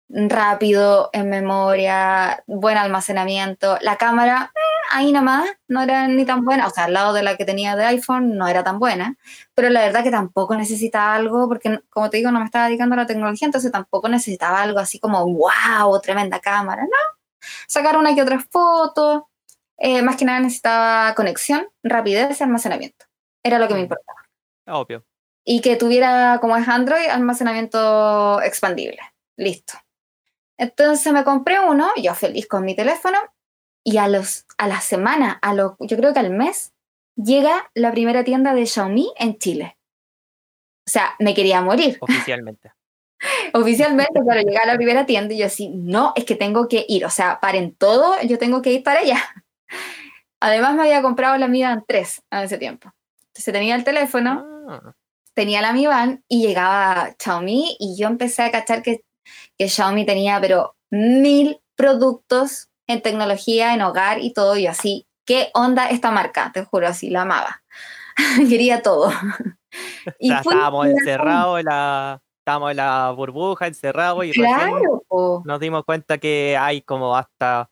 [0.09, 3.79] rápido, en memoria, buen almacenamiento.
[3.81, 4.59] La cámara, eh,
[4.93, 7.77] ahí nomás, no era ni tan buena, o sea, al lado de la que tenía
[7.77, 9.17] de iPhone no era tan buena,
[9.55, 12.95] pero la verdad que tampoco necesitaba algo, porque como te digo, no me estaba dedicando
[12.95, 17.19] a la tecnología, entonces tampoco necesitaba algo así como, wow, tremenda cámara, no.
[17.67, 19.29] Sacar una que otra foto,
[19.79, 23.07] eh, más que nada necesitaba conexión, rapidez y almacenamiento.
[23.43, 24.19] Era lo que me importaba.
[24.67, 25.05] obvio.
[25.45, 28.99] Y que tuviera, como es Android, almacenamiento expandible.
[29.37, 29.79] Listo.
[30.59, 33.19] Entonces me compré uno, yo feliz con mi teléfono,
[33.85, 36.75] y a, los, a la semana, a lo, yo creo que al mes,
[37.17, 39.79] llega la primera tienda de Xiaomi en Chile.
[40.87, 41.97] O sea, me quería morir.
[42.01, 42.73] Oficialmente.
[43.53, 46.85] Oficialmente, claro, llega a la primera tienda y yo así, no, es que tengo que
[46.89, 47.05] ir.
[47.05, 49.19] O sea, paren todo, yo tengo que ir para allá.
[50.41, 52.93] Además me había comprado la Mi Band 3 en ese tiempo.
[53.29, 54.93] Entonces tenía el teléfono, Ah,
[55.35, 59.05] tenía la Mi Band y llegaba Xiaomi y yo empecé a cachar que,
[59.57, 64.57] que Xiaomi tenía pero mil productos en tecnología, en hogar y todo.
[64.57, 66.51] Y así, ¿qué onda esta marca?
[66.53, 67.63] Te juro, así, la amaba.
[68.49, 69.07] Quería todo.
[70.19, 72.21] o sea, estábamos encerrados en la.
[72.49, 75.05] Estábamos en la burbuja, encerrados y Claro,
[75.45, 77.71] nos dimos cuenta que hay como hasta,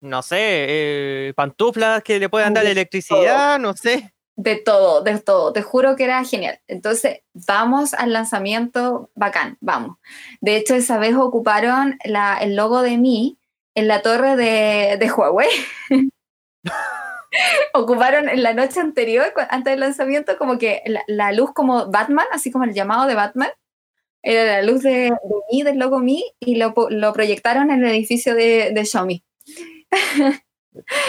[0.00, 4.14] no sé, eh, pantuflas que le pueden dar electricidad, no sé.
[4.42, 5.52] De todo, de todo.
[5.52, 6.60] Te juro que era genial.
[6.66, 9.98] Entonces, vamos al lanzamiento bacán, vamos.
[10.40, 13.36] De hecho, esa vez ocuparon el logo de mí
[13.74, 15.50] en la torre de, de Huawei.
[17.74, 22.50] ocuparon en la noche anterior, antes del lanzamiento, como que la, luz como Batman, así
[22.50, 23.50] como el llamado de Batman.
[24.22, 25.12] Era la luz de,
[25.52, 26.72] mí, del logo mí, y lo,
[27.12, 29.22] proyectaron en el edificio de, de Xiaomi.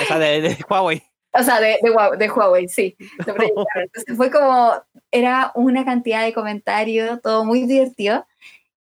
[0.10, 1.11] De Huawei.
[1.34, 2.96] O sea, de, de, de Huawei, sí.
[3.20, 4.74] Entonces fue como,
[5.12, 8.26] era una cantidad de comentarios, todo muy divertido.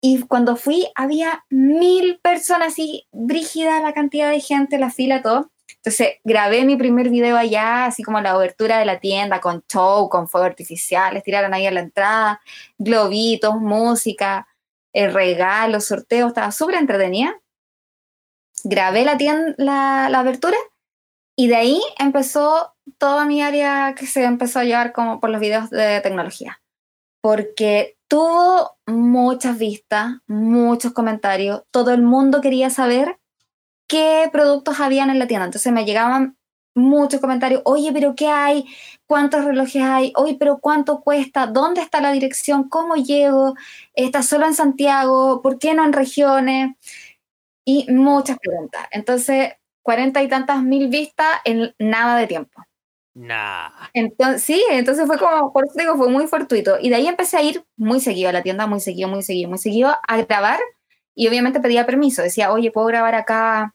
[0.00, 5.50] Y cuando fui, había mil personas así, brígida la cantidad de gente, la fila, todo.
[5.76, 10.08] Entonces grabé mi primer video allá, así como la obertura de la tienda, con show,
[10.10, 12.40] con fuegos artificiales, tiraron ahí a la entrada,
[12.78, 14.46] globitos, música,
[14.92, 17.40] eh, regalos, sorteos, estaba súper entretenida.
[18.62, 20.56] Grabé la, tienda, la, la abertura
[21.36, 25.40] y de ahí empezó toda mi área que se empezó a llevar como por los
[25.40, 26.60] videos de tecnología.
[27.20, 33.18] Porque tuvo muchas vistas, muchos comentarios, todo el mundo quería saber
[33.88, 35.46] qué productos habían en la tienda.
[35.46, 36.36] Entonces me llegaban
[36.74, 37.62] muchos comentarios.
[37.64, 38.66] Oye, pero ¿qué hay?
[39.06, 40.12] ¿Cuántos relojes hay?
[40.16, 41.46] Oye, pero ¿cuánto cuesta?
[41.46, 42.68] ¿Dónde está la dirección?
[42.68, 43.54] ¿Cómo llego?
[43.94, 45.42] ¿Está solo en Santiago?
[45.42, 46.76] ¿Por qué no en regiones?
[47.64, 48.86] Y muchas preguntas.
[48.90, 49.54] Entonces,
[49.84, 52.60] cuarenta y tantas mil vistas en nada de tiempo.
[53.14, 53.70] Nah.
[53.92, 56.78] Entonces, sí, entonces fue como, por eso digo, fue muy fortuito.
[56.80, 59.48] Y de ahí empecé a ir muy seguido a la tienda, muy seguido, muy seguido,
[59.48, 60.58] muy seguido, a grabar.
[61.14, 62.22] Y obviamente pedía permiso.
[62.22, 63.74] Decía, oye, ¿puedo grabar acá?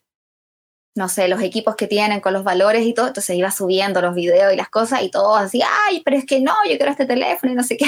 [0.95, 3.07] No sé, los equipos que tienen con los valores y todo.
[3.07, 6.41] Entonces iba subiendo los videos y las cosas y todo así, ay, pero es que
[6.41, 7.86] no, yo quiero este teléfono y no sé qué.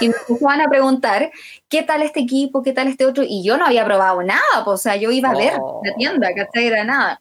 [0.00, 1.30] Y me empezaban a preguntar,
[1.68, 2.62] ¿qué tal este equipo?
[2.62, 3.24] ¿Qué tal este otro?
[3.26, 5.52] Y yo no había probado nada, pues, o sea, yo iba a ver
[5.84, 6.66] la tienda, ¿cachai?
[6.66, 7.18] Era nada.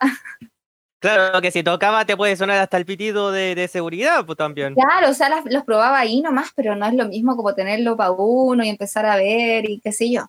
[0.99, 4.73] Claro que si tocaba te puede sonar hasta el pitido de, de seguridad, pues también.
[4.73, 7.97] Claro, o sea, las- los probaba ahí nomás, pero no es lo mismo como tenerlo
[7.97, 10.27] para uno y empezar a ver y qué sé yo.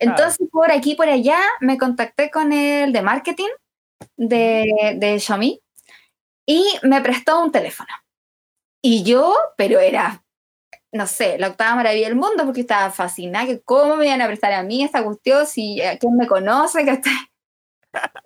[0.00, 3.48] Entonces, por aquí, por allá, me contacté con el de marketing
[4.16, 5.60] de, de Xiaomi
[6.46, 7.90] y me prestó un teléfono.
[8.82, 10.22] Y yo, pero era,
[10.92, 14.26] no sé, la octava maravilla del mundo porque estaba fascinada, que cómo me iban a
[14.26, 17.00] prestar a mí esta cuestión, si a quién me conoce, que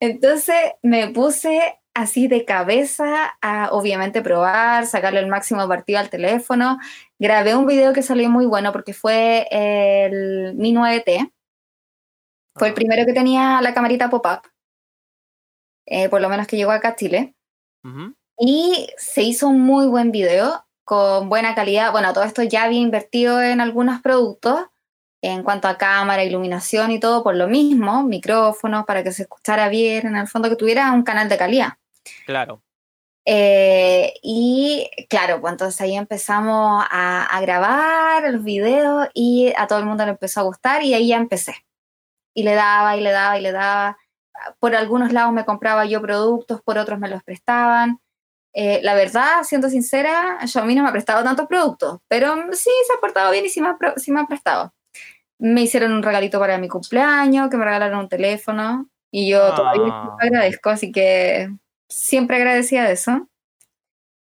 [0.00, 6.78] Entonces me puse así de cabeza a obviamente probar, sacarle el máximo partido al teléfono.
[7.18, 11.32] Grabé un video que salió muy bueno porque fue el Mi 9T.
[12.56, 14.42] Fue el primero que tenía la camarita pop-up,
[15.86, 17.34] eh, por lo menos que llegó acá a Chile.
[18.38, 21.92] Y se hizo un muy buen video con buena calidad.
[21.92, 24.66] Bueno, todo esto ya había invertido en algunos productos
[25.22, 29.70] en cuanto a cámara, iluminación y todo por lo mismo, micrófonos para que se escuchara
[29.70, 31.74] bien, en el fondo que tuviera un canal de calidad.
[32.26, 32.62] Claro.
[33.24, 39.78] Eh, y claro, pues entonces ahí empezamos a, a grabar los videos y a todo
[39.78, 41.54] el mundo le empezó a gustar y ahí ya empecé.
[42.34, 43.96] Y le daba y le daba y le daba.
[44.58, 47.98] Por algunos lados me compraba yo productos, por otros me los prestaban.
[48.56, 52.92] Eh, la verdad, siendo sincera, mí no me ha prestado tantos productos, pero sí se
[52.96, 54.72] ha portado bien y sí me ha, pro- sí me ha prestado.
[55.40, 59.92] Me hicieron un regalito para mi cumpleaños, que me regalaron un teléfono y yo todavía
[59.92, 60.16] Ah.
[60.20, 61.50] agradezco, así que
[61.88, 63.28] siempre agradecida de eso.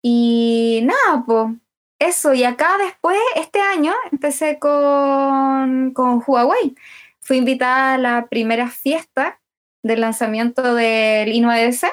[0.03, 1.55] Y nada, pues
[1.99, 2.33] eso.
[2.33, 6.75] Y acá después, este año, empecé con, con Huawei.
[7.21, 9.39] Fui invitada a la primera fiesta
[9.83, 11.87] del lanzamiento del i9S.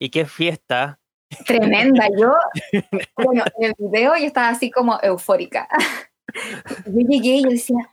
[0.00, 0.98] ¿Y qué fiesta?
[1.46, 2.08] Tremenda.
[2.18, 2.34] Yo,
[3.16, 5.68] bueno, en el video yo estaba así como eufórica.
[6.86, 7.90] Yo llegué y yo decía,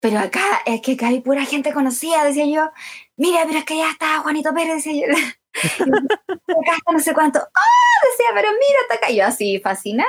[0.00, 2.70] pero acá, es que acá hay pura gente conocida, decía yo.
[3.16, 5.14] Mira, pero es que ya está Juanito Pérez, decía yo.
[5.16, 7.40] acá está no sé cuánto.
[7.40, 8.08] ¡Ah!
[8.10, 9.10] Decía, pero mira, está acá.
[9.12, 10.08] Yo así, fascinada.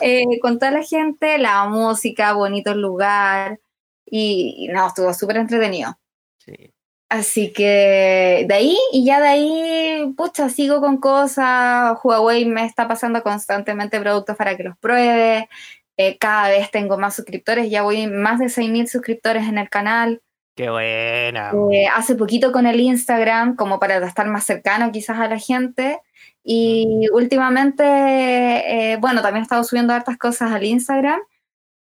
[0.00, 3.60] eh, con toda la gente, la música, bonito el lugar.
[4.06, 5.98] Y, y no, estuvo súper entretenido.
[6.38, 6.73] Sí.
[7.08, 11.98] Así que de ahí, y ya de ahí, pucha, sigo con cosas.
[12.02, 15.48] Huawei me está pasando constantemente productos para que los pruebe.
[15.96, 20.22] Eh, cada vez tengo más suscriptores, ya voy más de 6.000 suscriptores en el canal.
[20.56, 21.52] Qué buena.
[21.72, 26.00] Eh, hace poquito con el Instagram, como para estar más cercano quizás a la gente.
[26.42, 31.20] Y últimamente, eh, bueno, también he estado subiendo hartas cosas al Instagram.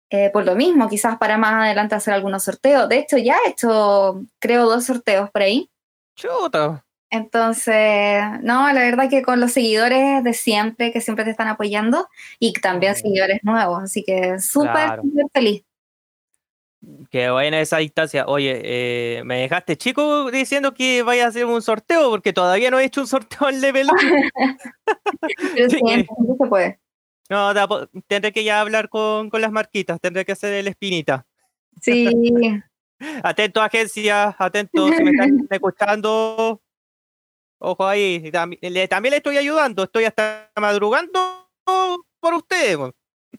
[0.09, 2.87] Eh, por lo mismo, quizás para más adelante hacer algunos sorteos.
[2.89, 5.69] De hecho, ya he hecho, creo, dos sorteos por ahí.
[6.15, 6.83] Chuta.
[7.09, 12.07] Entonces, no, la verdad que con los seguidores de siempre, que siempre te están apoyando,
[12.39, 15.03] y también seguidores nuevos, así que súper, Claro.
[15.03, 15.63] súper feliz.
[17.09, 18.25] Qué buena esa distancia.
[18.27, 22.79] Oye, eh, me dejaste chico diciendo que vaya a hacer un sorteo porque todavía no
[22.79, 23.87] he hecho un sorteo en Level.
[25.55, 25.79] Pero Sí.
[26.37, 26.79] se puede.
[27.29, 27.67] No, da
[28.07, 31.25] tendré que ya hablar con, con las marquitas, tendré que hacer el espinita.
[31.81, 32.07] Sí,
[33.23, 36.61] Atento agencia, atento si me están escuchando.
[37.59, 38.31] Ojo ahí,
[38.61, 41.49] le- también le estoy ayudando, estoy hasta madrugando
[42.19, 42.77] por ustedes.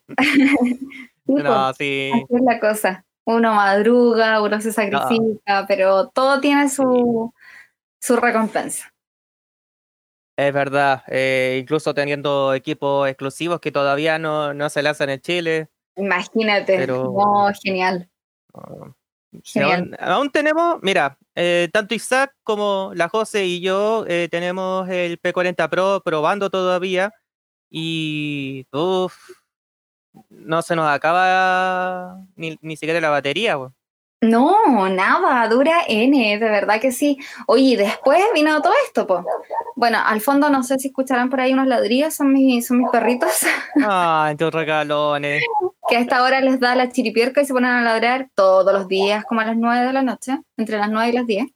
[1.28, 2.12] No, sí.
[2.14, 3.04] así es la cosa.
[3.24, 7.34] Uno madruga, uno se sacrifica, pero todo tiene su,
[8.00, 8.92] su recompensa.
[10.36, 15.68] Es verdad, eh, incluso teniendo equipos exclusivos que todavía no, no se lanzan en Chile.
[15.96, 18.10] Imagínate, Pero- no, genial.
[18.52, 25.20] Aún, aún tenemos, mira, eh, tanto Isaac como la Jose y yo eh, tenemos el
[25.20, 27.12] P40 Pro probando todavía
[27.70, 29.14] y uf,
[30.30, 33.56] no se nos acaba ni, ni siquiera la batería.
[33.56, 33.74] po.
[34.30, 37.18] No, nada, dura N, de verdad que sí.
[37.46, 39.24] Oye, y después vino todo esto, pues.
[39.74, 42.88] Bueno, al fondo no sé si escucharán por ahí unos ladrillos, son mis, son mis
[42.90, 43.30] perritos,
[43.88, 45.42] Ay, tus regalones.
[45.88, 48.88] que a esta hora les da la chiripierca y se ponen a ladrar todos los
[48.88, 51.46] días, como a las 9 de la noche, entre las 9 y las 10.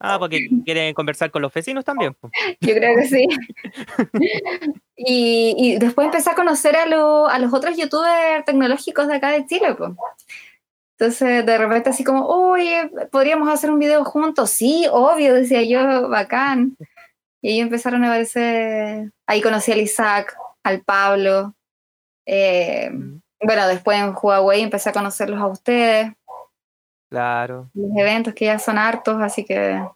[0.00, 2.12] Ah, porque quieren conversar con los vecinos también.
[2.14, 2.28] po.
[2.60, 3.26] Yo creo que sí.
[4.96, 9.30] y, y después empecé a conocer a, lo- a los otros youtubers tecnológicos de acá
[9.30, 9.74] de Chile.
[9.74, 9.96] po.
[10.98, 14.50] Entonces, de repente, así como, oye, ¿podríamos hacer un video juntos?
[14.50, 16.76] Sí, obvio, decía yo, bacán.
[17.42, 19.10] Y ahí empezaron a aparecer.
[19.26, 21.54] Ahí conocí al Isaac, al Pablo.
[22.26, 22.90] eh,
[23.40, 26.12] bueno, después en Huawei empecé a conocerlos a ustedes
[27.10, 27.70] Claro.
[27.74, 29.86] los eventos que ya son hartos, así que...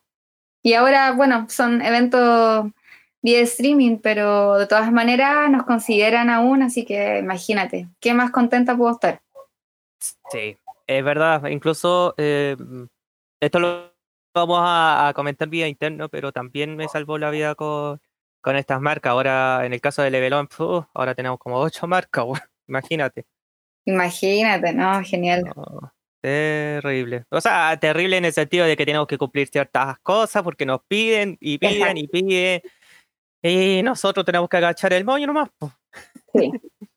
[0.62, 2.66] Y ahora, bueno, son eventos
[3.22, 8.76] vía streaming, pero de todas maneras nos consideran aún, así que imagínate, ¿qué más contenta
[8.76, 9.20] puedo estar?
[10.30, 10.56] Sí,
[10.88, 11.46] es verdad.
[11.48, 12.56] Incluso eh,
[13.40, 13.94] esto lo
[14.34, 18.00] vamos a, a comentar vía interno, pero también me salvó la vida con,
[18.40, 19.10] con estas marcas.
[19.10, 22.24] Ahora, en el caso de Levelon, uf, ahora tenemos como ocho marcas,
[22.66, 23.26] imagínate.
[23.84, 25.02] Imagínate, ¿no?
[25.02, 25.44] Genial.
[25.44, 27.24] No, terrible.
[27.30, 30.80] O sea, terrible en el sentido de que tenemos que cumplir ciertas cosas porque nos
[30.86, 32.62] piden y piden y piden.
[33.42, 35.48] Y nosotros tenemos que agachar el moño nomás.
[35.58, 35.72] po.
[36.34, 36.52] Sí,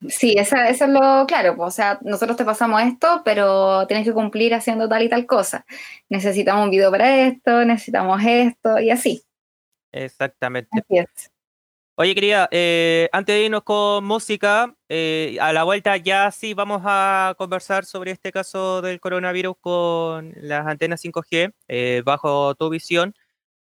[0.08, 1.56] sí esa- eso es lo claro.
[1.56, 5.24] pues, O sea, nosotros te pasamos esto, pero tienes que cumplir haciendo tal y tal
[5.26, 5.64] cosa.
[6.08, 9.22] Necesitamos un video para esto, necesitamos esto y así.
[9.92, 10.68] Exactamente.
[10.72, 11.30] Así es.
[11.94, 16.80] Oye, querida, eh, antes de irnos con música, eh, a la vuelta ya sí vamos
[16.84, 23.14] a conversar sobre este caso del coronavirus con las antenas 5G, eh, bajo tu visión.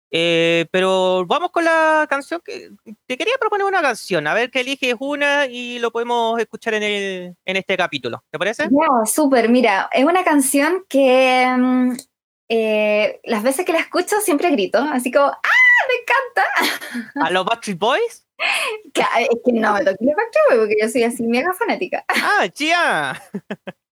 [0.09, 2.69] Eh, pero vamos con la canción que
[3.05, 6.83] te quería proponer una canción, a ver que eliges una y lo podemos escuchar en,
[6.83, 8.23] el, en este capítulo.
[8.31, 8.63] ¿Te parece?
[8.63, 11.97] Ya, súper, mira, es una canción que mm,
[12.49, 15.67] eh, las veces que la escucho siempre grito, así como, ¡ah!
[15.87, 17.11] Me encanta.
[17.27, 18.25] ¿A los Backstreet Boys?
[18.93, 22.03] Claro, es que no me toque los Backstreet Boys porque yo soy así mega fanática.
[22.07, 23.21] ¡Ah, chía!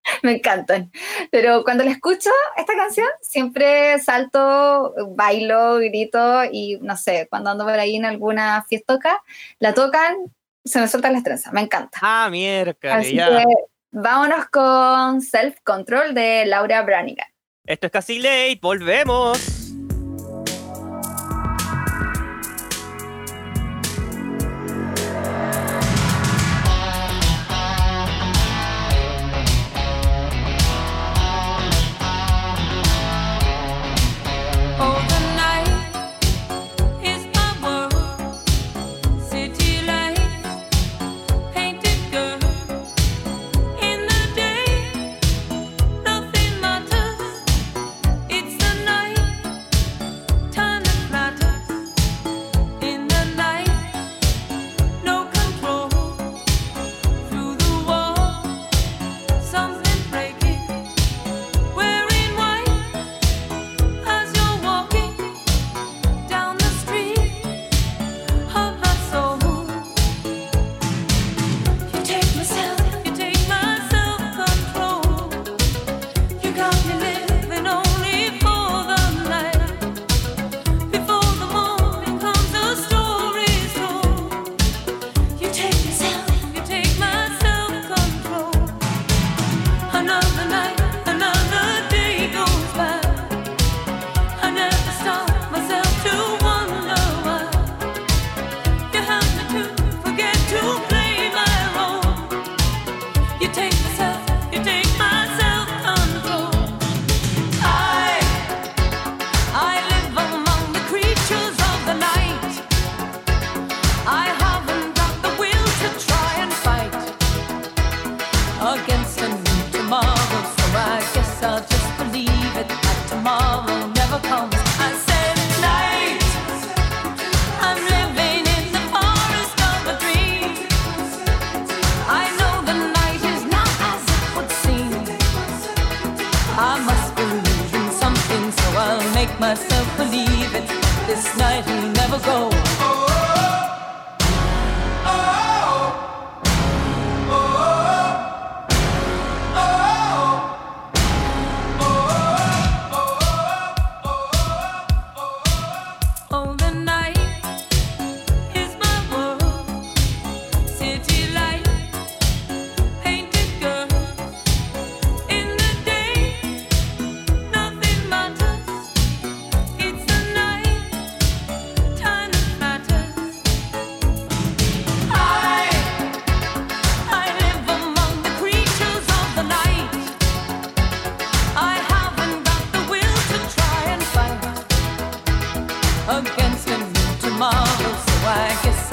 [0.23, 0.91] me encantan.
[1.32, 7.65] Pero cuando la escucho, esta canción, siempre salto, bailo, grito y no sé, cuando ando
[7.65, 9.22] por ahí en alguna fiestoca,
[9.60, 10.15] la tocan,
[10.64, 11.99] se me sueltan las trenzas, me encanta.
[12.02, 13.30] Ah, mierda, Así ya.
[13.30, 13.45] que
[13.91, 17.27] vámonos con Self Control de Laura Branigan.
[17.65, 19.55] Esto es casi late, volvemos.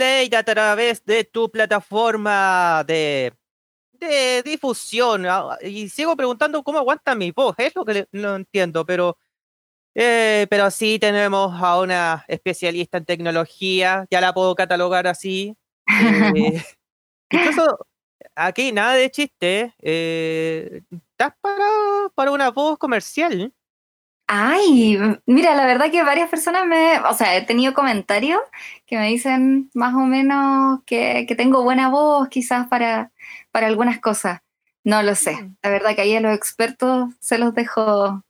[0.00, 3.34] Late a través de tu plataforma de,
[3.92, 5.26] de difusión.
[5.26, 9.18] Ah, Y sigo preguntando cómo aguanta mi voz, es lo que no entiendo, pero,
[9.94, 15.54] eh, pero sí tenemos a una especialista en tecnología, ya la puedo catalogar así.
[16.34, 16.62] Eh,
[17.30, 17.78] incluso
[18.34, 21.64] aquí nada de chiste, eh, estás para,
[22.14, 23.52] para una voz comercial.
[24.32, 24.96] Ay,
[25.26, 28.40] mira, la verdad que varias personas me, o sea, he tenido comentarios
[28.86, 33.10] que me dicen más o menos que, que tengo buena voz quizás para,
[33.50, 34.38] para algunas cosas.
[34.84, 35.50] No lo sé.
[35.64, 38.22] La verdad que ahí a los expertos se los dejo,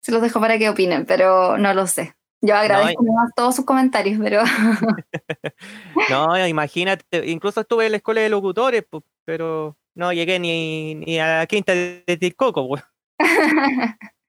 [0.00, 2.14] se los dejo para que opinen, pero no lo sé.
[2.40, 4.44] Yo agradezco nomás todos sus comentarios, pero
[6.08, 8.84] No, imagínate, incluso estuve en la escuela de locutores,
[9.24, 12.84] pero no llegué ni, ni a la quinta de, de Texcoco, pues.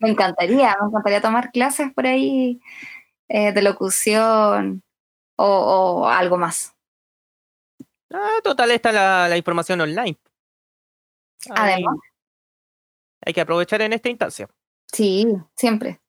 [0.00, 2.60] me encantaría, me encantaría tomar clases por ahí
[3.28, 4.82] eh, de locución
[5.36, 6.74] o, o algo más.
[8.12, 10.18] Ah, total, está la, la información online.
[11.50, 11.96] Además,
[13.24, 14.48] hay que aprovechar en esta instancia.
[14.92, 15.26] sí,
[15.56, 16.00] siempre.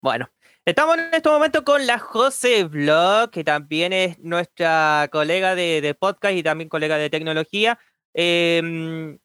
[0.00, 0.28] Bueno,
[0.64, 5.94] estamos en este momento con la José Blog, que también es nuestra colega de, de
[5.94, 7.78] podcast y también colega de tecnología.
[8.12, 9.18] Em,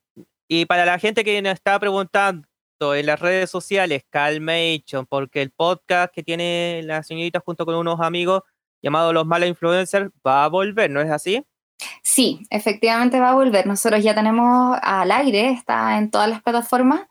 [0.48, 2.47] y para la gente que nos está preguntando
[2.80, 8.00] en las redes sociales, Calmation, porque el podcast que tiene la señorita junto con unos
[8.00, 8.44] amigos
[8.82, 11.44] llamado Los Malos Influencers va a volver, ¿no es así?
[12.04, 13.68] Sí, efectivamente va a volver.
[13.68, 17.02] Nosotros ya tenemos al aire, está en todas las plataformas,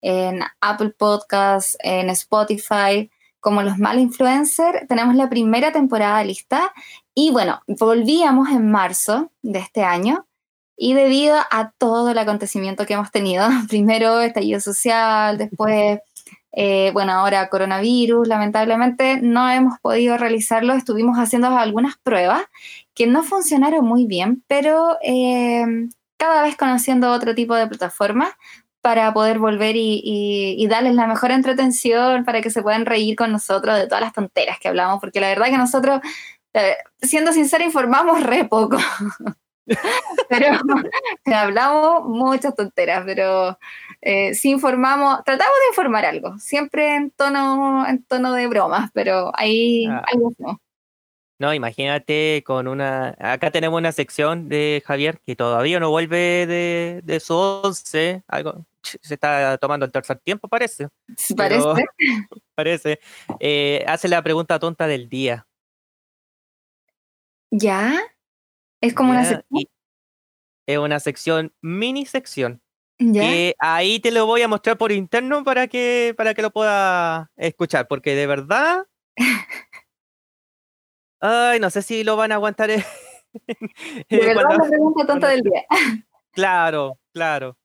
[0.00, 3.10] en Apple Podcasts, en Spotify,
[3.40, 4.86] como los mal influencers.
[4.88, 6.72] Tenemos la primera temporada lista
[7.14, 10.26] y bueno, volvíamos en marzo de este año
[10.76, 16.00] y debido a todo el acontecimiento que hemos tenido, primero estallido social, después,
[16.52, 20.74] eh, bueno, ahora coronavirus, lamentablemente no hemos podido realizarlo.
[20.74, 22.42] Estuvimos haciendo algunas pruebas
[22.94, 25.64] que no funcionaron muy bien, pero eh,
[26.16, 28.30] cada vez conociendo otro tipo de plataformas
[28.80, 30.02] para poder volver y,
[30.58, 34.12] y- darles la mejor entretención, para que se puedan reír con nosotros de todas las
[34.12, 36.00] tonteras que hablamos, porque la verdad que nosotros,
[36.54, 38.76] eh, siendo sincera, informamos re poco.
[40.28, 40.58] pero
[41.26, 43.58] hablamos muchas tonteras, pero
[44.02, 49.30] eh, sí informamos, tratamos de informar algo, siempre en tono, en tono de bromas, pero
[49.34, 50.02] ahí, Ah.
[50.06, 50.34] hacemos.
[51.38, 53.16] No, imagínate con una.
[53.18, 58.22] Acá tenemos una sección de Javier que todavía no vuelve de, de su once.
[58.28, 58.64] Algo.
[58.82, 60.88] Se está tomando el tercer tiempo, parece.
[61.36, 61.64] Parece.
[61.64, 61.74] Pero-
[62.54, 63.00] parece.
[63.40, 65.44] Eh, hace la pregunta tonta del día.
[67.50, 68.00] ¿Ya?
[68.84, 69.64] Es como una sección.
[70.66, 72.60] Es una sección, mini sección.
[72.98, 77.30] Que ahí te lo voy a mostrar por interno para que, para que lo pueda
[77.36, 77.88] escuchar.
[77.88, 78.86] Porque de verdad.
[81.20, 82.70] Ay, no sé si lo van a aguantar.
[82.70, 82.84] De
[84.10, 85.64] verdad cuando- la pregunta tonta del día.
[86.32, 87.56] Claro, claro.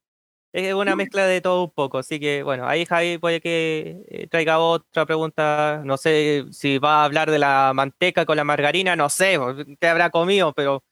[0.51, 4.27] Es una mezcla de todo un poco, así que bueno, ahí Javi puede que eh,
[4.27, 5.83] traiga otra pregunta.
[5.85, 9.37] No sé si va a hablar de la manteca con la margarina, no sé,
[9.79, 10.83] qué habrá comido, pero.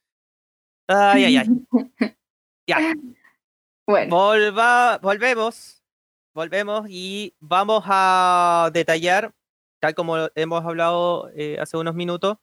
[0.88, 1.48] Ay, ay, ay.
[2.68, 2.78] Ya.
[3.88, 4.14] Bueno.
[4.18, 5.82] Volva- volvemos.
[6.36, 9.34] Volvemos y vamos a detallar,
[9.80, 12.38] tal como hemos hablado eh, hace unos minutos,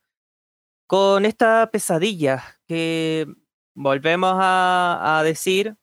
[0.86, 3.26] con esta pesadilla que
[3.74, 5.76] volvemos a, a decir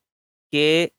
[0.50, 0.94] que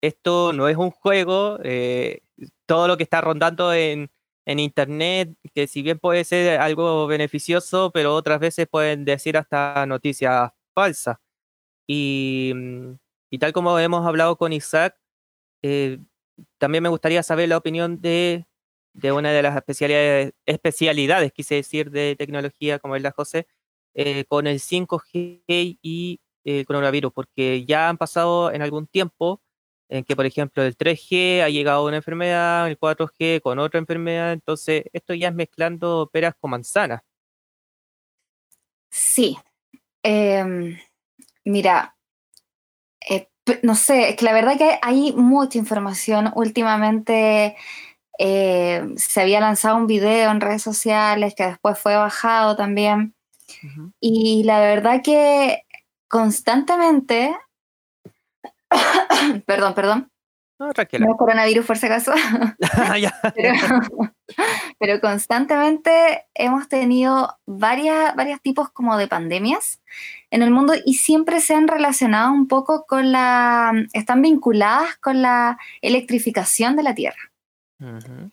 [0.00, 2.22] esto no es un juego, eh,
[2.66, 4.10] todo lo que está rondando en,
[4.46, 9.86] en internet, que si bien puede ser algo beneficioso, pero otras veces pueden decir hasta
[9.86, 11.16] noticias falsas.
[11.88, 12.92] Y, mm,
[13.30, 14.96] y tal como hemos hablado con Isaac,
[15.62, 15.98] eh,
[16.58, 18.46] también me gustaría saber la opinión de,
[18.94, 23.48] de una de las especialidades, especialidades, quise decir, de tecnología, como es la José,
[23.94, 29.42] eh, con el 5G y el coronavirus, porque ya han pasado en algún tiempo
[29.88, 34.32] en que, por ejemplo, el 3G ha llegado una enfermedad, el 4G con otra enfermedad,
[34.32, 37.02] entonces esto ya es mezclando peras con manzanas.
[38.90, 39.36] Sí.
[40.10, 40.78] Em,
[41.44, 41.94] mira,
[43.10, 43.28] eh,
[43.62, 46.32] no sé, es que la verdad que hay mucha información.
[46.34, 47.56] Últimamente
[48.18, 53.14] eh, se había lanzado un video en redes sociales que después fue bajado también.
[54.00, 55.64] Y la verdad que
[56.08, 57.36] constantemente,
[59.46, 60.10] perdón, perdón,
[60.58, 61.06] No, tranquila.
[61.06, 62.12] no coronavirus por si acaso,
[63.00, 63.14] Ya.
[63.34, 63.52] pero,
[64.78, 69.80] pero constantemente hemos tenido varias, varios tipos como de pandemias
[70.30, 75.22] en el mundo y siempre se han relacionado un poco con la, están vinculadas con
[75.22, 77.30] la electrificación de la Tierra.
[77.80, 78.32] Ujú.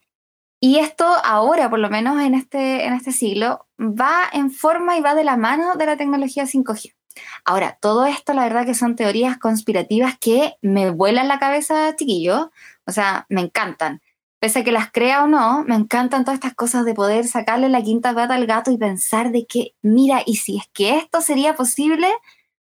[0.59, 5.01] Y esto ahora, por lo menos en este, en este siglo, va en forma y
[5.01, 6.95] va de la mano de la tecnología 5G.
[7.43, 12.51] Ahora, todo esto, la verdad que son teorías conspirativas que me vuelan la cabeza, chiquillo.
[12.85, 14.01] O sea, me encantan.
[14.39, 17.69] Pese a que las crea o no, me encantan todas estas cosas de poder sacarle
[17.69, 21.21] la quinta pata al gato y pensar de que, mira, y si es que esto
[21.21, 22.07] sería posible,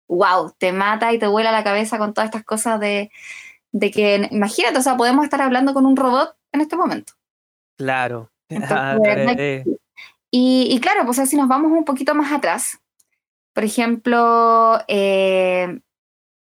[0.09, 3.11] wow, te mata y te vuela la cabeza con todas estas cosas de,
[3.73, 7.13] de que, imagínate, o sea, podemos estar hablando con un robot en este momento.
[7.77, 8.31] Claro.
[8.49, 9.79] Entonces, Ah.
[10.31, 12.81] Y, y claro, pues si nos vamos un poquito más atrás,
[13.59, 15.81] por ejemplo, eh,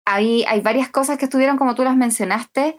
[0.05, 2.77] hay, hay varias cosas que estuvieron como tú las mencionaste,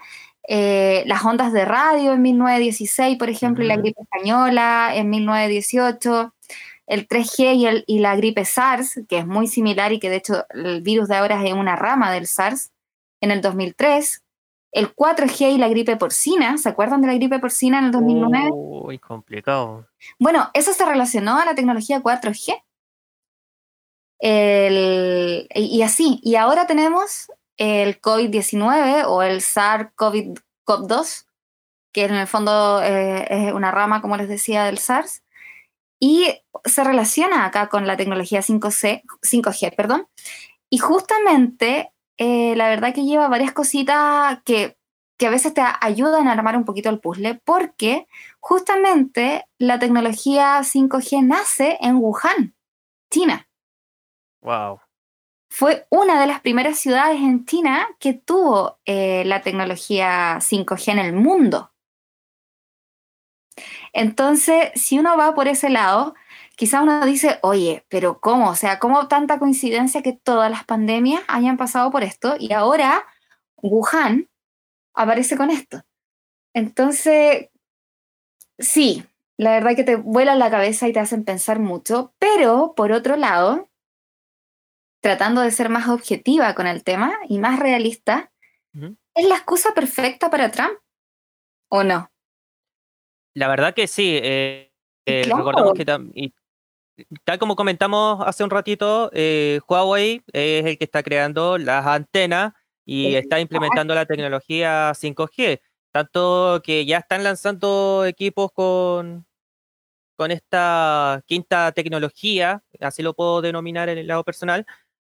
[0.47, 6.35] eh, las ondas de radio en 1916, por ejemplo, y la gripe española en 1918,
[6.85, 10.17] el 3G y, el- y la gripe SARS, que es muy similar y que de
[10.17, 12.69] hecho el virus de ahora es una rama del SARS,
[13.21, 14.21] en el 2003,
[14.71, 18.49] el 4G y la gripe porcina, ¿se acuerdan de la gripe porcina en el 2009?
[18.53, 19.87] Uy, complicado.
[20.19, 22.61] Bueno, eso se relacionó a la tecnología 4G.
[24.21, 31.25] El- y así, y ahora tenemos el COVID-19 o el SARS-CoV-2,
[31.91, 35.23] que en el fondo eh, es una rama, como les decía, del SARS,
[35.99, 36.27] y
[36.65, 40.07] se relaciona acá con la tecnología 5C, 5G, perdón,
[40.69, 44.77] y justamente eh, la verdad que lleva varias cositas que,
[45.17, 48.07] que a veces te ayudan a armar un poquito el puzzle, porque
[48.39, 52.55] justamente la tecnología 5G nace en Wuhan,
[53.11, 53.47] China.
[54.41, 54.79] Wow.
[55.49, 60.99] Fue una de las primeras ciudades en China que tuvo eh, la tecnología 5G en
[60.99, 61.71] el mundo.
[63.93, 66.15] Entonces, si uno va por ese lado,
[66.55, 68.49] quizá uno dice, oye, pero ¿cómo?
[68.49, 73.05] O sea, ¿cómo tanta coincidencia que todas las pandemias hayan pasado por esto y ahora
[73.57, 74.29] Wuhan
[74.93, 75.81] aparece con esto?
[76.53, 77.49] Entonces,
[78.59, 79.03] sí,
[79.37, 83.17] la verdad que te vuelan la cabeza y te hacen pensar mucho, pero por otro
[83.17, 83.70] lado,
[85.01, 88.31] tratando de ser más objetiva con el tema y más realista.
[89.13, 90.77] ¿es la excusa perfecta para Trump?
[91.69, 92.09] ¿O no?
[93.33, 94.17] La verdad que sí.
[94.21, 94.71] eh,
[95.05, 95.39] eh, Claro.
[95.39, 96.33] Recordamos que tam- y
[97.23, 102.53] tal como comentamos hace un ratito, eh, Huawei es el que está creando las antenas
[102.85, 105.61] y está implementando la tecnología 5G.
[105.91, 109.25] Tanto que ya están lanzando equipos con,
[110.15, 114.65] con esta quinta tecnología, así lo puedo denominar en el lado personal,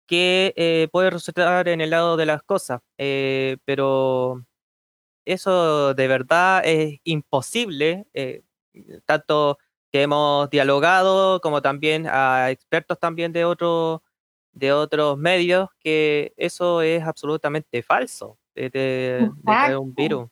[0.06, 2.80] que eh, puede resultar en el lado de las cosas.
[2.98, 4.44] eh, pero
[5.26, 8.42] eso de verdad es imposible, eh,
[9.06, 9.58] tanto
[9.90, 14.02] que hemos dialogado como también a expertos también de, otro,
[14.52, 20.28] de otros medios, que eso es absolutamente falso, de, de- un virus.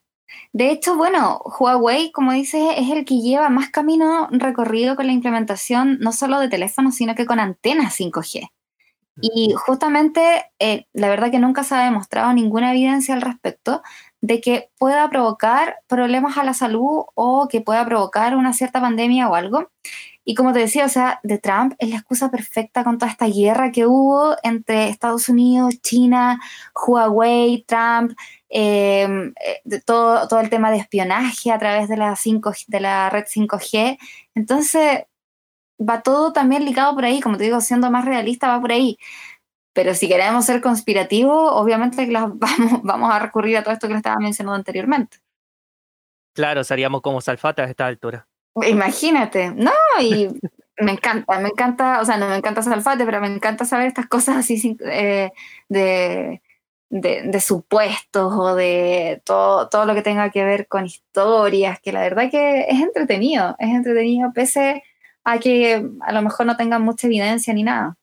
[0.52, 5.12] De hecho, bueno, Huawei, como dices, es el que lleva más camino recorrido con la
[5.12, 8.48] implementación no solo de teléfonos, sino que con antenas 5G.
[9.20, 13.82] Y justamente, eh, la verdad que nunca se ha demostrado ninguna evidencia al respecto
[14.22, 19.28] de que pueda provocar problemas a la salud o que pueda provocar una cierta pandemia
[19.28, 19.70] o algo.
[20.24, 23.26] Y como te decía, o sea, de Trump es la excusa perfecta con toda esta
[23.26, 26.40] guerra que hubo entre Estados Unidos, China,
[26.74, 28.12] Huawei, Trump,
[28.48, 32.80] eh, eh, de todo, todo el tema de espionaje a través de la, 5, de
[32.80, 33.98] la red 5G.
[34.34, 35.04] Entonces,
[35.88, 38.98] va todo también ligado por ahí, como te digo, siendo más realista, va por ahí.
[39.74, 43.94] Pero si queremos ser conspirativos, obviamente las vamos, vamos a recurrir a todo esto que
[43.94, 45.18] le estaba mencionando anteriormente.
[46.34, 48.26] Claro, seríamos como salfatas a esta altura.
[48.54, 50.28] Imagínate, no, y
[50.78, 54.06] me encanta, me encanta, o sea, no me encanta Salfate, pero me encanta saber estas
[54.08, 55.30] cosas así eh,
[55.68, 56.42] de,
[56.90, 61.92] de, de supuestos o de todo, todo lo que tenga que ver con historias, que
[61.92, 64.82] la verdad que es entretenido, es entretenido, pese
[65.24, 67.96] a que a lo mejor no tengan mucha evidencia ni nada.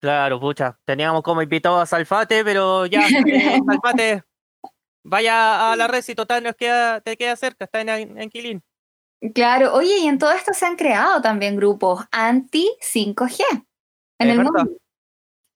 [0.00, 0.78] Claro, pucha.
[0.84, 4.22] Teníamos como invitado a Salfate, pero ya, eh, Salfate,
[5.02, 8.62] vaya a la red si total nos queda, te queda cerca, está en, en Quilín.
[9.34, 13.42] Claro, oye, y en todo esto se han creado también grupos anti 5G
[14.18, 14.52] en el verdad.
[14.52, 14.76] mundo.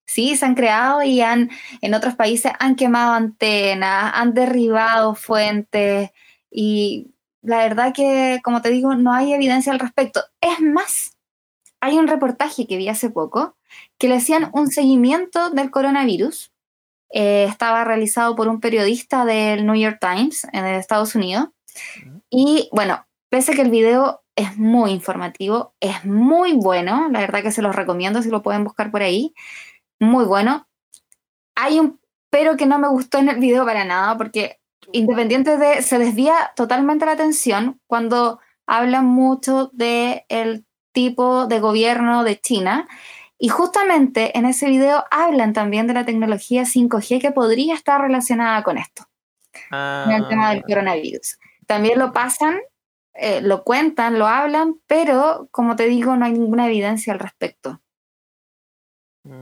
[0.06, 1.50] Sí, se han creado y han,
[1.82, 6.10] en otros países han quemado antenas, han derribado fuentes
[6.50, 10.22] y la verdad que, como te digo, no hay evidencia al respecto.
[10.40, 11.16] Es más,
[11.80, 13.56] hay un reportaje que vi hace poco
[13.98, 16.52] que le hacían un seguimiento del coronavirus.
[17.12, 21.48] Eh, estaba realizado por un periodista del New York Times en Estados Unidos.
[22.28, 27.42] Y bueno, pese a que el video es muy informativo, es muy bueno, la verdad
[27.42, 29.34] que se los recomiendo si lo pueden buscar por ahí,
[29.98, 30.68] muy bueno.
[31.54, 32.00] Hay un
[32.30, 34.59] pero que no me gustó en el video para nada, porque
[34.92, 42.24] independiente de, se desvía totalmente la atención cuando hablan mucho del el tipo de gobierno
[42.24, 42.88] de China.
[43.38, 48.62] Y justamente en ese video hablan también de la tecnología 5G que podría estar relacionada
[48.62, 49.06] con esto,
[49.70, 51.38] con el tema del coronavirus.
[51.66, 52.58] También lo pasan,
[53.14, 57.80] eh, lo cuentan, lo hablan, pero como te digo, no hay ninguna evidencia al respecto.
[59.24, 59.32] Eso,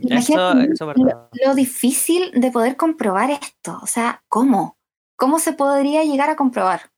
[0.00, 1.28] Imagínate eso es lo, verdad.
[1.44, 3.78] lo difícil de poder comprobar esto.
[3.82, 4.76] O sea, ¿cómo?
[5.22, 6.90] ¿Cómo se podría llegar a comprobar?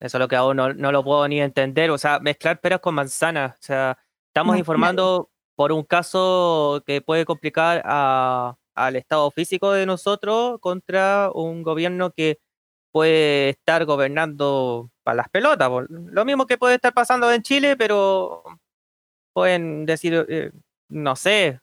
[0.00, 1.90] Eso es lo que aún no, no lo puedo ni entender.
[1.90, 3.52] O sea, mezclar peras con manzanas.
[3.52, 9.72] O sea, estamos No, informando por un caso que puede complicar a- al estado físico
[9.72, 12.38] de nosotros contra un gobierno que
[12.92, 15.70] puede estar gobernando para las pelotas.
[15.90, 18.42] Lo mismo que puede estar pasando en Chile, pero
[19.34, 20.50] pueden decir, eh,
[20.88, 21.60] no sé,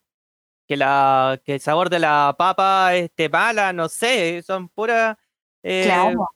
[0.71, 5.17] que, la, que el sabor de la papa esté mala, no sé, son puras
[5.63, 6.29] eh, Claro.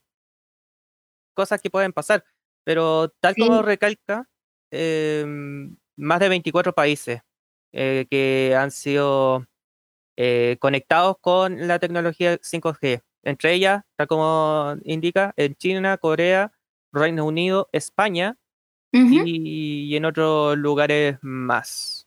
[1.34, 2.26] cosas que pueden pasar.
[2.66, 4.28] Pero tal como recalca,
[4.72, 7.22] em, más de 24 países
[7.72, 9.46] eh, que han sido
[10.18, 13.04] eh, conectados con la tecnología 5G.
[13.24, 16.52] Entre ellas, tal como indica, en China, Corea,
[16.92, 18.38] Reino Unido, España
[18.92, 22.06] y en otros lugares más.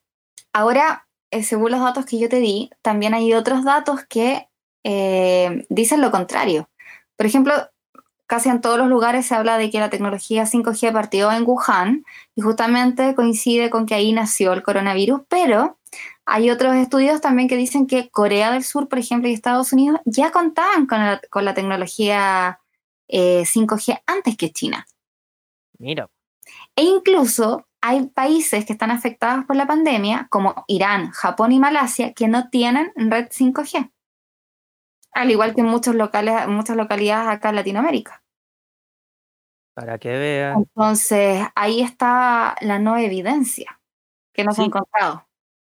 [0.53, 4.49] Ahora, eh, según los datos que yo te di, también hay otros datos que
[4.85, 6.69] eh, dicen lo contrario.
[7.17, 7.55] Por ejemplo,
[8.27, 12.05] casi en todos los lugares se habla de que la tecnología 5G partió en Wuhan
[12.35, 15.79] y justamente coincide con que ahí nació el coronavirus, pero
[16.25, 20.01] hay otros estudios también que dicen que Corea del Sur, por ejemplo, y Estados Unidos
[20.05, 22.61] ya contaban con la, con la tecnología
[23.09, 24.87] eh, 5G antes que China.
[25.79, 26.11] Mira,
[26.77, 32.13] E incluso hay países que están afectados por la pandemia, como Irán, Japón y Malasia,
[32.15, 33.91] que no tienen red 5G.
[35.13, 38.23] Al igual que en muchos locales, muchas localidades acá en Latinoamérica.
[39.77, 40.59] para que vean.
[40.59, 43.81] Entonces, ahí está la no evidencia
[44.35, 44.69] que no se ha Sí.
[44.69, 45.27] encontrado.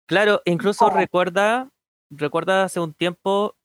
[0.09, 1.71] Claro, incluso recuerda,
[2.11, 3.57] recuerda hace un tiempo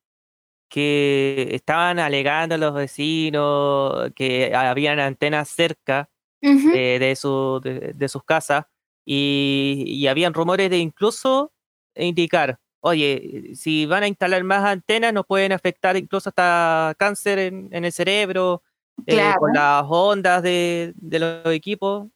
[0.70, 6.11] que estaban alegando los vecinos que habían antenas cerca
[6.42, 8.66] Eh, de, su, de, de sus casas
[9.06, 11.52] y, y habían rumores de incluso
[11.96, 17.70] indicar, oye, si van a instalar más antenas nos pueden afectar incluso hasta cáncer en,
[17.72, 18.64] en el cerebro,
[19.06, 22.08] eh, con las ondas de, de los equipos.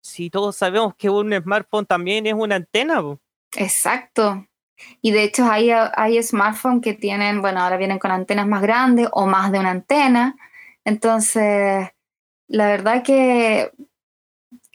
[0.00, 3.20] Si todos sabemos que un smartphone también es una antena, po.
[3.56, 4.46] Exacto.
[5.02, 9.08] Y de hecho hay, hay smartphones que tienen, bueno, ahora vienen con antenas más grandes
[9.12, 10.36] o más de una antena.
[10.84, 11.90] Entonces,
[12.48, 13.70] la verdad que,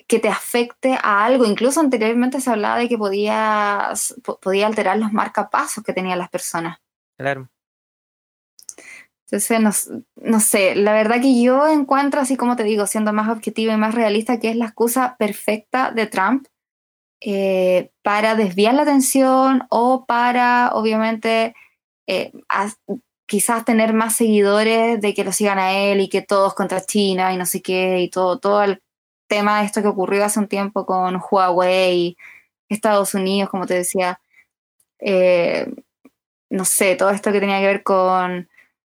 [0.08, 4.68] que te afecte a algo, incluso anteriormente se hablaba de que podía, s- po- podía
[4.68, 6.78] alterar los marcapasos que tenían las personas.
[7.18, 7.50] Claro.
[9.26, 9.72] Entonces, no,
[10.32, 13.78] no sé, la verdad que yo encuentro, así como te digo, siendo más objetiva y
[13.78, 16.46] más realista, que es la excusa perfecta de Trump
[17.22, 21.56] eh, para desviar la atención o para, obviamente,
[22.06, 22.32] eh,
[23.26, 27.34] quizás tener más seguidores de que lo sigan a él y que todos contra China
[27.34, 28.82] y no sé qué, y todo, todo el
[29.28, 32.18] tema de esto que ocurrió hace un tiempo con Huawei,
[32.70, 34.20] Estados Unidos, como te decía,
[35.00, 35.72] eh,
[36.50, 38.50] no sé, todo esto que tenía que ver con,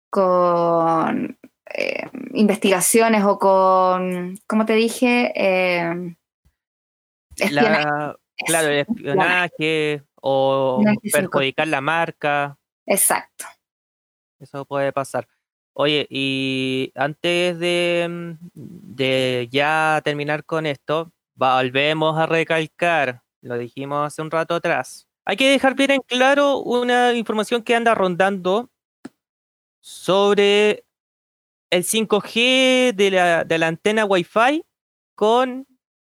[0.09, 1.39] con
[1.74, 6.16] eh, investigaciones o con, como te dije, eh,
[7.36, 7.85] espionaje.
[7.85, 8.16] La-
[8.47, 10.82] claro, el espionaje o
[11.12, 13.44] perjudicar la marca, Exacto.
[14.40, 15.28] Eso puede pasar.
[15.72, 24.06] Oye, y antes de, mm, de ya terminar con esto, volvemos a recalcar, lo dijimos
[24.06, 25.08] hace un rato atrás.
[25.24, 28.70] Hay que dejar bien en claro una información que anda rondando
[29.80, 30.84] sobre
[31.70, 34.64] el 5G de la, de la antena Wi-Fi
[35.14, 35.66] con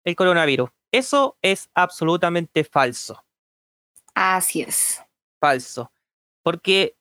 [0.03, 0.69] el coronavirus.
[0.91, 3.23] Eso es absolutamente falso.
[4.13, 5.01] Así es.
[5.39, 5.91] Falso.
[6.41, 6.95] Porque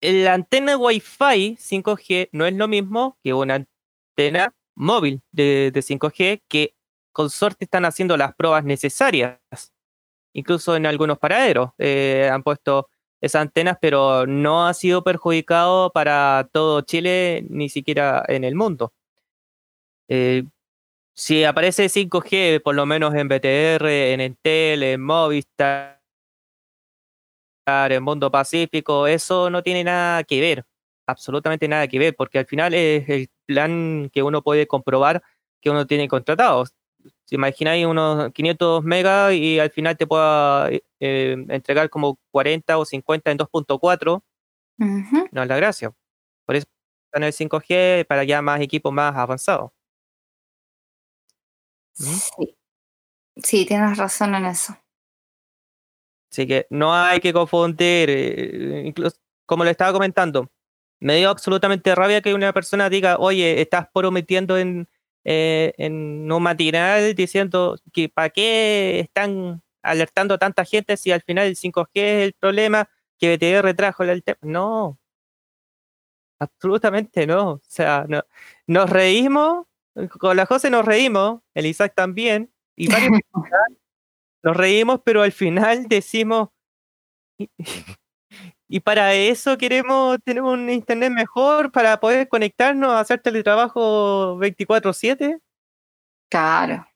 [0.00, 6.42] la antena Wi-Fi 5G no es lo mismo que una antena móvil de, de 5G
[6.48, 6.74] que
[7.12, 9.40] con suerte están haciendo las pruebas necesarias.
[10.32, 12.88] Incluso en algunos paraderos eh, han puesto
[13.20, 18.92] esas antenas, pero no ha sido perjudicado para todo Chile, ni siquiera en el mundo.
[20.08, 20.44] Eh,
[21.12, 25.97] si aparece 5G, por lo menos en BTR, en Entel, en Movistar,
[27.68, 30.64] en Mundo Pacífico, eso no tiene nada que ver,
[31.06, 35.22] absolutamente nada que ver, porque al final es el plan que uno puede comprobar
[35.60, 36.64] que uno tiene contratado.
[37.24, 42.84] Si imagináis unos 500 megas y al final te pueda eh, entregar como 40 o
[42.84, 44.22] 50 en 2.4,
[44.78, 45.28] Ujú.
[45.30, 45.92] no es la gracia.
[46.46, 46.66] Por eso
[47.06, 49.70] están el 5G para ya más equipos más avanzados.
[51.92, 52.56] Sí.
[53.42, 54.76] Sí, tienes razón en eso.
[56.30, 60.50] Así que no hay que confundir, eh, incluso como le estaba comentando,
[61.00, 64.88] me dio absolutamente rabia que una persona diga, oye, estás prometiendo en,
[65.24, 71.46] eh, un matinal diciendo que para qué están alertando a tanta gente si al final
[71.46, 72.88] el 5G es el problema,
[73.18, 74.38] que BTR trajo el tema.
[74.42, 74.98] No,
[76.38, 77.52] absolutamente no.
[77.52, 78.22] O sea, no,
[78.66, 79.66] nos reímos,
[80.18, 82.88] con la José nos reímos, el Isaac también, y
[84.42, 86.48] nos reímos, pero al final decimos,
[88.68, 95.40] y, para eso queremos tener un internet mejor, para poder conectarnos, hacer teletrabajo 24/7.
[96.30, 96.86] Claro.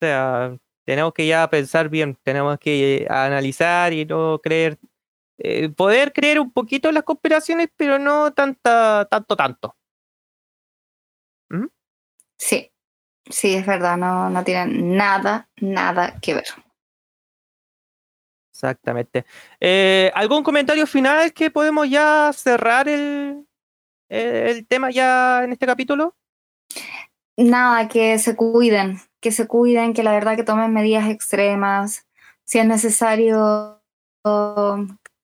[0.00, 4.78] O sea, tenemos que ya pensar bien, tenemos que analizar y no creer,
[5.38, 9.76] eh, poder creer un poquito en las conspiraciones, pero no tanta, tanto, tanto.
[11.50, 11.66] ¿Mm?
[12.38, 12.71] Sí,
[13.30, 16.46] sí, es verdad, no, no tienen nada, nada que ver.
[18.50, 19.24] Exactamente.
[19.58, 23.46] Eh, ¿Algún comentario final que podemos ya cerrar el,
[24.08, 26.14] el tema ya en este capítulo?
[27.36, 32.06] Nada, que se cuiden, que se cuiden, que la verdad que tomen medidas extremas.
[32.44, 33.82] Si es necesario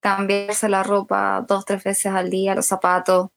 [0.00, 3.28] cambiarse la ropa dos, tres veces al día, los zapatos,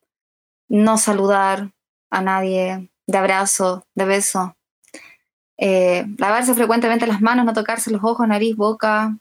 [0.70, 1.72] no saludar
[2.10, 4.56] a nadie de abrazo, de beso.
[5.57, 9.18] Eh, lavarse frecuentemente las manos, no tocarse los ojos, nariz, boca.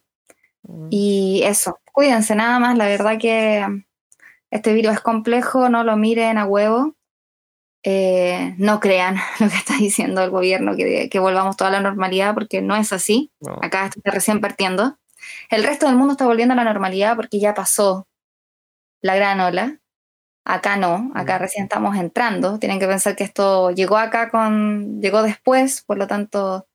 [0.91, 2.77] Y eso, cuídense nada más.
[2.77, 3.67] La verdad que
[4.51, 6.95] este virus es complejo, no lo miren a huevo.
[7.83, 12.35] Eh, no crean lo que está diciendo el gobierno, que, que volvamos toda la normalidad,
[12.35, 13.33] porque no es así.
[13.41, 13.59] No.
[13.63, 14.99] Acá está recién partiendo.
[15.51, 18.07] El resto del mundo está volviendo a la normalidad porque ya pasó
[19.03, 19.79] la gran ola.
[20.45, 22.59] Acá no, acá recién estamos entrando.
[22.59, 26.67] Tienen que pensar que esto llegó acá con, llegó después, por lo tanto,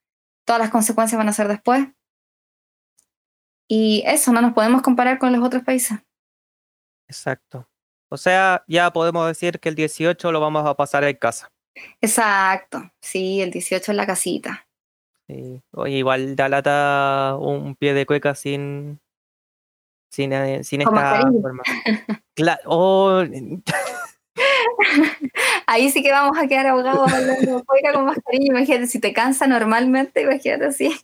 [0.45, 1.87] todas las consecuencias van a ser después.
[3.67, 5.99] Y eso, no nos podemos comparar con los otros países.
[7.07, 7.67] Exacto.
[8.09, 11.51] O sea, ya podemos decir que el 18 lo vamos a pasar en casa.
[12.01, 14.67] Exacto, sí, el 18 en la casita.
[15.27, 15.61] Sí.
[15.71, 19.01] Oye, igual da lata un pie de cueca sin
[20.15, 21.63] sin, eh, sin esta forma.
[22.35, 23.21] Cla- oh,
[25.67, 28.45] Ahí sí que vamos a quedar ahogados hablando fuera con mascarilla.
[28.47, 30.95] Imagínate, si te cansa normalmente, imagínate así.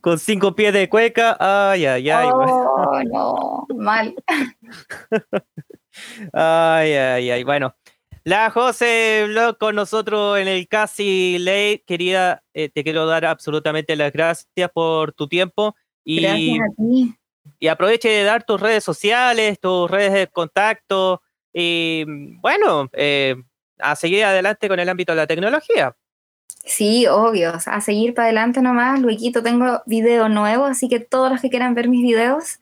[0.00, 1.36] con cinco pies de cueca.
[1.40, 2.28] Ay, ay, ay.
[2.30, 4.14] Oh, no, mal.
[6.34, 7.44] Ay, ay, ay.
[7.44, 7.74] Bueno,
[8.22, 11.78] la José Blog con nosotros en el Casi Ley.
[11.86, 17.16] Querida, eh, te quiero dar absolutamente las gracias por tu tiempo y, Gracias a ti.
[17.58, 22.04] Y aproveche de dar tus redes sociales, tus redes de contacto y
[22.40, 23.36] bueno, eh,
[23.78, 25.96] a seguir adelante con el ámbito de la tecnología.
[26.66, 27.52] Sí, obvio.
[27.66, 29.00] A seguir para adelante nomás.
[29.00, 32.60] Luego tengo video nuevo, así que todos los que quieran ver mis videos,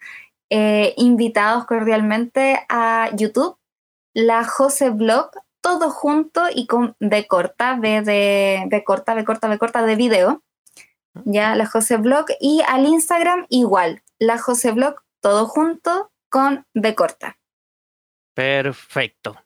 [0.51, 3.57] eh, invitados cordialmente a YouTube,
[4.13, 5.31] la Jose Blog,
[5.61, 9.97] todo junto y con B corta, B de B corta, B corta, B corta de
[9.97, 10.43] video.
[11.25, 12.27] Ya, la Jose Blog.
[12.41, 17.39] Y al Instagram igual, la Jose Blog, todo junto con B corta.
[18.35, 19.37] Perfecto.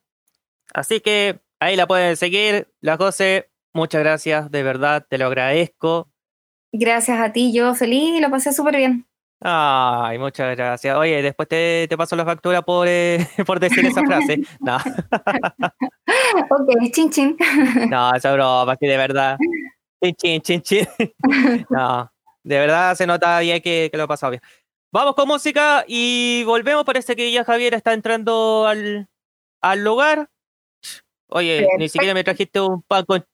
[0.73, 2.73] Así que ahí la pueden seguir.
[2.81, 6.11] La José, muchas gracias, de verdad, te lo agradezco.
[6.73, 9.07] Gracias a ti, yo feliz y lo pasé súper bien.
[9.41, 10.97] Ay, muchas gracias.
[10.97, 14.41] Oye, después te, te paso la factura por, eh, por decir esa frase.
[14.61, 14.77] No,
[16.51, 17.37] Ok, chin chin.
[17.91, 19.37] no, esa broma, que de verdad.
[20.03, 20.87] Chin, chin, chin, chin.
[21.71, 22.11] No,
[22.43, 24.43] de verdad se nota bien que, que lo he pasado bien.
[24.91, 26.85] Vamos con música y volvemos.
[26.85, 29.09] Parece que ya Javier está entrando al,
[29.61, 30.31] al lugar.
[31.29, 33.25] Oye, ni siquiera me trajiste un pan con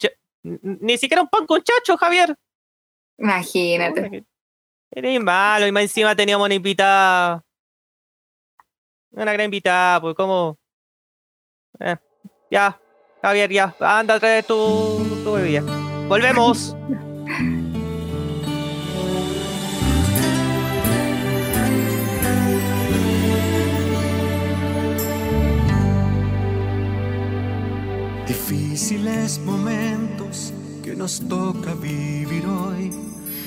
[0.43, 2.37] Ni siquiera un pan con chacho, Javier.
[3.19, 4.25] Imagínate.
[4.91, 7.45] Eres malo, y más encima teníamos una invitada.
[9.13, 10.59] Una gran invitada, pues como.
[11.79, 11.97] Eh,
[12.51, 12.81] ya,
[13.23, 13.77] Javier, ya.
[13.79, 15.63] Anda a traer tu, tu bebida.
[16.09, 16.77] Volvemos.
[29.25, 30.53] Difíciles momentos
[30.83, 32.91] que nos toca vivir hoy,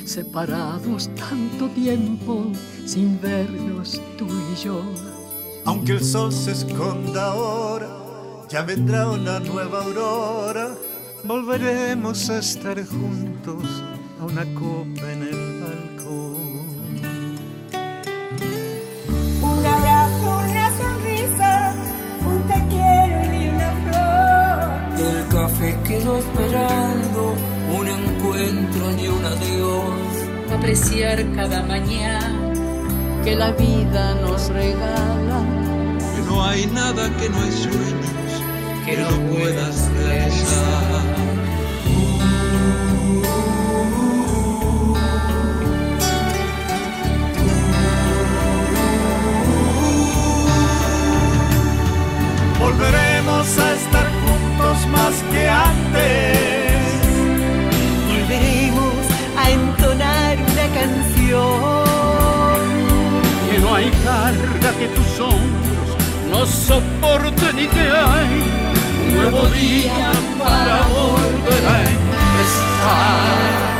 [0.06, 2.52] separados tanto tiempo
[2.84, 4.82] sin vernos tú y yo.
[5.66, 7.88] Aunque el sol se esconda ahora,
[8.49, 10.76] ya vendrá una nueva aurora.
[11.24, 13.64] Volveremos a estar juntos
[14.20, 16.47] a una copa en el balcón.
[25.48, 27.34] Café quedó esperando
[27.80, 30.53] un encuentro y un adiós.
[30.53, 32.53] apreciar cada mañana
[33.24, 35.40] que la vida nos regala.
[36.15, 38.07] Que no hay nada que no hay sueños
[38.86, 41.18] que no puedas realizar.
[52.60, 53.97] Volveremos a estar
[55.07, 56.38] más que antes.
[58.07, 58.95] Volveremos
[59.38, 62.57] a entonar una canción.
[63.49, 65.88] Que no hay carga que tus hombros
[66.31, 68.34] no soporten y que hay
[69.03, 73.77] un nuevo día para volver a empezar.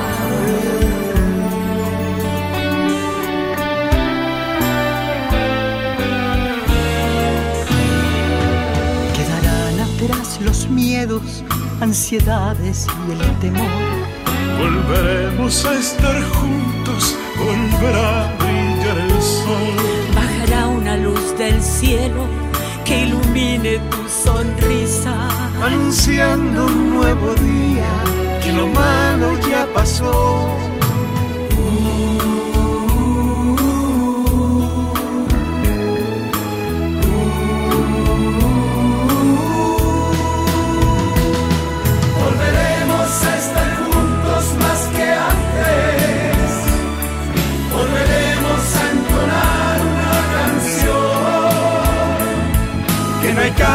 [10.48, 11.44] Los miedos,
[11.82, 13.68] ansiedades y el temor.
[14.58, 19.76] Volveremos a estar juntos, volverá a brillar el sol.
[20.16, 22.26] Bajará una luz del cielo
[22.86, 25.16] que ilumine tu sonrisa.
[25.62, 27.92] Anunciando un nuevo día,
[28.42, 30.77] que lo malo ya pasó.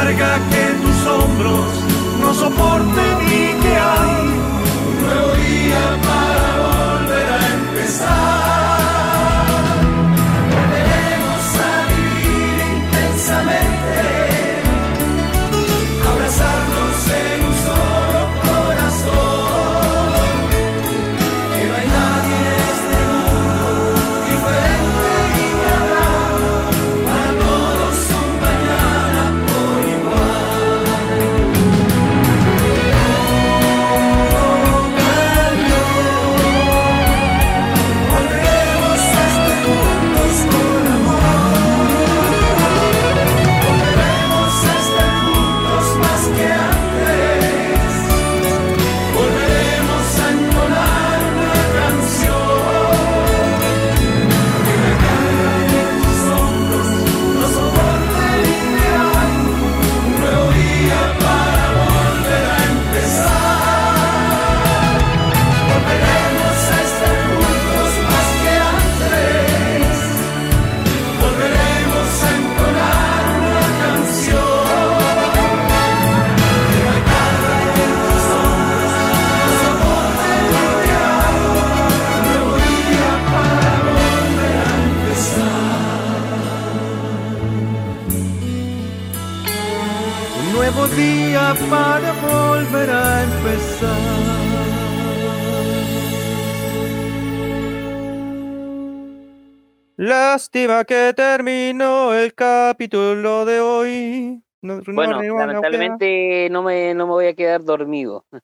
[0.05, 1.69] Carga que tus hombros
[2.21, 3.32] no soporte
[100.33, 104.43] Lástima que terminó el capítulo de hoy.
[104.63, 108.25] No- no Bueno, la lamentablemente no me, no me voy a quedar dormido.
[108.31, 108.41] wea.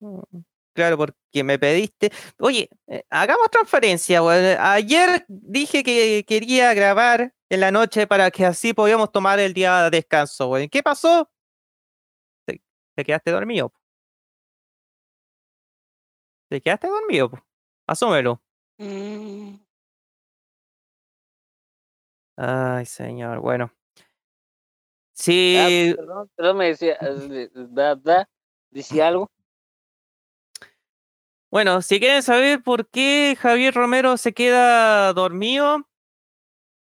[0.74, 2.10] Claro, porque me pediste.
[2.38, 4.22] Oye, eh, hagamos transferencia.
[4.22, 4.56] weón.
[4.58, 9.82] Ayer dije que quería grabar en la noche para que así podíamos tomar el día
[9.84, 10.48] de descanso.
[10.48, 10.68] weón.
[10.70, 11.30] ¿Qué pasó?
[12.46, 12.62] Te,
[12.94, 13.70] te quedaste dormido.
[16.50, 17.30] Te quedaste dormido.
[17.32, 17.38] po.
[17.86, 18.40] Asúmelo.
[22.36, 23.40] Ay, señor.
[23.40, 23.72] Bueno.
[23.74, 23.96] Ah,
[25.12, 25.94] Sí.
[25.96, 28.28] perdón, perdón, me decía, eh, da- da,
[28.70, 29.30] decía algo.
[31.50, 35.88] Bueno, si quieren saber por qué Javier Romero se queda dormido,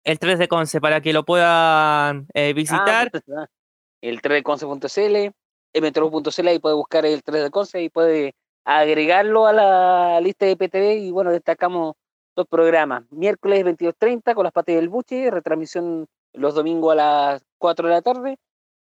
[0.05, 3.11] el 3 de Conce, para que lo puedan eh, visitar.
[3.37, 3.47] Ah,
[4.01, 8.35] el 3 de Conce.cl, metro.cl, ahí puede buscar el 3 de Conce y puede
[8.65, 11.97] agregarlo a la lista de PTV y bueno, destacamos
[12.35, 13.05] dos programas.
[13.11, 18.03] Miércoles 22.30 con las patas del buche, retransmisión los domingos a las 4 de la
[18.03, 18.39] tarde,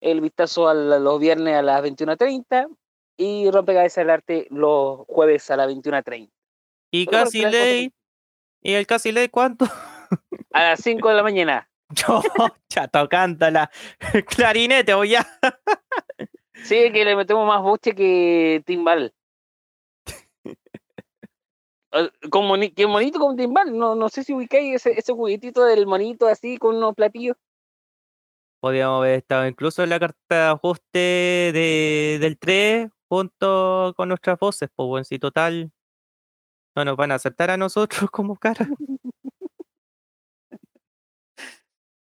[0.01, 2.69] el vistazo a los viernes a las 21.30
[3.17, 6.31] y rompecabezas del arte los jueves a las 21.30.
[6.91, 7.93] y Pero casi ley.
[8.63, 9.67] ¿Y el casi ley cuánto?
[10.53, 11.71] A las 5 de la mañana.
[11.91, 12.23] Yo,
[12.69, 13.71] chato, cántala.
[14.27, 15.27] Clarinete, o ya.
[16.65, 19.15] Sí, que le metemos más buche que timbal.
[22.31, 25.87] Con moni- que monito con timbal, no, no sé si ubicáis ese, ese juguetito del
[25.87, 27.37] monito así con unos platillos.
[28.61, 34.39] Podríamos haber estado incluso en la carta de ajuste de, del 3 junto con nuestras
[34.39, 35.71] voces, pues bueno, si total
[36.77, 38.67] no nos van a aceptar a nosotros como cara.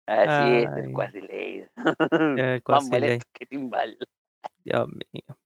[0.06, 1.64] Así es, el cuasi ley.
[1.76, 1.76] El
[2.64, 3.18] cuasi ley.
[3.32, 3.96] que timbal.
[4.64, 5.38] Dios mío.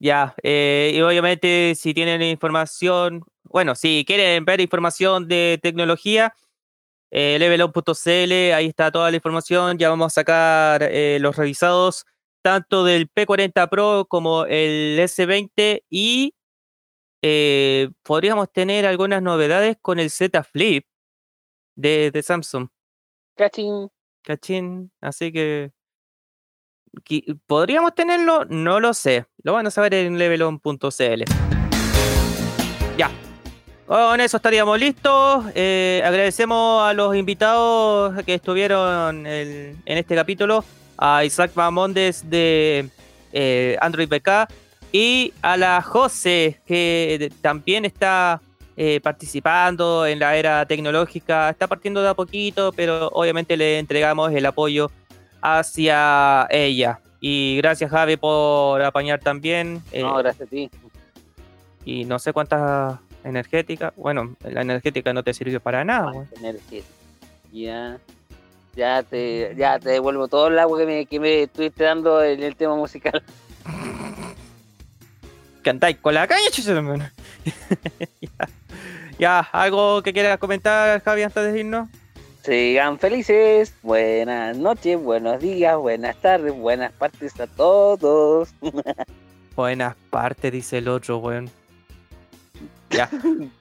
[0.00, 6.34] Ya, eh, y obviamente si tienen información, bueno, si quieren ver información de tecnología,
[7.10, 12.04] eh, levelon.cl, ahí está toda la información, ya vamos a sacar eh, los revisados
[12.42, 16.34] tanto del P40 Pro como el S20 y
[17.22, 20.86] eh, podríamos tener algunas novedades con el Z Flip
[21.76, 22.68] de, de Samsung.
[23.36, 23.88] Cachín.
[24.22, 25.72] Cachín, así que
[27.46, 28.44] ¿Podríamos tenerlo?
[28.46, 29.26] No lo sé.
[29.42, 31.22] Lo van a saber en levelon.cl.
[32.96, 33.10] Ya.
[33.86, 35.44] Con eso estaríamos listos.
[35.54, 40.64] Eh, agradecemos a los invitados que estuvieron en este capítulo.
[40.96, 42.88] A Isaac Mamondes de
[43.32, 44.48] eh, Android BK
[44.90, 48.40] y a la Jose que también está
[48.76, 51.50] eh, participando en la era tecnológica.
[51.50, 54.90] Está partiendo de a poquito, pero obviamente le entregamos el apoyo
[55.42, 57.00] hacia ella.
[57.20, 59.82] Y gracias Javi por apañar también.
[59.92, 60.70] No, eh, gracias a ti.
[61.84, 63.92] y no sé cuántas energéticas.
[63.96, 66.12] Bueno, la energética no te sirvió para nada.
[66.70, 66.84] que-
[67.52, 67.98] Ya.
[68.76, 72.42] Ya te, ya te devuelvo todo el agua que me, que me estuviste dando en
[72.42, 73.22] el tema musical.
[75.62, 76.44] Cantáis con la calle,
[78.20, 78.30] ya.
[79.18, 81.88] Ya, ¿algo que quieras comentar, Javi, antes de irnos?
[82.48, 83.74] Sigan felices.
[83.82, 88.54] Buenas noches, buenos días, buenas tardes, buenas partes a todos.
[89.54, 91.50] Buenas partes, dice el otro, weón.
[92.88, 93.10] Ya.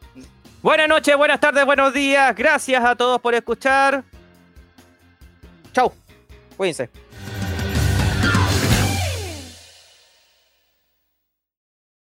[0.61, 2.33] Buenas noches, buenas tardes, buenos días.
[2.33, 4.05] Gracias a todos por escuchar.
[5.73, 5.91] Chau.
[6.55, 6.89] Cuídense.